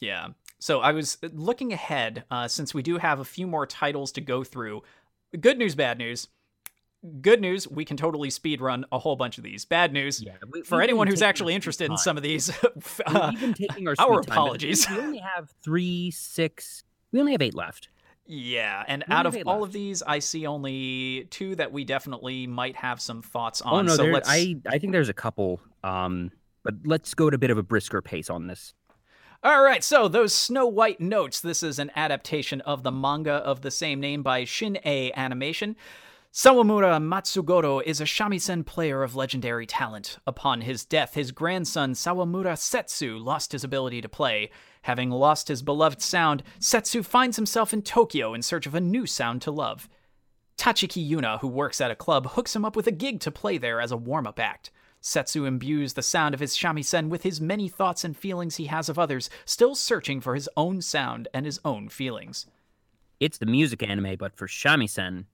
Yeah. 0.00 0.28
So 0.58 0.80
I 0.80 0.92
was 0.92 1.18
uh, 1.22 1.28
looking 1.32 1.72
ahead 1.72 2.24
uh, 2.30 2.48
since 2.48 2.74
we 2.74 2.82
do 2.82 2.98
have 2.98 3.20
a 3.20 3.24
few 3.24 3.46
more 3.46 3.66
titles 3.66 4.12
to 4.12 4.20
go 4.20 4.44
through. 4.44 4.82
Good 5.38 5.58
news, 5.58 5.74
bad 5.74 5.98
news. 5.98 6.28
Good 7.22 7.40
news, 7.40 7.66
we 7.66 7.86
can 7.86 7.96
totally 7.96 8.28
speed 8.28 8.60
run 8.60 8.84
a 8.92 8.98
whole 8.98 9.16
bunch 9.16 9.38
of 9.38 9.44
these. 9.44 9.64
Bad 9.64 9.92
news, 9.92 10.22
yeah, 10.22 10.32
we, 10.52 10.62
for 10.62 10.82
anyone 10.82 11.06
who's 11.06 11.22
actually 11.22 11.54
interested 11.54 11.86
time. 11.86 11.92
in 11.92 11.98
some 11.98 12.18
of 12.18 12.22
these, 12.22 12.50
uh, 13.06 13.30
we've 13.30 13.40
been 13.40 13.54
taking 13.54 13.88
our, 13.88 13.94
our 13.98 14.20
apologies. 14.20 14.86
We 14.90 14.98
only 14.98 15.18
have 15.18 15.50
three, 15.62 16.10
six. 16.10 16.84
We 17.10 17.20
only 17.20 17.32
have 17.32 17.40
eight 17.40 17.54
left. 17.54 17.88
Yeah, 18.26 18.84
and 18.86 19.02
out 19.08 19.24
of 19.24 19.34
all 19.46 19.60
left? 19.60 19.68
of 19.68 19.72
these, 19.72 20.02
I 20.02 20.18
see 20.18 20.46
only 20.46 21.26
two 21.30 21.56
that 21.56 21.72
we 21.72 21.84
definitely 21.84 22.46
might 22.46 22.76
have 22.76 23.00
some 23.00 23.22
thoughts 23.22 23.62
oh, 23.64 23.70
on. 23.70 23.86
Oh 23.86 23.88
no, 23.88 23.96
so 23.96 24.02
there, 24.02 24.22
I 24.26 24.56
I 24.68 24.78
think 24.78 24.92
there's 24.92 25.08
a 25.08 25.14
couple. 25.14 25.60
Um, 25.82 26.30
but 26.62 26.74
let's 26.84 27.14
go 27.14 27.28
at 27.28 27.34
a 27.34 27.38
bit 27.38 27.50
of 27.50 27.56
a 27.56 27.62
brisker 27.62 28.02
pace 28.02 28.28
on 28.28 28.46
this. 28.46 28.74
All 29.42 29.62
right, 29.62 29.82
so 29.82 30.06
those 30.06 30.34
Snow 30.34 30.66
White 30.66 31.00
notes. 31.00 31.40
This 31.40 31.62
is 31.62 31.78
an 31.78 31.90
adaptation 31.96 32.60
of 32.60 32.82
the 32.82 32.92
manga 32.92 33.32
of 33.32 33.62
the 33.62 33.70
same 33.70 33.98
name 33.98 34.22
by 34.22 34.44
Shin-Ei 34.44 35.12
Animation. 35.16 35.76
Sawamura 36.32 37.02
Matsugoro 37.02 37.82
is 37.84 38.00
a 38.00 38.04
shamisen 38.04 38.64
player 38.64 39.02
of 39.02 39.16
legendary 39.16 39.66
talent. 39.66 40.18
Upon 40.28 40.60
his 40.60 40.84
death, 40.84 41.14
his 41.14 41.32
grandson 41.32 41.94
Sawamura 41.94 42.56
Setsu 42.56 43.18
lost 43.18 43.50
his 43.50 43.64
ability 43.64 44.00
to 44.00 44.08
play. 44.08 44.52
Having 44.82 45.10
lost 45.10 45.48
his 45.48 45.60
beloved 45.60 46.00
sound, 46.00 46.44
Setsu 46.60 47.02
finds 47.02 47.34
himself 47.34 47.72
in 47.72 47.82
Tokyo 47.82 48.32
in 48.32 48.42
search 48.42 48.64
of 48.64 48.76
a 48.76 48.80
new 48.80 49.06
sound 49.06 49.42
to 49.42 49.50
love. 49.50 49.88
Tachiki 50.56 51.04
Yuna, 51.04 51.40
who 51.40 51.48
works 51.48 51.80
at 51.80 51.90
a 51.90 51.96
club, 51.96 52.28
hooks 52.28 52.54
him 52.54 52.64
up 52.64 52.76
with 52.76 52.86
a 52.86 52.92
gig 52.92 53.18
to 53.20 53.32
play 53.32 53.58
there 53.58 53.80
as 53.80 53.90
a 53.90 53.96
warm 53.96 54.28
up 54.28 54.38
act. 54.38 54.70
Setsu 55.00 55.46
imbues 55.46 55.94
the 55.94 56.00
sound 56.00 56.32
of 56.32 56.40
his 56.40 56.56
shamisen 56.56 57.08
with 57.08 57.24
his 57.24 57.40
many 57.40 57.68
thoughts 57.68 58.04
and 58.04 58.16
feelings 58.16 58.54
he 58.54 58.66
has 58.66 58.88
of 58.88 59.00
others, 59.00 59.30
still 59.44 59.74
searching 59.74 60.20
for 60.20 60.36
his 60.36 60.48
own 60.56 60.80
sound 60.80 61.26
and 61.34 61.44
his 61.44 61.58
own 61.64 61.88
feelings. 61.88 62.46
It's 63.18 63.38
the 63.38 63.46
music 63.46 63.82
anime, 63.82 64.14
but 64.16 64.36
for 64.36 64.46
shamisen, 64.46 65.24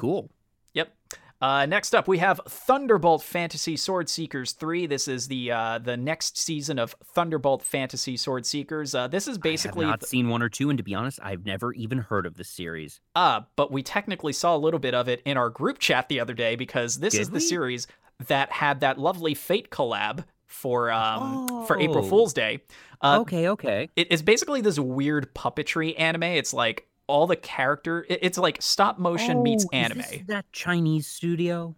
Cool. 0.00 0.30
Yep. 0.72 0.96
Uh, 1.42 1.66
next 1.66 1.94
up, 1.94 2.08
we 2.08 2.16
have 2.16 2.40
Thunderbolt 2.48 3.22
Fantasy 3.22 3.76
Sword 3.76 4.08
Seekers 4.08 4.52
3. 4.52 4.86
This 4.86 5.06
is 5.08 5.28
the 5.28 5.52
uh, 5.52 5.78
the 5.78 5.94
next 5.94 6.38
season 6.38 6.78
of 6.78 6.94
Thunderbolt 7.14 7.62
Fantasy 7.62 8.16
Sword 8.16 8.46
Seekers. 8.46 8.94
Uh, 8.94 9.08
this 9.08 9.28
is 9.28 9.36
basically. 9.36 9.84
I 9.84 9.88
have 9.88 9.92
not 9.92 10.00
th- 10.00 10.08
seen 10.08 10.30
one 10.30 10.40
or 10.40 10.48
two, 10.48 10.70
and 10.70 10.78
to 10.78 10.82
be 10.82 10.94
honest, 10.94 11.18
I've 11.22 11.44
never 11.44 11.74
even 11.74 11.98
heard 11.98 12.24
of 12.24 12.38
this 12.38 12.48
series. 12.48 13.02
Uh, 13.14 13.42
but 13.56 13.70
we 13.70 13.82
technically 13.82 14.32
saw 14.32 14.56
a 14.56 14.58
little 14.58 14.80
bit 14.80 14.94
of 14.94 15.06
it 15.06 15.20
in 15.26 15.36
our 15.36 15.50
group 15.50 15.78
chat 15.78 16.08
the 16.08 16.18
other 16.18 16.32
day 16.32 16.56
because 16.56 17.00
this 17.00 17.12
Did 17.12 17.20
is 17.20 17.30
we? 17.30 17.34
the 17.34 17.40
series 17.42 17.86
that 18.28 18.52
had 18.52 18.80
that 18.80 18.98
lovely 18.98 19.34
Fate 19.34 19.68
collab 19.68 20.24
for 20.46 20.90
um 20.90 21.46
oh. 21.50 21.64
for 21.66 21.78
April 21.78 22.06
oh. 22.06 22.08
Fool's 22.08 22.32
Day. 22.32 22.60
Uh, 23.02 23.18
okay, 23.20 23.48
okay. 23.48 23.90
It 23.96 24.10
is 24.10 24.22
basically 24.22 24.62
this 24.62 24.78
weird 24.78 25.34
puppetry 25.34 25.98
anime. 25.98 26.22
It's 26.22 26.54
like 26.54 26.86
all 27.10 27.26
the 27.26 27.36
character 27.36 28.06
it's 28.08 28.38
like 28.38 28.62
stop 28.62 28.98
motion 28.98 29.38
oh, 29.38 29.42
meets 29.42 29.66
anime. 29.72 30.02
that 30.28 30.44
Chinese 30.52 31.06
studio? 31.06 31.76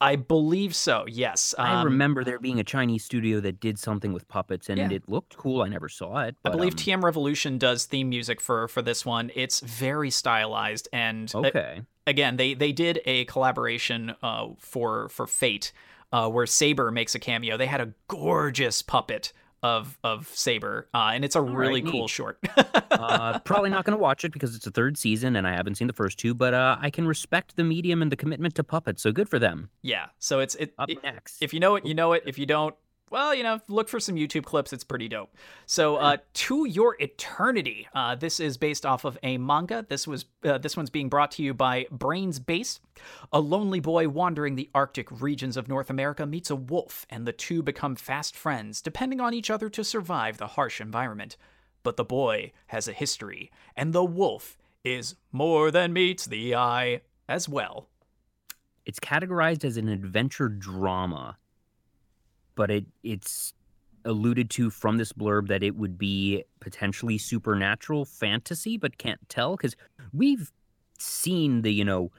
I 0.00 0.14
believe 0.14 0.76
so. 0.76 1.06
Yes. 1.08 1.56
I 1.58 1.80
Um, 1.80 1.86
remember 1.86 2.22
there 2.22 2.38
being 2.38 2.60
a 2.60 2.64
Chinese 2.64 3.04
studio 3.04 3.40
that 3.40 3.58
did 3.58 3.80
something 3.80 4.12
with 4.12 4.28
puppets, 4.28 4.68
and 4.68 4.78
Yeah. 4.78 4.90
it 4.92 5.08
looked 5.08 5.36
cool. 5.36 5.60
I 5.62 5.68
never 5.68 5.88
saw 5.88 6.20
it. 6.22 6.36
I 6.44 6.50
believe 6.50 6.74
um, 6.74 6.78
TM 6.78 7.02
Revolution 7.02 7.58
does 7.58 7.84
theme 7.84 8.08
music 8.08 8.40
for 8.40 8.68
for 8.68 8.80
this 8.80 9.04
one. 9.04 9.32
It's 9.34 9.58
very 9.58 10.10
stylized, 10.10 10.86
and 10.92 11.32
uh, 11.34 11.38
Okay. 11.40 11.82
again, 12.06 12.36
they 12.36 12.54
they 12.54 12.70
did 12.70 13.00
a 13.06 13.24
collaboration 13.24 14.14
uh, 14.22 14.50
for 14.60 15.08
for 15.08 15.26
Fate, 15.26 15.72
uh, 16.12 16.28
where 16.30 16.46
Saber 16.46 16.92
makes 16.92 17.16
a 17.16 17.18
cameo. 17.18 17.56
They 17.56 17.66
had 17.66 17.80
a 17.80 17.92
gorgeous 18.06 18.82
puppet 18.82 19.32
of 19.62 19.98
of 20.04 20.28
Saber, 20.28 20.88
uh, 20.94 21.10
and 21.14 21.24
it's 21.24 21.36
a 21.36 21.40
really 21.42 21.82
right, 21.82 21.90
cool 21.92 22.00
neat. 22.02 22.10
short. 22.10 22.38
uh, 22.90 23.38
probably 23.40 23.70
not 23.70 23.84
going 23.84 23.96
to 23.96 24.02
watch 24.02 24.24
it 24.24 24.32
because 24.32 24.54
it's 24.54 24.66
a 24.66 24.70
third 24.70 24.96
season 24.96 25.36
and 25.36 25.46
I 25.46 25.52
haven't 25.54 25.74
seen 25.76 25.86
the 25.86 25.92
first 25.92 26.18
two. 26.18 26.34
But 26.34 26.54
uh, 26.54 26.76
I 26.80 26.90
can 26.90 27.06
respect 27.06 27.56
the 27.56 27.64
medium 27.64 28.02
and 28.02 28.12
the 28.12 28.16
commitment 28.16 28.54
to 28.56 28.64
puppets, 28.64 29.02
so 29.02 29.12
good 29.12 29.28
for 29.28 29.38
them. 29.38 29.70
yeah, 29.82 30.06
so 30.18 30.40
it's 30.40 30.54
it. 30.56 30.74
Up 30.78 30.90
it- 30.90 31.02
next, 31.02 31.42
if 31.42 31.52
you 31.52 31.60
know 31.60 31.76
it, 31.76 31.84
you 31.86 31.94
know 31.94 32.12
it. 32.12 32.22
If 32.26 32.38
you 32.38 32.46
don't, 32.46 32.74
well, 33.10 33.34
you 33.34 33.42
know, 33.42 33.60
look 33.68 33.88
for 33.88 34.00
some 34.00 34.16
YouTube 34.16 34.44
clips. 34.44 34.72
It's 34.72 34.84
pretty 34.84 35.08
dope. 35.08 35.34
So, 35.66 35.96
uh, 35.96 36.16
to 36.34 36.66
your 36.66 36.96
eternity. 36.98 37.88
Uh, 37.94 38.14
this 38.14 38.40
is 38.40 38.56
based 38.56 38.84
off 38.86 39.04
of 39.04 39.18
a 39.22 39.38
manga. 39.38 39.84
This 39.88 40.06
was 40.06 40.24
uh, 40.44 40.58
this 40.58 40.76
one's 40.76 40.90
being 40.90 41.08
brought 41.08 41.30
to 41.32 41.42
you 41.42 41.54
by 41.54 41.86
Brain's 41.90 42.38
Base. 42.38 42.80
A 43.32 43.40
lonely 43.40 43.80
boy 43.80 44.08
wandering 44.08 44.56
the 44.56 44.70
Arctic 44.74 45.08
regions 45.20 45.56
of 45.56 45.68
North 45.68 45.90
America 45.90 46.26
meets 46.26 46.50
a 46.50 46.56
wolf, 46.56 47.06
and 47.10 47.26
the 47.26 47.32
two 47.32 47.62
become 47.62 47.94
fast 47.96 48.34
friends, 48.36 48.82
depending 48.82 49.20
on 49.20 49.34
each 49.34 49.50
other 49.50 49.68
to 49.70 49.84
survive 49.84 50.38
the 50.38 50.48
harsh 50.48 50.80
environment. 50.80 51.36
But 51.82 51.96
the 51.96 52.04
boy 52.04 52.52
has 52.68 52.88
a 52.88 52.92
history, 52.92 53.50
and 53.76 53.92
the 53.92 54.04
wolf 54.04 54.58
is 54.84 55.14
more 55.32 55.70
than 55.70 55.92
meets 55.92 56.26
the 56.26 56.54
eye 56.54 57.02
as 57.28 57.48
well. 57.48 57.88
it's 58.86 58.98
categorized 59.00 59.64
as 59.64 59.76
an 59.76 59.88
adventure 59.88 60.48
drama, 60.48 61.36
but 62.58 62.72
it 62.72 62.84
it's 63.04 63.54
alluded 64.04 64.50
to 64.50 64.68
from 64.68 64.96
this 64.96 65.12
blurb 65.12 65.46
that 65.46 65.62
it 65.62 65.76
would 65.76 65.96
be 65.96 66.42
potentially 66.58 67.16
supernatural 67.16 68.04
fantasy, 68.04 68.76
but 68.76 68.98
can't 68.98 69.20
tell 69.28 69.56
because 69.56 69.76
we've 70.12 70.50
seen 70.98 71.62
the 71.62 71.72
you 71.72 71.84
know 71.84 72.10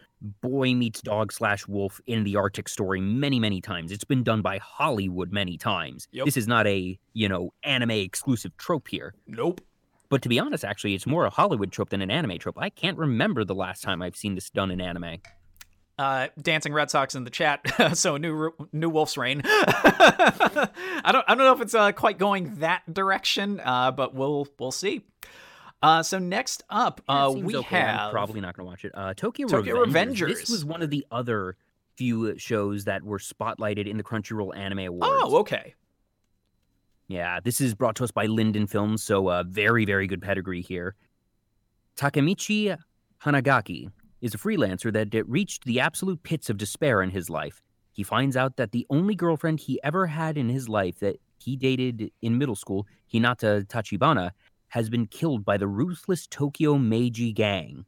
boy 0.41 0.73
meets 0.73 1.01
dog 1.01 1.33
slash 1.33 1.67
wolf 1.67 1.99
in 2.07 2.23
the 2.23 2.37
Arctic 2.37 2.69
story 2.69 3.01
many 3.01 3.37
many 3.37 3.59
times. 3.59 3.91
It's 3.91 4.05
been 4.05 4.23
done 4.23 4.41
by 4.41 4.59
Hollywood 4.59 5.33
many 5.33 5.57
times. 5.57 6.07
Yep. 6.13 6.25
This 6.25 6.37
is 6.37 6.47
not 6.47 6.65
a 6.65 6.97
you 7.13 7.27
know 7.27 7.53
anime 7.63 7.91
exclusive 7.91 8.55
trope 8.55 8.87
here. 8.87 9.13
Nope. 9.27 9.59
But 10.07 10.23
to 10.23 10.29
be 10.29 10.39
honest, 10.39 10.65
actually, 10.65 10.95
it's 10.95 11.05
more 11.05 11.25
a 11.25 11.29
Hollywood 11.29 11.71
trope 11.71 11.89
than 11.89 12.01
an 12.01 12.09
anime 12.09 12.39
trope. 12.39 12.57
I 12.57 12.69
can't 12.69 12.97
remember 12.97 13.43
the 13.43 13.53
last 13.53 13.83
time 13.83 14.01
I've 14.01 14.15
seen 14.15 14.33
this 14.35 14.49
done 14.49 14.71
in 14.71 14.81
anime. 14.81 15.17
Uh, 15.99 16.29
dancing 16.41 16.71
Red 16.71 16.89
Sox 16.89 17.13
in 17.13 17.25
the 17.25 17.29
chat. 17.29 17.59
so 17.93 18.15
new 18.15 18.53
new 18.71 18.89
Wolf's 18.89 19.17
Rain. 19.17 19.41
I 19.45 21.09
don't 21.11 21.25
I 21.27 21.35
don't 21.35 21.39
know 21.39 21.53
if 21.53 21.59
it's 21.59 21.75
uh, 21.75 21.91
quite 21.91 22.17
going 22.17 22.55
that 22.59 22.91
direction, 22.91 23.59
uh, 23.59 23.91
but 23.91 24.15
we'll 24.15 24.47
we'll 24.57 24.71
see. 24.71 25.03
Uh, 25.81 26.01
so 26.01 26.17
next 26.17 26.63
up, 26.69 27.01
Yeah, 27.09 27.25
uh, 27.25 27.31
we 27.31 27.55
okay. 27.57 27.81
I'm 27.81 27.97
have 27.97 28.11
probably 28.11 28.39
not 28.39 28.55
going 28.55 28.65
to 28.65 28.69
watch 28.69 28.85
it. 28.85 28.93
Uh, 28.95 29.13
Tokyo, 29.13 29.47
Tokyo 29.47 29.75
Revengers. 29.75 29.91
Revengers. 29.91 30.27
This 30.27 30.49
was 30.49 30.63
one 30.63 30.81
of 30.81 30.89
the 30.89 31.05
other 31.11 31.57
few 31.97 32.37
shows 32.39 32.85
that 32.85 33.03
were 33.03 33.19
spotlighted 33.19 33.85
in 33.85 33.97
the 33.97 34.03
Crunchyroll 34.03 34.55
Anime 34.55 34.79
Awards. 34.79 35.05
Oh, 35.05 35.37
okay. 35.39 35.75
Yeah, 37.09 37.41
this 37.43 37.59
is 37.59 37.75
brought 37.75 37.97
to 37.97 38.05
us 38.05 38.11
by 38.11 38.27
Linden 38.27 38.67
Films, 38.67 39.03
so 39.03 39.29
uh, 39.29 39.43
very, 39.43 39.83
very 39.83 40.07
good 40.07 40.21
pedigree 40.21 40.61
here. 40.61 40.95
Takemichi 41.97 42.77
Hanagaki 43.23 43.89
is 44.21 44.33
a 44.33 44.37
freelancer 44.37 44.91
that 44.93 45.13
uh, 45.15 45.23
reached 45.25 45.63
the 45.65 45.79
absolute 45.79 46.23
pits 46.23 46.49
of 46.49 46.57
despair 46.57 47.01
in 47.01 47.11
his 47.11 47.29
life. 47.29 47.61
He 47.91 48.03
finds 48.03 48.37
out 48.37 48.57
that 48.57 48.71
the 48.71 48.85
only 48.89 49.15
girlfriend 49.15 49.59
he 49.59 49.79
ever 49.83 50.07
had 50.07 50.37
in 50.37 50.49
his 50.49 50.69
life 50.69 50.99
that 50.99 51.17
he 51.37 51.55
dated 51.55 52.11
in 52.21 52.37
middle 52.37 52.55
school, 52.55 52.85
Hinata 53.13 53.65
Tachibana, 53.65 54.31
has 54.69 54.89
been 54.89 55.07
killed 55.07 55.43
by 55.43 55.57
the 55.57 55.67
ruthless 55.67 56.27
Tokyo 56.27 56.75
Manji 56.75 57.33
gang. 57.33 57.85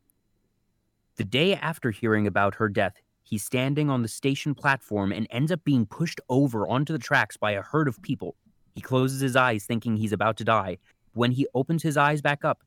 The 1.17 1.23
day 1.23 1.55
after 1.55 1.91
hearing 1.91 2.25
about 2.25 2.55
her 2.55 2.69
death, 2.69 2.95
he's 3.23 3.43
standing 3.43 3.89
on 3.89 4.01
the 4.01 4.07
station 4.07 4.55
platform 4.55 5.11
and 5.11 5.27
ends 5.29 5.51
up 5.51 5.63
being 5.63 5.86
pushed 5.86 6.19
over 6.29 6.67
onto 6.67 6.93
the 6.93 6.99
tracks 6.99 7.38
by 7.38 7.51
a 7.51 7.61
herd 7.61 7.88
of 7.88 8.01
people. 8.01 8.36
He 8.73 8.82
closes 8.82 9.21
his 9.21 9.36
eyes 9.36 9.65
thinking 9.65 9.95
he's 9.95 10.13
about 10.13 10.38
to 10.38 10.43
die. 10.43 10.77
When 11.13 11.32
he 11.32 11.45
opens 11.53 11.84
his 11.84 11.97
eyes 11.97 12.21
back 12.21 12.43
up, 12.45 12.63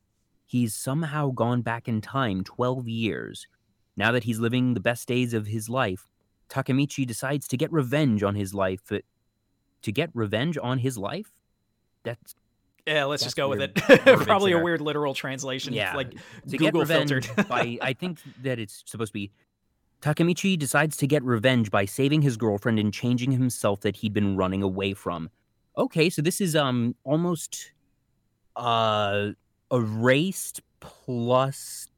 he's 0.46 0.74
somehow 0.74 1.30
gone 1.30 1.62
back 1.62 1.88
in 1.88 2.00
time 2.00 2.44
12 2.44 2.88
years. 2.88 3.46
Now 3.96 4.12
that 4.12 4.24
he's 4.24 4.38
living 4.40 4.74
the 4.74 4.80
best 4.80 5.06
days 5.08 5.32
of 5.34 5.46
his 5.46 5.68
life, 5.68 6.08
Takemichi 6.48 7.06
decides 7.06 7.46
to 7.48 7.56
get 7.56 7.72
revenge 7.72 8.22
on 8.22 8.34
his 8.34 8.52
life. 8.54 8.90
uh, 8.92 8.98
To 9.82 9.92
get 9.92 10.10
revenge 10.14 10.58
on 10.60 10.78
his 10.78 10.98
life? 10.98 11.30
That's 12.02 12.34
Yeah, 12.86 13.04
let's 13.04 13.22
just 13.22 13.36
go 13.36 13.48
with 13.48 13.60
it. 13.62 13.74
Probably 14.26 14.52
a 14.52 14.58
weird 14.58 14.80
literal 14.80 15.14
translation, 15.14 15.72
Yeah, 15.72 15.94
like 15.96 16.10
to 16.50 16.56
Google 16.58 16.84
get 16.84 16.88
filtered. 16.88 17.28
by 17.48 17.78
I 17.80 17.92
think 18.00 18.18
that 18.42 18.58
it's 18.58 18.82
supposed 18.86 19.10
to 19.10 19.14
be 19.14 19.30
Takemichi 20.02 20.58
decides 20.58 20.98
to 20.98 21.06
get 21.06 21.22
revenge 21.22 21.70
by 21.70 21.86
saving 21.86 22.20
his 22.20 22.36
girlfriend 22.36 22.78
and 22.78 22.92
changing 22.92 23.32
himself 23.32 23.80
that 23.80 23.96
he'd 23.96 24.12
been 24.12 24.36
running 24.36 24.62
away 24.62 24.92
from. 24.92 25.30
Okay, 25.78 26.10
so 26.10 26.20
this 26.20 26.40
is 26.42 26.54
um 26.54 26.94
almost 27.04 27.72
uh 28.56 29.30
erased 29.74 30.60
plus 30.80 31.88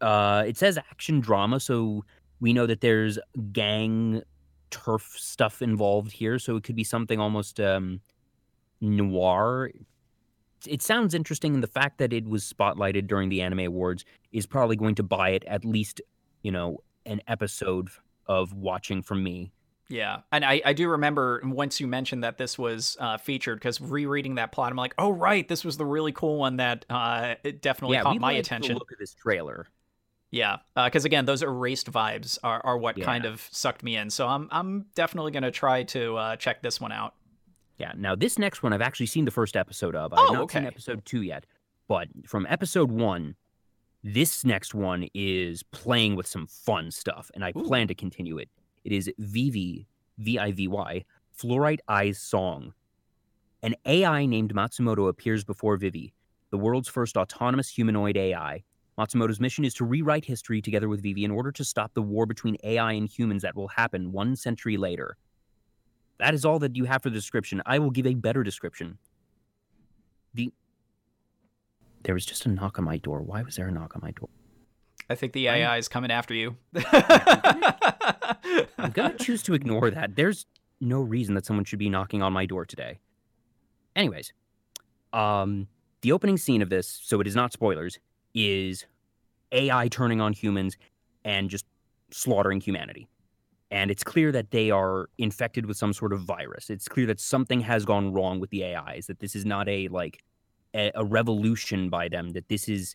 uh 0.00 0.44
it 0.46 0.56
says 0.56 0.78
action 0.78 1.20
drama, 1.20 1.60
so 1.60 2.04
we 2.40 2.52
know 2.52 2.66
that 2.66 2.80
there's 2.80 3.18
gang 3.52 4.22
turf 4.70 5.14
stuff 5.18 5.62
involved 5.62 6.12
here, 6.12 6.38
so 6.38 6.56
it 6.56 6.64
could 6.64 6.76
be 6.76 6.84
something 6.84 7.20
almost 7.20 7.60
um 7.60 8.00
noir. 8.80 9.70
It 10.66 10.82
sounds 10.82 11.14
interesting 11.14 11.54
and 11.54 11.62
the 11.62 11.68
fact 11.68 11.98
that 11.98 12.12
it 12.12 12.26
was 12.28 12.52
spotlighted 12.52 13.06
during 13.06 13.28
the 13.28 13.42
anime 13.42 13.60
awards 13.60 14.04
is 14.32 14.46
probably 14.46 14.76
going 14.76 14.94
to 14.96 15.02
buy 15.02 15.30
it 15.30 15.44
at 15.46 15.64
least 15.64 16.00
you 16.42 16.52
know 16.52 16.78
an 17.06 17.20
episode 17.28 17.88
of 18.26 18.52
watching 18.54 19.02
from 19.02 19.22
me 19.22 19.52
Yeah, 19.88 20.22
and 20.32 20.44
I, 20.44 20.60
I 20.64 20.72
do 20.72 20.88
remember 20.88 21.40
once 21.44 21.80
you 21.80 21.86
mentioned 21.86 22.24
that 22.24 22.38
this 22.38 22.58
was 22.58 22.96
uh, 22.98 23.18
featured 23.18 23.58
because 23.60 23.80
rereading 23.80 24.34
that 24.34 24.50
plot, 24.52 24.70
I'm 24.72 24.76
like, 24.76 24.94
oh 24.98 25.10
right, 25.10 25.46
this 25.46 25.64
was 25.64 25.76
the 25.76 25.84
really 25.86 26.12
cool 26.12 26.38
one 26.38 26.56
that 26.56 26.84
uh, 26.90 27.36
it 27.44 27.62
definitely 27.62 27.96
yeah 27.96 28.02
caught 28.02 28.18
my 28.18 28.32
attention. 28.32 28.74
look 28.76 28.90
at 28.90 28.98
this 28.98 29.14
trailer 29.14 29.68
Yeah, 30.32 30.56
because 30.74 31.04
again, 31.04 31.24
those 31.24 31.42
erased 31.42 31.90
vibes 31.92 32.36
are, 32.42 32.60
are 32.64 32.76
what 32.76 33.00
kind 33.00 33.24
of 33.24 33.46
sucked 33.52 33.82
me 33.84 33.96
in. 33.96 34.10
So 34.10 34.26
I'm 34.26 34.48
I'm 34.50 34.86
definitely 34.96 35.30
gonna 35.30 35.52
try 35.52 35.84
to 35.84 36.16
uh, 36.16 36.36
check 36.36 36.62
this 36.62 36.80
one 36.80 36.90
out. 36.92 37.14
yeah 37.78 37.92
now 37.96 38.14
this 38.16 38.38
next 38.38 38.62
one 38.62 38.72
i've 38.72 38.80
actually 38.82 39.06
seen 39.06 39.24
the 39.24 39.30
first 39.30 39.56
episode 39.56 39.94
of 39.94 40.12
Oh, 40.12 40.16
i've 40.16 40.32
not 40.32 40.50
seen 40.50 40.62
okay. 40.62 40.66
episode 40.66 41.04
two 41.04 41.22
yet 41.22 41.44
but 41.88 42.08
from 42.26 42.46
episode 42.48 42.90
one 42.90 43.36
this 44.02 44.44
next 44.44 44.74
one 44.74 45.08
is 45.14 45.62
playing 45.62 46.16
with 46.16 46.26
some 46.26 46.46
fun 46.46 46.90
stuff 46.90 47.30
and 47.34 47.44
i 47.44 47.50
Ooh. 47.56 47.62
plan 47.62 47.86
to 47.88 47.94
continue 47.94 48.38
it 48.38 48.48
it 48.86 48.92
is 48.92 49.10
Vivy 49.18 49.88
v-i-v-y 50.18 51.04
fluorite 51.36 51.80
eyes 51.88 52.18
song 52.18 52.72
An 53.62 53.74
AI 53.84 54.26
named 54.26 54.54
Matsumoto 54.54 55.08
appears 55.08 55.44
before 55.44 55.76
Vivy, 55.76 56.14
the 56.50 56.56
world's 56.56 56.88
first 56.88 57.16
autonomous 57.16 57.68
humanoid 57.68 58.16
AI. 58.16 58.62
Matsumoto's 58.96 59.40
mission 59.40 59.64
is 59.64 59.74
to 59.74 59.84
rewrite 59.84 60.24
history 60.24 60.62
together 60.62 60.88
with 60.88 61.02
Vivy 61.02 61.24
in 61.24 61.32
order 61.32 61.50
to 61.50 61.64
stop 61.64 61.92
the 61.94 62.00
war 62.00 62.26
between 62.26 62.56
AI 62.62 62.92
and 62.92 63.08
humans 63.08 63.42
that 63.42 63.56
will 63.56 63.68
happen 63.68 64.12
one 64.12 64.36
century 64.36 64.76
later. 64.76 65.16
That 66.18 66.32
is 66.32 66.44
all 66.44 66.60
that 66.60 66.76
you 66.76 66.84
have 66.84 67.02
for 67.02 67.10
the 67.10 67.16
description. 67.16 67.60
I 67.66 67.80
will 67.80 67.90
give 67.90 68.06
a 68.06 68.14
better 68.14 68.42
description. 68.44 68.98
The 70.32 70.52
There 72.04 72.14
was 72.14 72.24
just 72.24 72.46
a 72.46 72.48
knock 72.48 72.78
on 72.78 72.84
my 72.84 72.98
door. 72.98 73.20
Why 73.20 73.42
was 73.42 73.56
there 73.56 73.68
a 73.68 73.72
knock 73.72 73.96
on 73.96 74.00
my 74.02 74.12
door? 74.12 74.28
I 75.08 75.14
think 75.14 75.32
the 75.32 75.46
Right. 75.46 75.58
AI 75.58 75.76
is 75.78 75.88
coming 75.88 76.10
after 76.10 76.34
you. 76.34 76.56
I'm 78.78 78.90
going 78.92 79.12
to 79.12 79.18
choose 79.18 79.42
to 79.44 79.54
ignore 79.54 79.90
that. 79.90 80.16
There's 80.16 80.46
no 80.80 81.00
reason 81.00 81.34
that 81.34 81.46
someone 81.46 81.64
should 81.64 81.78
be 81.78 81.88
knocking 81.88 82.22
on 82.22 82.32
my 82.32 82.46
door 82.46 82.64
today. 82.64 82.98
Anyways, 83.94 84.32
um, 85.12 85.68
the 86.02 86.12
opening 86.12 86.36
scene 86.36 86.60
of 86.60 86.70
this, 86.70 87.00
so 87.02 87.20
it 87.20 87.26
is 87.26 87.36
not 87.36 87.52
spoilers, 87.52 87.98
is 88.34 88.84
AI 89.52 89.88
turning 89.88 90.20
on 90.20 90.32
humans 90.32 90.76
and 91.24 91.48
just 91.48 91.66
slaughtering 92.10 92.60
humanity. 92.60 93.08
And 93.70 93.90
it's 93.90 94.04
clear 94.04 94.30
that 94.32 94.50
they 94.50 94.70
are 94.70 95.08
infected 95.18 95.66
with 95.66 95.76
some 95.76 95.92
sort 95.92 96.12
of 96.12 96.20
virus. 96.20 96.70
It's 96.70 96.86
clear 96.86 97.06
that 97.06 97.18
something 97.18 97.60
has 97.60 97.84
gone 97.84 98.12
wrong 98.12 98.38
with 98.38 98.50
the 98.50 98.64
AIs, 98.64 99.06
that 99.06 99.18
this 99.18 99.34
is 99.34 99.44
not 99.44 99.68
a 99.68 99.88
like 99.88 100.22
a, 100.74 100.92
a 100.94 101.04
revolution 101.04 101.88
by 101.88 102.08
them, 102.08 102.30
that 102.30 102.48
this 102.48 102.68
is 102.68 102.94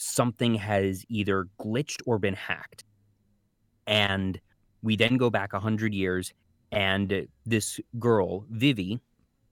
something 0.00 0.54
has 0.54 1.04
either 1.08 1.46
glitched 1.60 2.00
or 2.06 2.18
been 2.18 2.34
hacked. 2.34 2.84
And 3.86 4.40
we 4.82 4.96
then 4.96 5.16
go 5.16 5.30
back 5.30 5.52
100 5.52 5.92
years 5.92 6.32
and 6.72 7.26
this 7.44 7.80
girl 7.98 8.44
Vivy 8.50 9.00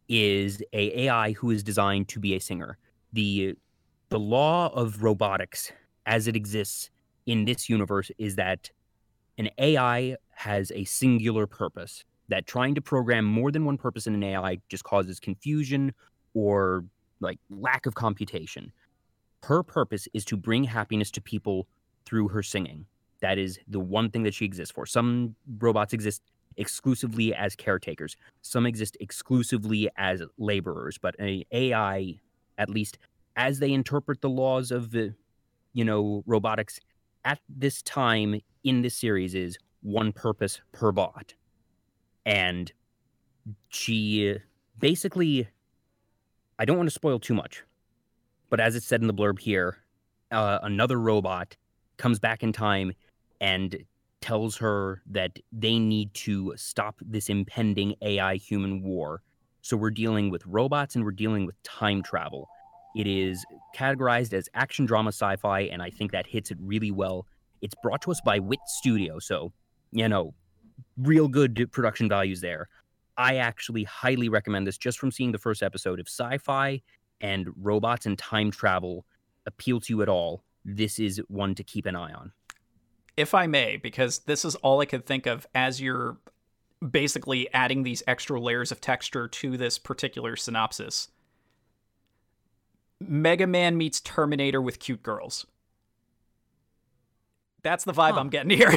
is 0.09 0.63
a 0.73 1.07
ai 1.07 1.33
who 1.33 1.51
is 1.51 1.63
designed 1.63 2.09
to 2.09 2.21
be 2.21 2.35
a 2.35 2.41
singer 2.41 2.79
the 3.13 3.55
the 4.09 4.19
law 4.19 4.73
of 4.73 5.03
robotics 5.03 5.73
as 6.07 6.29
it 6.29 6.37
exists 6.37 6.89
in 7.27 7.45
this 7.45 7.69
universe 7.69 8.11
is 8.19 8.37
that 8.37 8.71
an 9.37 9.51
ai 9.59 10.17
has 10.39 10.71
a 10.73 10.85
singular 10.85 11.47
purpose. 11.47 12.05
That 12.29 12.47
trying 12.47 12.75
to 12.77 12.81
program 12.81 13.25
more 13.25 13.51
than 13.51 13.65
one 13.65 13.79
purpose 13.79 14.07
in 14.07 14.15
an 14.15 14.23
AI 14.23 14.59
just 14.69 14.85
causes 14.85 15.19
confusion 15.19 15.95
or 16.35 16.85
like 17.21 17.39
lack 17.51 17.87
of 17.87 17.95
computation. 17.95 18.71
Her 19.43 19.63
purpose 19.63 20.09
is 20.15 20.25
to 20.27 20.37
bring 20.37 20.65
happiness 20.65 21.11
to 21.13 21.21
people 21.21 21.67
through 22.05 22.29
her 22.29 22.43
singing. 22.43 22.87
That 23.21 23.39
is 23.39 23.59
the 23.69 23.81
one 23.81 24.11
thing 24.11 24.23
that 24.25 24.35
she 24.35 24.45
exists 24.45 24.73
for. 24.73 24.87
Some 24.87 25.35
robots 25.59 25.93
exist 25.93 26.23
exclusively 26.57 27.35
as 27.35 27.57
caretakers. 27.57 28.17
Some 28.43 28.67
exist 28.67 28.97
exclusively 29.01 29.89
as 29.97 30.23
laborers, 30.39 30.99
but 30.99 31.15
AI, 31.19 32.21
at 32.59 32.71
least 32.71 32.99
as 33.37 33.59
they 33.61 33.73
interpret 33.73 34.21
the 34.21 34.29
laws 34.29 34.71
of 34.71 34.95
you 35.73 35.85
know, 35.85 36.23
robotics 36.27 36.81
at 37.25 37.39
this 37.49 37.83
time 37.83 38.41
in 38.65 38.83
this 38.83 38.97
series 38.97 39.35
is 39.35 39.59
one 39.83 40.13
purpose 40.13 40.61
per 40.73 40.93
bot. 40.93 41.35
And 42.27 42.73
she 43.69 44.37
basically 44.79 45.49
I 46.59 46.65
don't 46.65 46.77
want 46.77 46.89
to 46.89 46.95
spoil 46.95 47.21
too 47.21 47.35
much, 47.35 47.63
but 48.51 48.61
as 48.61 48.75
it 48.75 48.83
said 48.83 49.01
in 49.01 49.07
the 49.07 49.15
blurb 49.15 49.39
here, 49.39 49.79
uh, 50.31 50.59
another 50.63 50.99
robot 50.99 51.57
comes 51.97 52.19
back 52.19 52.43
in 52.43 52.53
time 52.53 52.93
and 53.41 53.85
tells 54.21 54.57
her 54.57 55.03
that 55.07 55.39
they 55.53 55.79
need 55.79 56.13
to 56.13 56.53
stop 56.57 56.97
this 57.01 57.29
impending 57.29 57.95
AI 58.03 58.37
human 58.37 58.83
war. 58.83 59.23
So 59.63 59.77
we're 59.77 59.91
dealing 59.91 60.31
with 60.31 60.45
robots 60.47 60.97
and 60.97 61.05
we're 61.05 61.13
dealing 61.13 61.47
with 61.47 61.61
time 61.63 62.03
travel. 62.03 62.49
It 62.97 63.07
is 63.07 63.45
categorized 63.77 64.33
as 64.33 64.49
action 64.55 64.87
drama 64.87 65.09
sci 65.09 65.37
fi, 65.37 65.61
and 65.61 65.83
I 65.83 65.91
think 65.91 66.13
that 66.13 66.27
hits 66.27 66.51
it 66.51 66.59
really 66.61 66.91
well. 66.91 67.27
It's 67.61 67.75
brought 67.83 68.03
to 68.03 68.11
us 68.11 68.21
by 68.25 68.39
Wit 68.39 68.61
Studio, 68.67 69.19
so, 69.19 69.53
you 69.93 70.09
know, 70.09 70.35
real 70.97 71.29
good 71.29 71.69
production 71.71 72.09
values 72.09 72.41
there. 72.41 72.69
I 73.17 73.37
actually 73.37 73.85
highly 73.85 74.29
recommend 74.29 74.67
this 74.67 74.79
just 74.79 74.99
from 74.99 75.11
seeing 75.11 75.33
the 75.33 75.39
first 75.39 75.63
episode. 75.63 76.01
If 76.01 76.09
sci 76.09 76.39
fi 76.39 76.81
and 77.21 77.49
robots 77.61 78.07
and 78.07 78.19
time 78.19 78.51
travel 78.51 79.05
appeal 79.47 79.81
to 79.81 79.93
you 79.93 80.03
at 80.03 80.09
all, 80.09 80.43
this 80.65 80.99
is 80.99 81.21
one 81.29 81.55
to 81.55 81.65
keep 81.65 81.87
an 81.87 81.97
eye 81.97 82.13
on. 82.13 82.33
If 83.17 83.35
I 83.35 83.47
may, 83.47 83.77
because 83.77 84.21
this 84.21 84.45
is 84.45 84.55
all 84.57 84.81
I 84.81 84.85
could 84.85 85.07
think 85.07 85.27
of 85.27 85.47
as 85.55 85.81
you're 85.81 86.19
basically 86.89 87.53
adding 87.53 87.83
these 87.83 88.03
extra 88.07 88.41
layers 88.41 88.71
of 88.71 88.81
texture 88.81 89.27
to 89.27 89.57
this 89.57 89.79
particular 89.79 90.37
synopsis. 90.37 91.09
Mega 93.01 93.47
Man 93.47 93.77
meets 93.77 94.01
Terminator 94.01 94.61
with 94.61 94.79
cute 94.79 95.03
girls. 95.03 95.47
That's 97.63 97.85
the 97.85 97.93
vibe 97.93 98.13
Huh. 98.13 98.21
I'm 98.21 98.29
getting 98.29 98.57
here. 98.57 98.71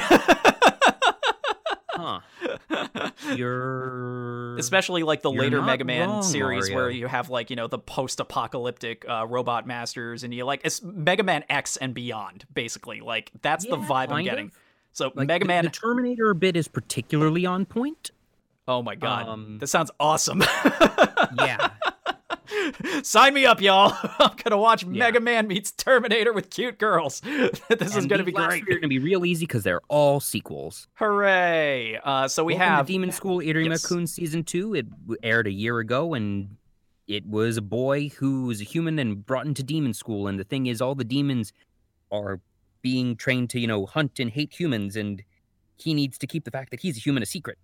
Huh. 2.02 3.10
You're 3.36 4.58
Especially 4.58 5.04
like 5.04 5.22
the 5.22 5.32
later 5.32 5.62
Mega 5.62 5.84
Man 5.84 6.10
wrong, 6.10 6.24
series 6.24 6.70
where 6.72 6.90
you 6.90 7.08
have 7.08 7.30
like, 7.30 7.50
you 7.50 7.56
know, 7.56 7.68
the 7.68 7.80
post-apocalyptic 7.80 9.06
uh, 9.08 9.26
robot 9.28 9.68
masters 9.68 10.24
and 10.24 10.34
you 10.34 10.46
like 10.46 10.62
it's 10.64 10.82
Mega 10.82 11.24
Man 11.24 11.44
X 11.50 11.78
and 11.78 11.94
beyond, 11.94 12.46
basically. 12.54 13.02
Like 13.02 13.32
that's 13.42 13.66
the 13.66 13.78
vibe 13.78 14.10
I'm 14.10 14.24
getting. 14.24 14.48
of. 14.48 14.60
So 14.94 15.12
like 15.16 15.28
Mega 15.28 15.44
the, 15.44 15.48
Man 15.48 15.66
the 15.66 15.70
Terminator 15.72 16.34
bit 16.34 16.56
is 16.56 16.68
particularly 16.68 17.46
on 17.46 17.66
point. 17.66 18.12
Oh 18.68 18.82
my 18.82 18.96
god. 18.96 19.28
Um, 19.28 19.58
this 19.60 19.72
sounds 19.72 19.92
awesome. 20.00 20.44
Yeah. 21.38 21.70
Sign 23.04 23.34
me 23.34 23.46
up, 23.46 23.62
y'all. 23.62 23.96
I'm 24.20 24.36
gonna 24.44 24.58
watch 24.58 24.84
Yeah. 24.84 24.90
Mega 24.90 25.20
Man 25.20 25.48
meets 25.48 25.72
Terminator 25.72 26.34
with 26.34 26.50
cute 26.50 26.78
girls. 26.78 27.20
this 27.70 27.96
is 27.96 28.06
gonna 28.06 28.24
be 28.24 28.32
great. 28.32 28.64
three 28.64 28.76
are 28.76 28.80
gonna 28.80 28.88
be 28.88 29.00
real 29.00 29.26
easy 29.26 29.46
because 29.46 29.64
they're 29.64 29.82
all 29.88 30.20
sequels. 30.20 30.88
Hooray! 30.96 32.00
Uh, 32.04 32.28
so 32.28 32.44
we 32.44 32.54
Welcome 32.54 32.68
have 32.68 32.86
Demon 32.88 33.12
School 33.12 33.40
Iruma 33.40 33.70
Yes. 33.72 33.86
Kun 33.86 34.08
season 34.08 34.44
two. 34.44 34.76
It 34.76 34.88
aired 35.24 35.48
a 35.48 35.52
year 35.52 35.80
ago, 35.80 36.14
and 36.14 36.58
it 37.08 37.26
was 37.26 37.58
a 37.58 37.62
boy 37.62 38.10
who 38.10 38.46
was 38.46 38.62
a 38.62 38.66
human 38.66 39.00
and 39.00 39.26
brought 39.26 39.46
into 39.46 39.64
demon 39.64 39.94
school. 39.94 40.28
And 40.28 40.40
the 40.40 40.44
thing 40.44 40.68
is, 40.68 40.82
all 40.82 40.96
the 40.96 41.04
demons 41.04 41.54
are 42.12 42.40
being 42.82 43.16
trained 43.16 43.50
to, 43.52 43.60
you 43.60 43.68
know, 43.68 43.86
hunt 43.86 44.20
and 44.20 44.32
hate 44.32 44.54
humans, 44.60 44.96
and 44.96 45.24
he 45.78 45.94
needs 45.94 46.18
to 46.20 46.28
keep 46.28 46.46
the 46.46 46.52
fact 46.52 46.72
that 46.72 46.80
he's 46.82 46.98
a 46.98 47.00
human 47.00 47.24
a 47.24 47.26
secret. 47.26 47.58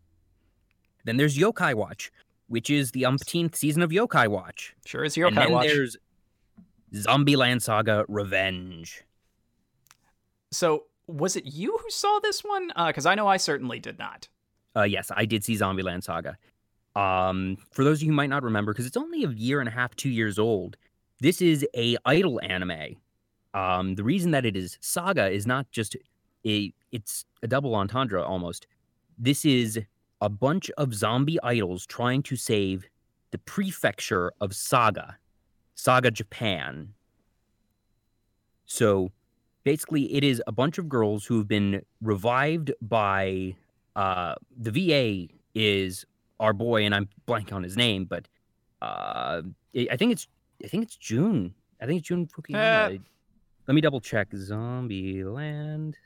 Then 1.06 1.18
there's 1.18 1.38
Yokai 1.38 1.74
Watch, 1.74 2.12
which 2.48 2.70
is 2.70 2.92
the 2.92 3.06
umpteenth 3.06 3.56
season 3.56 3.82
of 3.82 3.92
Yokai 3.92 4.28
Watch. 4.28 4.76
sure 4.86 5.04
is 5.04 5.18
and 5.18 5.28
Yokai 5.28 5.36
then 5.36 5.52
Watch. 5.52 5.68
there's 5.68 5.98
Zombieland 6.94 7.62
Saga 7.62 8.06
Revenge. 8.08 9.04
So 10.52 10.86
was 11.08 11.36
it 11.36 11.46
you 11.46 11.78
who 11.78 11.90
saw 11.90 12.20
this 12.20 12.44
one? 12.44 12.72
Because 12.88 13.06
I 13.06 13.16
know 13.16 13.28
I 13.28 13.38
certainly 13.38 13.80
did 13.80 14.00
not. 14.00 14.28
Uh, 14.76 14.84
yes, 14.84 15.12
I 15.16 15.26
did 15.26 15.44
see 15.44 15.56
Zombieland 15.56 16.04
Saga. 16.04 16.38
Um, 16.96 17.58
for 17.72 17.84
those 17.84 18.00
of 18.00 18.04
you 18.04 18.10
who 18.10 18.16
might 18.16 18.30
not 18.30 18.44
remember, 18.44 18.74
because 18.74 18.86
it's 18.86 18.98
only 18.98 19.24
a 19.24 19.30
year 19.30 19.60
and 19.60 19.70
a 19.70 19.72
half, 19.72 19.96
two 19.96 20.10
years 20.10 20.40
old, 20.40 20.78
this 21.20 21.42
is 21.42 21.66
a 21.76 21.98
idol 22.06 22.40
anime. 22.44 22.96
Um, 23.54 23.96
the 23.96 24.04
reason 24.04 24.32
that 24.32 24.46
it 24.46 24.56
is 24.56 24.78
saga 24.82 25.30
is 25.30 25.48
not 25.48 25.70
just 25.72 25.96
a 26.46 26.74
it's 26.92 27.26
a 27.44 27.48
double 27.48 27.76
entendre 27.76 28.24
almost. 28.24 28.68
This 29.18 29.46
is 29.46 29.80
a 30.22 30.30
bunch 30.30 30.70
of 30.78 30.94
zombie 30.94 31.40
idols 31.44 31.86
trying 31.86 32.24
to 32.24 32.36
save 32.36 32.88
the 33.32 33.38
prefecture 33.40 34.32
of 34.42 34.56
Saga, 34.56 35.18
Saga 35.76 36.12
Japan. 36.12 36.94
So 38.66 39.12
basically 39.64 40.14
it 40.14 40.24
is 40.24 40.42
a 40.48 40.52
bunch 40.52 40.78
of 40.78 40.90
girls 40.90 41.26
who 41.26 41.38
have 41.38 41.48
been 41.48 41.82
revived 42.02 42.72
by 42.82 43.56
uh 43.96 44.36
the 44.58 44.72
VA 44.72 45.34
is 45.56 46.06
our 46.40 46.54
boy 46.54 46.84
and 46.86 46.94
I'm 46.94 47.10
blank 47.26 47.52
on 47.52 47.64
his 47.64 47.76
name, 47.76 48.06
but 48.06 48.28
uh 48.82 49.42
I 49.76 49.98
think 49.98 50.12
it's 50.12 50.28
I 50.64 50.68
think 50.68 50.84
it's 50.84 50.96
Jun. 50.96 51.54
I 51.82 51.86
think 51.86 52.00
it's 52.00 52.08
Jun 52.08 52.28
Fukuyama. 52.28 52.96
Uh, 52.96 53.00
Let 53.68 53.74
me 53.76 53.82
double 53.82 54.00
check. 54.02 54.30
Zombie 54.36 55.24
Land 55.24 55.98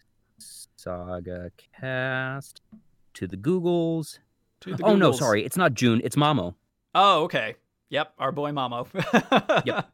Saga 0.76 1.51
cast 1.80 2.62
to 3.16 3.28
the 3.28 3.38
Googles. 3.38 4.20
To 4.62 4.76
the 4.76 4.84
Oh 4.84 4.95
no, 4.95 5.12
sorry, 5.12 5.45
it's 5.45 5.57
not 5.57 5.74
Jun. 5.74 6.01
It's 6.03 6.16
Mamo. 6.16 6.55
Oh, 6.93 7.24
okay. 7.24 7.55
Yep, 7.89 8.14
our 8.20 8.32
boy 8.32 8.51
Mamo. 8.51 8.88
Yep. 9.66 9.91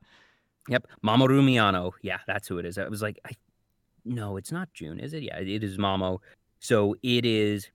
Yep, 0.70 0.88
Mamoru 1.04 1.42
Miyano. 1.42 1.94
Yeah, 2.02 2.20
that's 2.28 2.48
who 2.48 2.58
it 2.58 2.66
is. 2.66 2.78
I 2.78 2.88
was 2.88 3.02
like, 3.02 3.20
I, 3.26 3.32
no, 4.04 4.38
it's 4.38 4.52
not 4.52 4.74
Jun, 4.74 5.00
is 5.00 5.14
it? 5.14 5.24
Yeah, 5.24 5.38
it 5.38 5.64
is 5.64 5.78
Mamo. 5.78 6.20
So 6.60 6.96
it 7.04 7.26
is. 7.26 7.70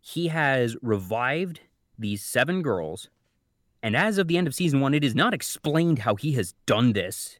He 0.00 0.28
has 0.28 0.76
revived 0.82 1.60
these 1.98 2.22
seven 2.22 2.62
girls, 2.62 3.08
and 3.82 3.96
as 3.96 4.18
of 4.18 4.28
the 4.28 4.36
end 4.36 4.46
of 4.46 4.54
season 4.54 4.80
one, 4.80 4.94
it 4.94 5.04
is 5.04 5.14
not 5.14 5.34
explained 5.34 6.00
how 6.00 6.14
he 6.14 6.32
has 6.32 6.54
done 6.66 6.92
this. 6.92 7.38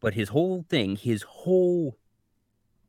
But 0.00 0.14
his 0.14 0.28
whole 0.30 0.64
thing, 0.68 0.96
his 0.96 1.22
whole 1.22 1.96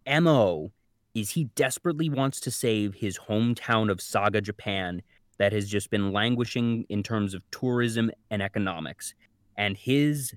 mo, 0.08 0.72
is 1.18 1.32
he 1.32 1.46
desperately 1.56 2.10
wants 2.10 2.40
to 2.40 2.52
save 2.52 2.94
his 2.94 3.18
hometown 3.18 3.90
of 3.90 4.00
Saga, 4.00 4.40
Japan, 4.40 5.02
that 5.40 5.52
has 5.52 5.68
just 5.68 5.90
been 5.90 6.12
languishing 6.12 6.86
in 6.90 7.02
terms 7.02 7.34
of 7.34 7.42
tourism 7.50 8.12
and 8.30 8.40
economics. 8.40 9.16
And 9.58 9.76
his 9.76 10.36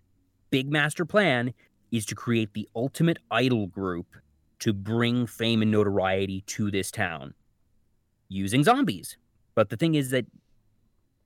big 0.48 0.70
master 0.70 1.04
plan 1.04 1.52
is 1.92 2.06
to 2.06 2.14
create 2.14 2.54
the 2.54 2.66
ultimate 2.74 3.18
idol 3.30 3.66
group 3.66 4.06
to 4.60 4.72
bring 4.72 5.26
fame 5.26 5.60
and 5.60 5.70
notoriety 5.70 6.44
to 6.46 6.70
this 6.70 6.90
town 6.90 7.34
using 8.30 8.64
zombies. 8.64 9.18
But 9.54 9.68
the 9.68 9.76
thing 9.76 9.94
is 9.96 10.08
that 10.10 10.24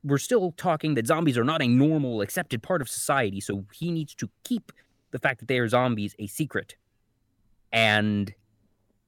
we're 0.03 0.19
still 0.19 0.51
talking 0.57 0.95
that 0.95 1.07
zombies 1.07 1.39
are 1.39 1.45
not 1.45 1.63
a 1.63 1.69
normal, 1.69 2.23
accepted 2.23 2.61
part 2.61 2.83
of 2.83 2.89
society, 2.89 3.41
so 3.41 3.67
he 3.73 3.93
needs 3.93 4.17
to 4.17 4.29
keep 4.43 4.73
the 5.13 5.19
fact 5.21 5.39
that 5.39 5.47
they 5.47 5.59
are 5.61 5.69
zombies 5.69 6.17
a 6.19 6.27
secret. 6.27 6.75
And 7.71 8.35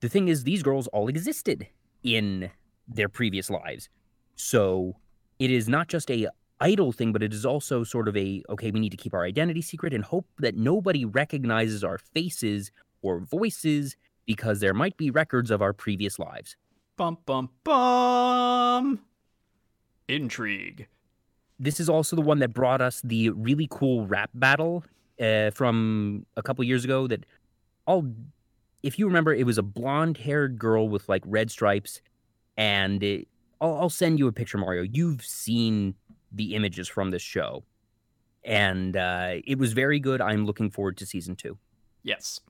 the 0.00 0.08
thing 0.08 0.28
is, 0.28 0.44
these 0.44 0.62
girls 0.62 0.86
all 0.88 1.08
existed 1.08 1.66
in 2.02 2.50
their 2.88 3.08
previous 3.08 3.50
lives. 3.50 3.88
So 4.36 4.96
it 5.38 5.50
is 5.50 5.68
not 5.68 5.88
just 5.88 6.10
a 6.10 6.28
idol 6.60 6.92
thing, 6.92 7.12
but 7.12 7.22
it 7.22 7.32
is 7.32 7.44
also 7.44 7.84
sort 7.84 8.08
of 8.08 8.16
a 8.16 8.42
okay, 8.48 8.70
we 8.70 8.80
need 8.80 8.90
to 8.90 8.96
keep 8.96 9.14
our 9.14 9.24
identity 9.24 9.62
secret 9.62 9.92
and 9.92 10.04
hope 10.04 10.26
that 10.38 10.56
nobody 10.56 11.04
recognizes 11.04 11.82
our 11.82 11.98
faces 11.98 12.70
or 13.02 13.20
voices 13.20 13.96
because 14.26 14.60
there 14.60 14.74
might 14.74 14.96
be 14.96 15.10
records 15.10 15.50
of 15.50 15.62
our 15.62 15.72
previous 15.72 16.18
lives. 16.18 16.56
bum 16.96 17.18
bum 17.26 17.50
bum. 17.64 19.00
Intrigue. 20.08 20.88
This 21.58 21.80
is 21.80 21.88
also 21.88 22.16
the 22.16 22.22
one 22.22 22.38
that 22.40 22.52
brought 22.52 22.80
us 22.80 23.00
the 23.02 23.30
really 23.30 23.66
cool 23.70 24.06
rap 24.06 24.30
battle 24.34 24.84
uh, 25.20 25.50
from 25.50 26.26
a 26.36 26.42
couple 26.42 26.62
years 26.64 26.84
ago. 26.84 27.06
That 27.06 27.24
all, 27.86 28.06
if 28.82 28.98
you 28.98 29.06
remember, 29.06 29.34
it 29.34 29.44
was 29.44 29.58
a 29.58 29.62
blonde-haired 29.62 30.58
girl 30.58 30.88
with 30.88 31.08
like 31.08 31.22
red 31.26 31.50
stripes, 31.50 32.00
and 32.56 33.02
it, 33.02 33.28
I'll, 33.60 33.74
I'll 33.74 33.90
send 33.90 34.18
you 34.18 34.26
a 34.28 34.32
picture, 34.32 34.58
Mario. 34.58 34.82
You've 34.82 35.24
seen 35.24 35.94
the 36.32 36.54
images 36.54 36.88
from 36.88 37.10
this 37.10 37.22
show, 37.22 37.64
and 38.44 38.96
uh, 38.96 39.34
it 39.44 39.58
was 39.58 39.72
very 39.72 39.98
good. 39.98 40.20
I'm 40.20 40.46
looking 40.46 40.70
forward 40.70 40.96
to 40.98 41.06
season 41.06 41.36
two. 41.36 41.58
Yes. 42.02 42.40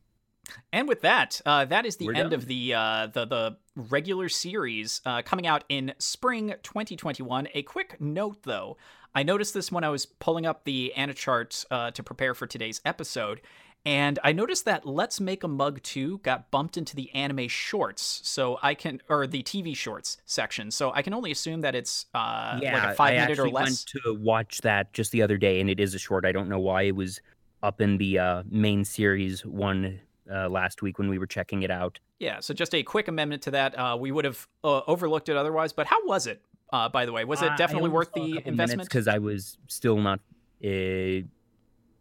And 0.73 0.87
with 0.87 1.01
that, 1.01 1.41
uh, 1.45 1.65
that 1.65 1.87
is 1.87 1.97
the 1.97 2.07
We're 2.07 2.15
end 2.15 2.31
done. 2.31 2.39
of 2.39 2.47
the 2.47 2.75
uh, 2.75 3.07
the 3.09 3.27
the 3.27 3.57
regular 3.75 4.29
series 4.29 5.01
uh, 5.05 5.23
coming 5.23 5.47
out 5.47 5.65
in 5.69 5.93
spring 5.99 6.55
2021. 6.63 7.49
A 7.55 7.63
quick 7.63 8.01
note, 8.01 8.43
though, 8.45 8.77
I 9.15 9.23
noticed 9.23 9.55
this 9.55 9.73
when 9.73 9.83
I 9.83 9.89
was 9.89 10.07
pulling 10.07 10.47
up 10.47 10.65
the 10.65 10.93
AniChart 10.97 11.65
uh, 11.71 11.91
to 11.91 12.03
prepare 12.03 12.35
for 12.35 12.47
today's 12.47 12.81
episode, 12.85 13.41
and 13.87 14.19
I 14.25 14.33
noticed 14.33 14.65
that 14.65 14.85
"Let's 14.85 15.21
Make 15.21 15.45
a 15.45 15.49
Mug 15.49 15.81
2" 15.83 16.19
got 16.19 16.51
bumped 16.51 16.77
into 16.77 16.97
the 16.97 17.11
anime 17.15 17.47
shorts, 17.47 18.21
so 18.25 18.59
I 18.61 18.75
can 18.75 19.01
or 19.09 19.27
the 19.27 19.43
TV 19.45 19.77
shorts 19.77 20.19
section. 20.27 20.73
So 20.73 20.93
I 20.93 21.03
can 21.03 21.15
only 21.15 21.31
assume 21.31 21.61
that 21.61 21.77
it's 21.77 22.07
uh, 22.13 22.59
yeah, 22.61 22.75
like 22.75 22.93
a 22.93 22.95
five 22.95 23.13
I 23.13 23.15
minute 23.15 23.39
or 23.39 23.43
actually 23.43 23.53
less. 23.53 23.65
went 23.65 24.05
to 24.05 24.15
watch 24.15 24.61
that 24.63 24.93
just 24.93 25.13
the 25.13 25.23
other 25.23 25.39
day, 25.39 25.61
and 25.61 25.71
it 25.71 25.79
is 25.79 25.95
a 25.95 25.99
short. 25.99 26.27
I 26.27 26.33
don't 26.33 26.49
know 26.49 26.59
why 26.59 26.83
it 26.83 26.97
was 26.97 27.21
up 27.63 27.81
in 27.81 27.97
the 27.97 28.19
uh, 28.19 28.43
main 28.51 28.85
series 28.85 29.47
one 29.47 30.01
uh, 30.31 30.49
last 30.49 30.83
week 30.83 30.99
when 30.99 31.09
we 31.09 31.19
were 31.19 31.27
checking 31.27 31.63
it 31.63 31.71
out. 31.71 32.01
Yeah, 32.19 32.41
so 32.41 32.55
just 32.55 32.75
a 32.75 32.83
quick 32.83 33.07
amendment 33.07 33.43
to 33.43 33.53
that. 33.53 33.79
Uh, 33.79 33.97
we 33.99 34.11
would 34.11 34.25
have 34.25 34.49
uh, 34.65 34.81
overlooked 34.89 35.29
it 35.29 35.37
otherwise, 35.37 35.73
but 35.73 35.87
how 35.87 36.05
was 36.07 36.27
it? 36.27 36.43
Uh, 36.73 36.89
by 36.89 37.07
the 37.07 37.13
way, 37.13 37.25
was 37.25 37.43
it 37.43 37.53
definitely 37.57 37.91
worth 37.91 38.13
the 38.13 38.43
investment? 38.45 38.89
Because 38.89 39.07
I 39.07 39.19
was 39.19 39.59
still 39.69 39.99
not. 39.99 40.19
Uh, 40.65 41.23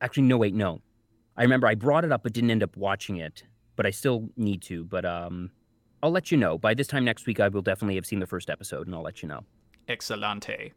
actually, 0.01 0.23
no, 0.23 0.37
wait, 0.37 0.55
no. 0.55 0.81
I 1.37 1.43
remember 1.43 1.67
I 1.67 1.75
brought 1.75 2.05
it 2.05 2.11
up, 2.11 2.23
but 2.23 2.33
didn't 2.33 2.51
end 2.51 2.63
up 2.63 2.75
watching 2.77 3.17
it. 3.17 3.43
But 3.75 3.85
I 3.85 3.89
still 3.91 4.29
need 4.37 4.61
to. 4.63 4.85
But 4.85 5.05
um, 5.05 5.51
I'll 6.01 6.11
let 6.11 6.31
you 6.31 6.37
know. 6.37 6.57
By 6.57 6.73
this 6.73 6.87
time 6.87 7.03
next 7.03 7.25
week, 7.25 7.39
I 7.39 7.47
will 7.49 7.61
definitely 7.61 7.95
have 7.95 8.05
seen 8.05 8.19
the 8.19 8.27
first 8.27 8.49
episode, 8.49 8.87
and 8.87 8.95
I'll 8.95 9.01
let 9.03 9.21
you 9.21 9.27
know. 9.27 9.43
Excelente. 9.87 10.71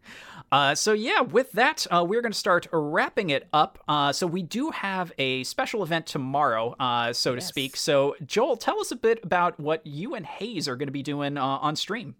Uh, 0.52 0.74
so 0.74 0.92
yeah, 0.92 1.20
with 1.20 1.52
that, 1.52 1.86
uh, 1.90 2.04
we're 2.06 2.20
going 2.20 2.32
to 2.32 2.38
start 2.38 2.66
wrapping 2.72 3.30
it 3.30 3.48
up. 3.52 3.78
Uh, 3.88 4.12
so 4.12 4.26
we 4.26 4.42
do 4.42 4.70
have 4.70 5.12
a 5.18 5.44
special 5.44 5.82
event 5.82 6.06
tomorrow, 6.06 6.74
uh, 6.78 7.12
so 7.12 7.34
to 7.34 7.40
speak. 7.40 7.76
So 7.76 8.16
Joel, 8.26 8.56
tell 8.56 8.80
us 8.80 8.90
a 8.90 8.96
bit 8.96 9.20
about 9.22 9.58
what 9.58 9.86
you 9.86 10.14
and 10.14 10.26
Hayes 10.26 10.68
are 10.68 10.76
going 10.76 10.88
to 10.88 10.92
be 10.92 11.02
doing 11.02 11.38
uh, 11.38 11.42
on 11.42 11.76
stream. 11.76 12.16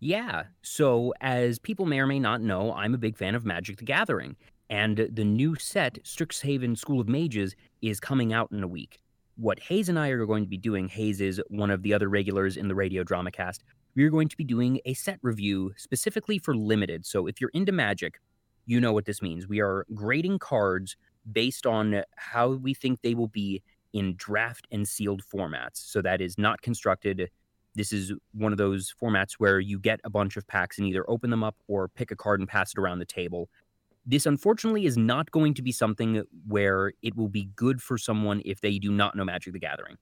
Yeah. 0.00 0.44
So, 0.62 1.12
as 1.20 1.58
people 1.58 1.84
may 1.84 1.98
or 1.98 2.06
may 2.06 2.20
not 2.20 2.40
know, 2.40 2.72
I'm 2.72 2.94
a 2.94 2.98
big 2.98 3.16
fan 3.16 3.34
of 3.34 3.44
Magic 3.44 3.78
the 3.78 3.84
Gathering. 3.84 4.36
And 4.70 5.08
the 5.12 5.24
new 5.24 5.54
set, 5.56 6.02
Strixhaven 6.04 6.76
School 6.76 7.00
of 7.00 7.08
Mages, 7.08 7.54
is 7.80 8.00
coming 8.00 8.32
out 8.32 8.52
in 8.52 8.62
a 8.62 8.68
week. 8.68 9.00
What 9.36 9.60
Hayes 9.60 9.88
and 9.88 9.98
I 9.98 10.08
are 10.08 10.26
going 10.26 10.44
to 10.44 10.48
be 10.48 10.58
doing, 10.58 10.88
Hayes 10.88 11.20
is 11.20 11.40
one 11.48 11.70
of 11.70 11.82
the 11.82 11.94
other 11.94 12.08
regulars 12.08 12.56
in 12.56 12.68
the 12.68 12.74
radio 12.74 13.02
drama 13.02 13.30
cast. 13.30 13.62
We're 13.94 14.10
going 14.10 14.28
to 14.28 14.36
be 14.36 14.44
doing 14.44 14.80
a 14.84 14.94
set 14.94 15.18
review 15.22 15.72
specifically 15.76 16.38
for 16.38 16.54
limited. 16.54 17.06
So, 17.06 17.26
if 17.26 17.40
you're 17.40 17.50
into 17.54 17.72
Magic, 17.72 18.20
you 18.66 18.80
know 18.80 18.92
what 18.92 19.06
this 19.06 19.22
means. 19.22 19.48
We 19.48 19.60
are 19.60 19.86
grading 19.94 20.40
cards 20.40 20.96
based 21.32 21.66
on 21.66 22.02
how 22.16 22.50
we 22.50 22.74
think 22.74 23.00
they 23.00 23.14
will 23.14 23.28
be 23.28 23.62
in 23.92 24.14
draft 24.16 24.66
and 24.70 24.86
sealed 24.86 25.22
formats. 25.22 25.76
So, 25.76 26.02
that 26.02 26.20
is 26.20 26.36
not 26.36 26.60
constructed 26.62 27.30
this 27.78 27.92
is 27.92 28.12
one 28.32 28.50
of 28.50 28.58
those 28.58 28.92
formats 29.00 29.34
where 29.34 29.60
you 29.60 29.78
get 29.78 30.00
a 30.02 30.10
bunch 30.10 30.36
of 30.36 30.44
packs 30.48 30.78
and 30.78 30.86
either 30.88 31.08
open 31.08 31.30
them 31.30 31.44
up 31.44 31.54
or 31.68 31.88
pick 31.88 32.10
a 32.10 32.16
card 32.16 32.40
and 32.40 32.48
pass 32.48 32.72
it 32.72 32.78
around 32.78 32.98
the 32.98 33.04
table. 33.04 33.48
This 34.06 34.26
unfortunately 34.26 34.86
is 34.86 34.96
not 34.96 35.30
going 35.30 35.54
to 35.54 35.62
be 35.62 35.72
something 35.72 36.22
where 36.46 36.92
it 37.02 37.16
will 37.16 37.28
be 37.28 37.50
good 37.56 37.82
for 37.82 37.98
someone 37.98 38.40
if 38.44 38.60
they 38.60 38.78
do 38.78 38.90
not 38.90 39.16
know 39.16 39.24
Magic 39.24 39.52
the 39.52 39.58
Gathering. 39.58 39.98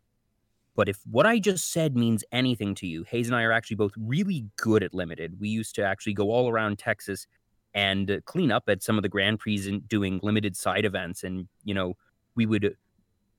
But 0.77 0.89
if 0.89 1.01
what 1.11 1.27
I 1.27 1.39
just 1.39 1.73
said 1.73 1.97
means 1.97 2.23
anything 2.33 2.75
to 2.77 2.87
you, 2.87 3.03
Hayes 3.05 3.27
and 3.27 3.35
I 3.35 3.43
are 3.43 3.53
actually 3.53 3.77
both 3.77 3.95
really 3.97 4.45
good 4.57 4.83
at 4.83 4.95
limited. 4.95 5.41
We 5.41 5.49
used 5.49 5.75
to 5.77 5.83
actually 5.83 6.13
go 6.13 6.31
all 6.31 6.51
around 6.51 6.79
Texas 6.79 7.27
and 7.75 8.21
clean 8.27 8.53
up 8.53 8.65
at 8.69 8.83
some 8.83 8.97
of 8.99 9.03
the 9.03 9.09
Grand 9.09 9.39
Prix 9.39 9.69
and 9.69 9.87
doing 9.89 10.21
limited 10.23 10.57
side 10.57 10.85
events. 10.85 11.25
And, 11.25 11.49
you 11.65 11.75
know, 11.75 11.95
we 12.35 12.47
would 12.47 12.77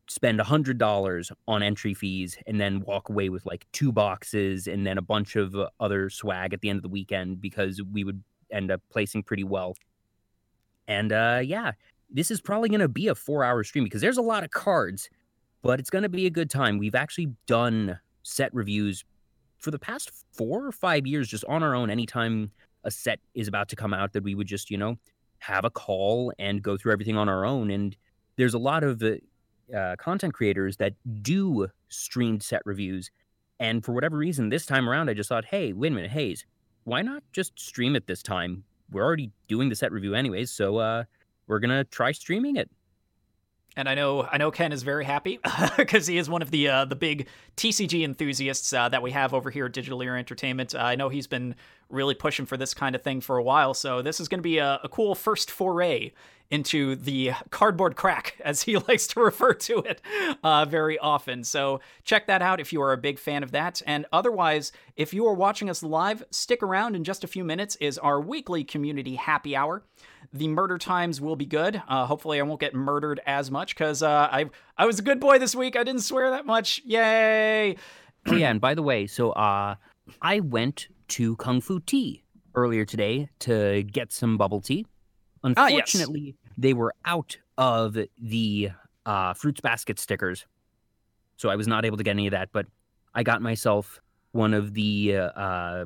spend 0.09 0.39
a 0.39 0.43
hundred 0.43 0.77
dollars 0.77 1.31
on 1.47 1.61
entry 1.61 1.93
fees 1.93 2.37
and 2.47 2.59
then 2.59 2.81
walk 2.81 3.09
away 3.09 3.29
with 3.29 3.45
like 3.45 3.67
two 3.71 3.91
boxes 3.91 4.67
and 4.67 4.85
then 4.85 4.97
a 4.97 5.01
bunch 5.01 5.35
of 5.35 5.55
other 5.79 6.09
swag 6.09 6.53
at 6.53 6.61
the 6.61 6.69
end 6.69 6.77
of 6.77 6.83
the 6.83 6.89
weekend 6.89 7.41
because 7.41 7.81
we 7.91 8.03
would 8.03 8.23
end 8.51 8.71
up 8.71 8.81
placing 8.89 9.21
pretty 9.21 9.43
well. 9.43 9.73
And 10.87 11.11
uh 11.11 11.41
yeah, 11.43 11.71
this 12.09 12.31
is 12.31 12.41
probably 12.41 12.69
going 12.69 12.81
to 12.81 12.87
be 12.87 13.07
a 13.07 13.13
4-hour 13.13 13.63
stream 13.63 13.83
because 13.83 14.01
there's 14.01 14.17
a 14.17 14.21
lot 14.21 14.43
of 14.43 14.51
cards, 14.51 15.09
but 15.61 15.79
it's 15.79 15.89
going 15.89 16.03
to 16.03 16.09
be 16.09 16.25
a 16.25 16.29
good 16.29 16.49
time. 16.49 16.77
We've 16.77 16.95
actually 16.95 17.33
done 17.45 17.99
set 18.23 18.53
reviews 18.53 19.03
for 19.57 19.71
the 19.71 19.79
past 19.79 20.11
4 20.33 20.67
or 20.67 20.71
5 20.71 21.07
years 21.07 21.27
just 21.27 21.43
on 21.45 21.63
our 21.63 21.75
own 21.75 21.89
anytime 21.89 22.51
a 22.83 22.91
set 22.91 23.19
is 23.33 23.47
about 23.47 23.67
to 23.69 23.75
come 23.75 23.93
out 23.93 24.13
that 24.13 24.23
we 24.23 24.35
would 24.35 24.47
just, 24.47 24.71
you 24.71 24.77
know, 24.77 24.95
have 25.39 25.65
a 25.65 25.69
call 25.69 26.31
and 26.39 26.61
go 26.61 26.77
through 26.77 26.93
everything 26.93 27.17
on 27.17 27.27
our 27.27 27.45
own 27.45 27.69
and 27.69 27.95
there's 28.37 28.53
a 28.53 28.59
lot 28.59 28.83
of 28.83 29.03
uh, 29.03 29.15
uh, 29.75 29.95
content 29.97 30.33
creators 30.33 30.77
that 30.77 30.93
do 31.21 31.67
streamed 31.89 32.41
set 32.41 32.61
reviews. 32.65 33.11
And 33.59 33.83
for 33.83 33.91
whatever 33.91 34.17
reason, 34.17 34.49
this 34.49 34.65
time 34.65 34.87
around, 34.87 35.09
I 35.09 35.13
just 35.13 35.29
thought, 35.29 35.45
hey, 35.45 35.73
wait 35.73 35.91
a 35.91 35.95
minute, 35.95 36.11
Hayes, 36.11 36.45
why 36.83 37.01
not 37.01 37.23
just 37.33 37.59
stream 37.59 37.95
it 37.95 38.07
this 38.07 38.21
time? 38.21 38.63
We're 38.91 39.03
already 39.03 39.31
doing 39.47 39.69
the 39.69 39.75
set 39.75 39.91
review 39.91 40.15
anyways, 40.15 40.51
so 40.51 40.77
uh, 40.77 41.03
we're 41.47 41.59
gonna 41.59 41.83
try 41.83 42.11
streaming 42.11 42.55
it. 42.55 42.69
And 43.75 43.87
I 43.87 43.93
know 43.93 44.23
I 44.23 44.37
know 44.37 44.49
Ken 44.49 44.71
is 44.71 44.81
very 44.81 45.05
happy 45.05 45.39
because 45.77 46.07
he 46.07 46.17
is 46.17 46.29
one 46.29 46.41
of 46.41 46.49
the 46.49 46.67
uh, 46.67 46.85
the 46.85 46.95
big 46.95 47.27
TCG 47.57 48.03
enthusiasts 48.03 48.73
uh, 48.73 48.89
that 48.89 49.03
we 49.03 49.11
have 49.11 49.35
over 49.35 49.51
here 49.51 49.67
at 49.67 49.73
Digital 49.73 50.01
Era 50.01 50.17
Entertainment. 50.17 50.73
Uh, 50.73 50.79
I 50.79 50.95
know 50.95 51.09
he's 51.09 51.27
been 51.27 51.55
really 51.89 52.15
pushing 52.15 52.47
for 52.47 52.57
this 52.57 52.73
kind 52.73 52.95
of 52.95 53.03
thing 53.03 53.21
for 53.21 53.37
a 53.37 53.43
while, 53.43 53.75
so 53.75 54.01
this 54.01 54.19
is 54.19 54.27
going 54.27 54.39
to 54.39 54.43
be 54.43 54.57
a, 54.57 54.79
a 54.83 54.89
cool 54.89 55.13
first 55.13 55.51
foray 55.51 56.11
into 56.49 56.95
the 56.95 57.31
cardboard 57.49 57.95
crack, 57.95 58.35
as 58.43 58.63
he 58.63 58.77
likes 58.87 59.07
to 59.07 59.19
refer 59.19 59.53
to 59.53 59.79
it 59.79 60.01
uh, 60.43 60.65
very 60.65 60.97
often. 60.97 61.43
So 61.43 61.81
check 62.03 62.27
that 62.27 62.41
out 62.41 62.59
if 62.59 62.71
you 62.71 62.81
are 62.81 62.93
a 62.93 62.97
big 62.97 63.19
fan 63.19 63.43
of 63.43 63.51
that. 63.51 63.81
And 63.85 64.05
otherwise, 64.11 64.71
if 64.95 65.13
you 65.13 65.25
are 65.27 65.33
watching 65.33 65.69
us 65.69 65.83
live, 65.83 66.23
stick 66.31 66.63
around 66.63 66.95
in 66.95 67.03
just 67.03 67.23
a 67.23 67.27
few 67.27 67.43
minutes. 67.43 67.75
Is 67.77 67.97
our 67.97 68.19
weekly 68.19 68.63
community 68.63 69.15
happy 69.15 69.55
hour. 69.55 69.83
The 70.33 70.47
murder 70.47 70.77
times 70.77 71.21
will 71.21 71.35
be 71.35 71.45
good. 71.45 71.81
Uh, 71.87 72.05
hopefully, 72.05 72.39
I 72.39 72.43
won't 72.43 72.59
get 72.59 72.73
murdered 72.73 73.21
as 73.25 73.49
much 73.49 73.75
because 73.75 74.03
uh, 74.03 74.29
I 74.31 74.49
I 74.77 74.85
was 74.85 74.99
a 74.99 75.01
good 75.03 75.19
boy 75.19 75.39
this 75.39 75.55
week. 75.55 75.75
I 75.75 75.83
didn't 75.83 76.01
swear 76.01 76.31
that 76.31 76.45
much. 76.45 76.81
Yay! 76.85 77.75
Oh 78.25 78.35
yeah, 78.35 78.49
and 78.49 78.59
by 78.59 78.73
the 78.73 78.83
way, 78.83 79.07
so 79.07 79.31
uh, 79.31 79.75
I 80.21 80.39
went 80.41 80.87
to 81.09 81.35
Kung 81.37 81.61
Fu 81.61 81.79
Tea 81.79 82.23
earlier 82.55 82.83
today 82.83 83.29
to 83.39 83.83
get 83.83 84.11
some 84.11 84.37
bubble 84.37 84.59
tea. 84.59 84.85
Ah, 85.55 85.67
yes. 85.67 85.93
Unfortunately, 85.93 86.35
they 86.57 86.73
were 86.73 86.93
out 87.05 87.37
of 87.57 87.97
the 88.19 88.69
uh, 89.05 89.33
fruits 89.33 89.61
basket 89.61 89.99
stickers, 89.99 90.45
so 91.37 91.49
I 91.49 91.55
was 91.55 91.67
not 91.67 91.85
able 91.85 91.97
to 91.97 92.03
get 92.03 92.11
any 92.11 92.27
of 92.27 92.31
that. 92.31 92.49
But 92.51 92.65
I 93.13 93.23
got 93.23 93.41
myself 93.41 93.99
one 94.31 94.53
of 94.53 94.73
the 94.73 95.17
uh, 95.17 95.21
uh, 95.29 95.85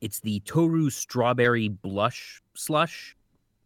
it's 0.00 0.20
the 0.20 0.40
Tohru 0.40 0.92
strawberry 0.92 1.68
blush 1.68 2.40
slush, 2.54 3.16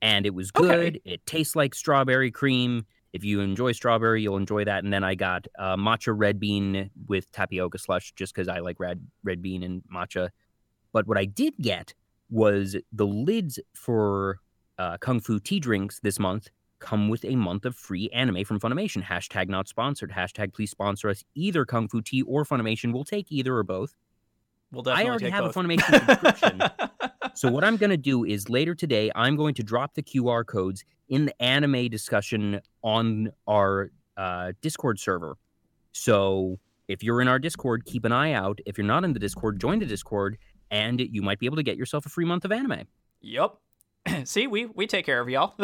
and 0.00 0.24
it 0.26 0.34
was 0.34 0.50
Okay. 0.56 0.66
good. 0.68 1.00
It 1.04 1.24
tastes 1.26 1.54
like 1.56 1.74
strawberry 1.74 2.30
cream. 2.30 2.86
If 3.12 3.24
you 3.24 3.40
enjoy 3.40 3.72
strawberry, 3.72 4.22
you'll 4.22 4.38
enjoy 4.38 4.64
that. 4.64 4.82
And 4.84 4.92
then 4.92 5.04
I 5.04 5.14
got 5.14 5.46
uh, 5.58 5.76
matcha 5.76 6.14
red 6.16 6.40
bean 6.40 6.90
with 7.08 7.30
tapioca 7.30 7.78
slush, 7.78 8.12
just 8.12 8.34
because 8.34 8.48
I 8.48 8.60
like 8.60 8.80
red 8.80 9.06
red 9.22 9.42
bean 9.42 9.62
and 9.62 9.82
matcha. 9.94 10.30
But 10.92 11.06
what 11.06 11.18
I 11.18 11.26
did 11.26 11.54
get 11.58 11.94
was 12.30 12.76
the 12.90 13.06
lids 13.06 13.60
for 13.74 14.38
uh, 14.78 14.96
Kung 14.98 15.20
Fu 15.20 15.38
tea 15.38 15.60
drinks 15.60 16.00
this 16.00 16.18
month 16.18 16.48
come 16.78 17.08
with 17.08 17.24
a 17.24 17.36
month 17.36 17.64
of 17.64 17.76
free 17.76 18.10
anime 18.10 18.44
from 18.44 18.58
Funimation. 18.58 19.02
Hashtag 19.02 19.48
not 19.48 19.68
sponsored. 19.68 20.10
Hashtag 20.10 20.52
please 20.52 20.70
sponsor 20.70 21.08
us. 21.08 21.22
Either 21.34 21.64
Kung 21.64 21.88
Fu 21.88 22.02
tea 22.02 22.22
or 22.22 22.44
Funimation. 22.44 22.92
We'll 22.92 23.04
take 23.04 23.30
either 23.30 23.56
or 23.56 23.62
both. 23.62 23.94
We'll 24.72 24.82
definitely 24.82 25.10
already 25.10 25.30
have 25.30 25.44
a. 25.44 25.50
Funimation 25.50 26.06
subscription. 26.06 26.62
So 27.34 27.50
what 27.50 27.64
I'm 27.64 27.78
going 27.78 27.90
to 27.90 27.96
do 27.96 28.24
is 28.24 28.50
later 28.50 28.74
today, 28.74 29.10
I'm 29.14 29.36
going 29.36 29.54
to 29.54 29.62
drop 29.62 29.94
the 29.94 30.02
QR 30.02 30.44
codes 30.44 30.84
in 31.08 31.24
the 31.24 31.42
anime 31.42 31.88
discussion 31.88 32.60
on 32.82 33.32
our 33.46 33.90
uh, 34.16 34.52
Discord 34.60 34.98
server. 34.98 35.38
So 35.92 36.58
if 36.88 37.02
you're 37.02 37.22
in 37.22 37.28
our 37.28 37.38
Discord, 37.38 37.84
keep 37.84 38.04
an 38.04 38.12
eye 38.12 38.32
out. 38.32 38.60
If 38.66 38.76
you're 38.76 38.86
not 38.86 39.04
in 39.04 39.12
the 39.12 39.18
Discord, 39.18 39.60
join 39.60 39.78
the 39.78 39.86
Discord, 39.86 40.36
and 40.70 41.00
you 41.00 41.22
might 41.22 41.38
be 41.38 41.46
able 41.46 41.56
to 41.56 41.62
get 41.62 41.76
yourself 41.76 42.04
a 42.06 42.08
free 42.08 42.24
month 42.24 42.44
of 42.44 42.52
anime. 42.52 42.82
Yep. 43.22 43.54
See, 44.24 44.46
we 44.46 44.66
we 44.66 44.86
take 44.86 45.06
care 45.06 45.20
of 45.20 45.28
y'all. 45.28 45.54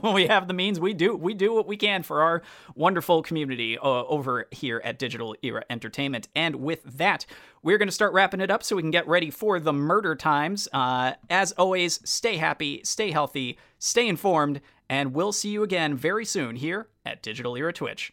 when 0.00 0.14
we 0.14 0.26
have 0.26 0.48
the 0.48 0.54
means, 0.54 0.78
we 0.78 0.94
do 0.94 1.16
we 1.16 1.34
do 1.34 1.52
what 1.52 1.66
we 1.66 1.76
can 1.76 2.02
for 2.02 2.22
our 2.22 2.42
wonderful 2.74 3.22
community 3.22 3.78
uh, 3.78 3.82
over 3.82 4.46
here 4.50 4.80
at 4.84 4.98
Digital 4.98 5.34
Era 5.42 5.64
Entertainment. 5.68 6.28
And 6.34 6.56
with 6.56 6.82
that, 6.84 7.26
we're 7.62 7.78
going 7.78 7.88
to 7.88 7.92
start 7.92 8.12
wrapping 8.12 8.40
it 8.40 8.50
up 8.50 8.62
so 8.62 8.76
we 8.76 8.82
can 8.82 8.90
get 8.90 9.08
ready 9.08 9.30
for 9.30 9.58
the 9.58 9.72
murder 9.72 10.14
times. 10.14 10.68
Uh, 10.72 11.14
as 11.28 11.52
always, 11.52 12.00
stay 12.08 12.36
happy, 12.36 12.80
stay 12.84 13.10
healthy, 13.10 13.58
stay 13.78 14.06
informed, 14.06 14.60
and 14.88 15.14
we'll 15.14 15.32
see 15.32 15.50
you 15.50 15.62
again 15.62 15.96
very 15.96 16.24
soon 16.24 16.56
here 16.56 16.88
at 17.04 17.22
Digital 17.22 17.56
Era 17.56 17.72
Twitch. 17.72 18.12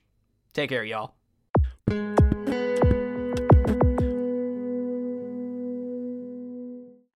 Take 0.53 0.69
care, 0.69 0.83
y'all. 0.83 1.13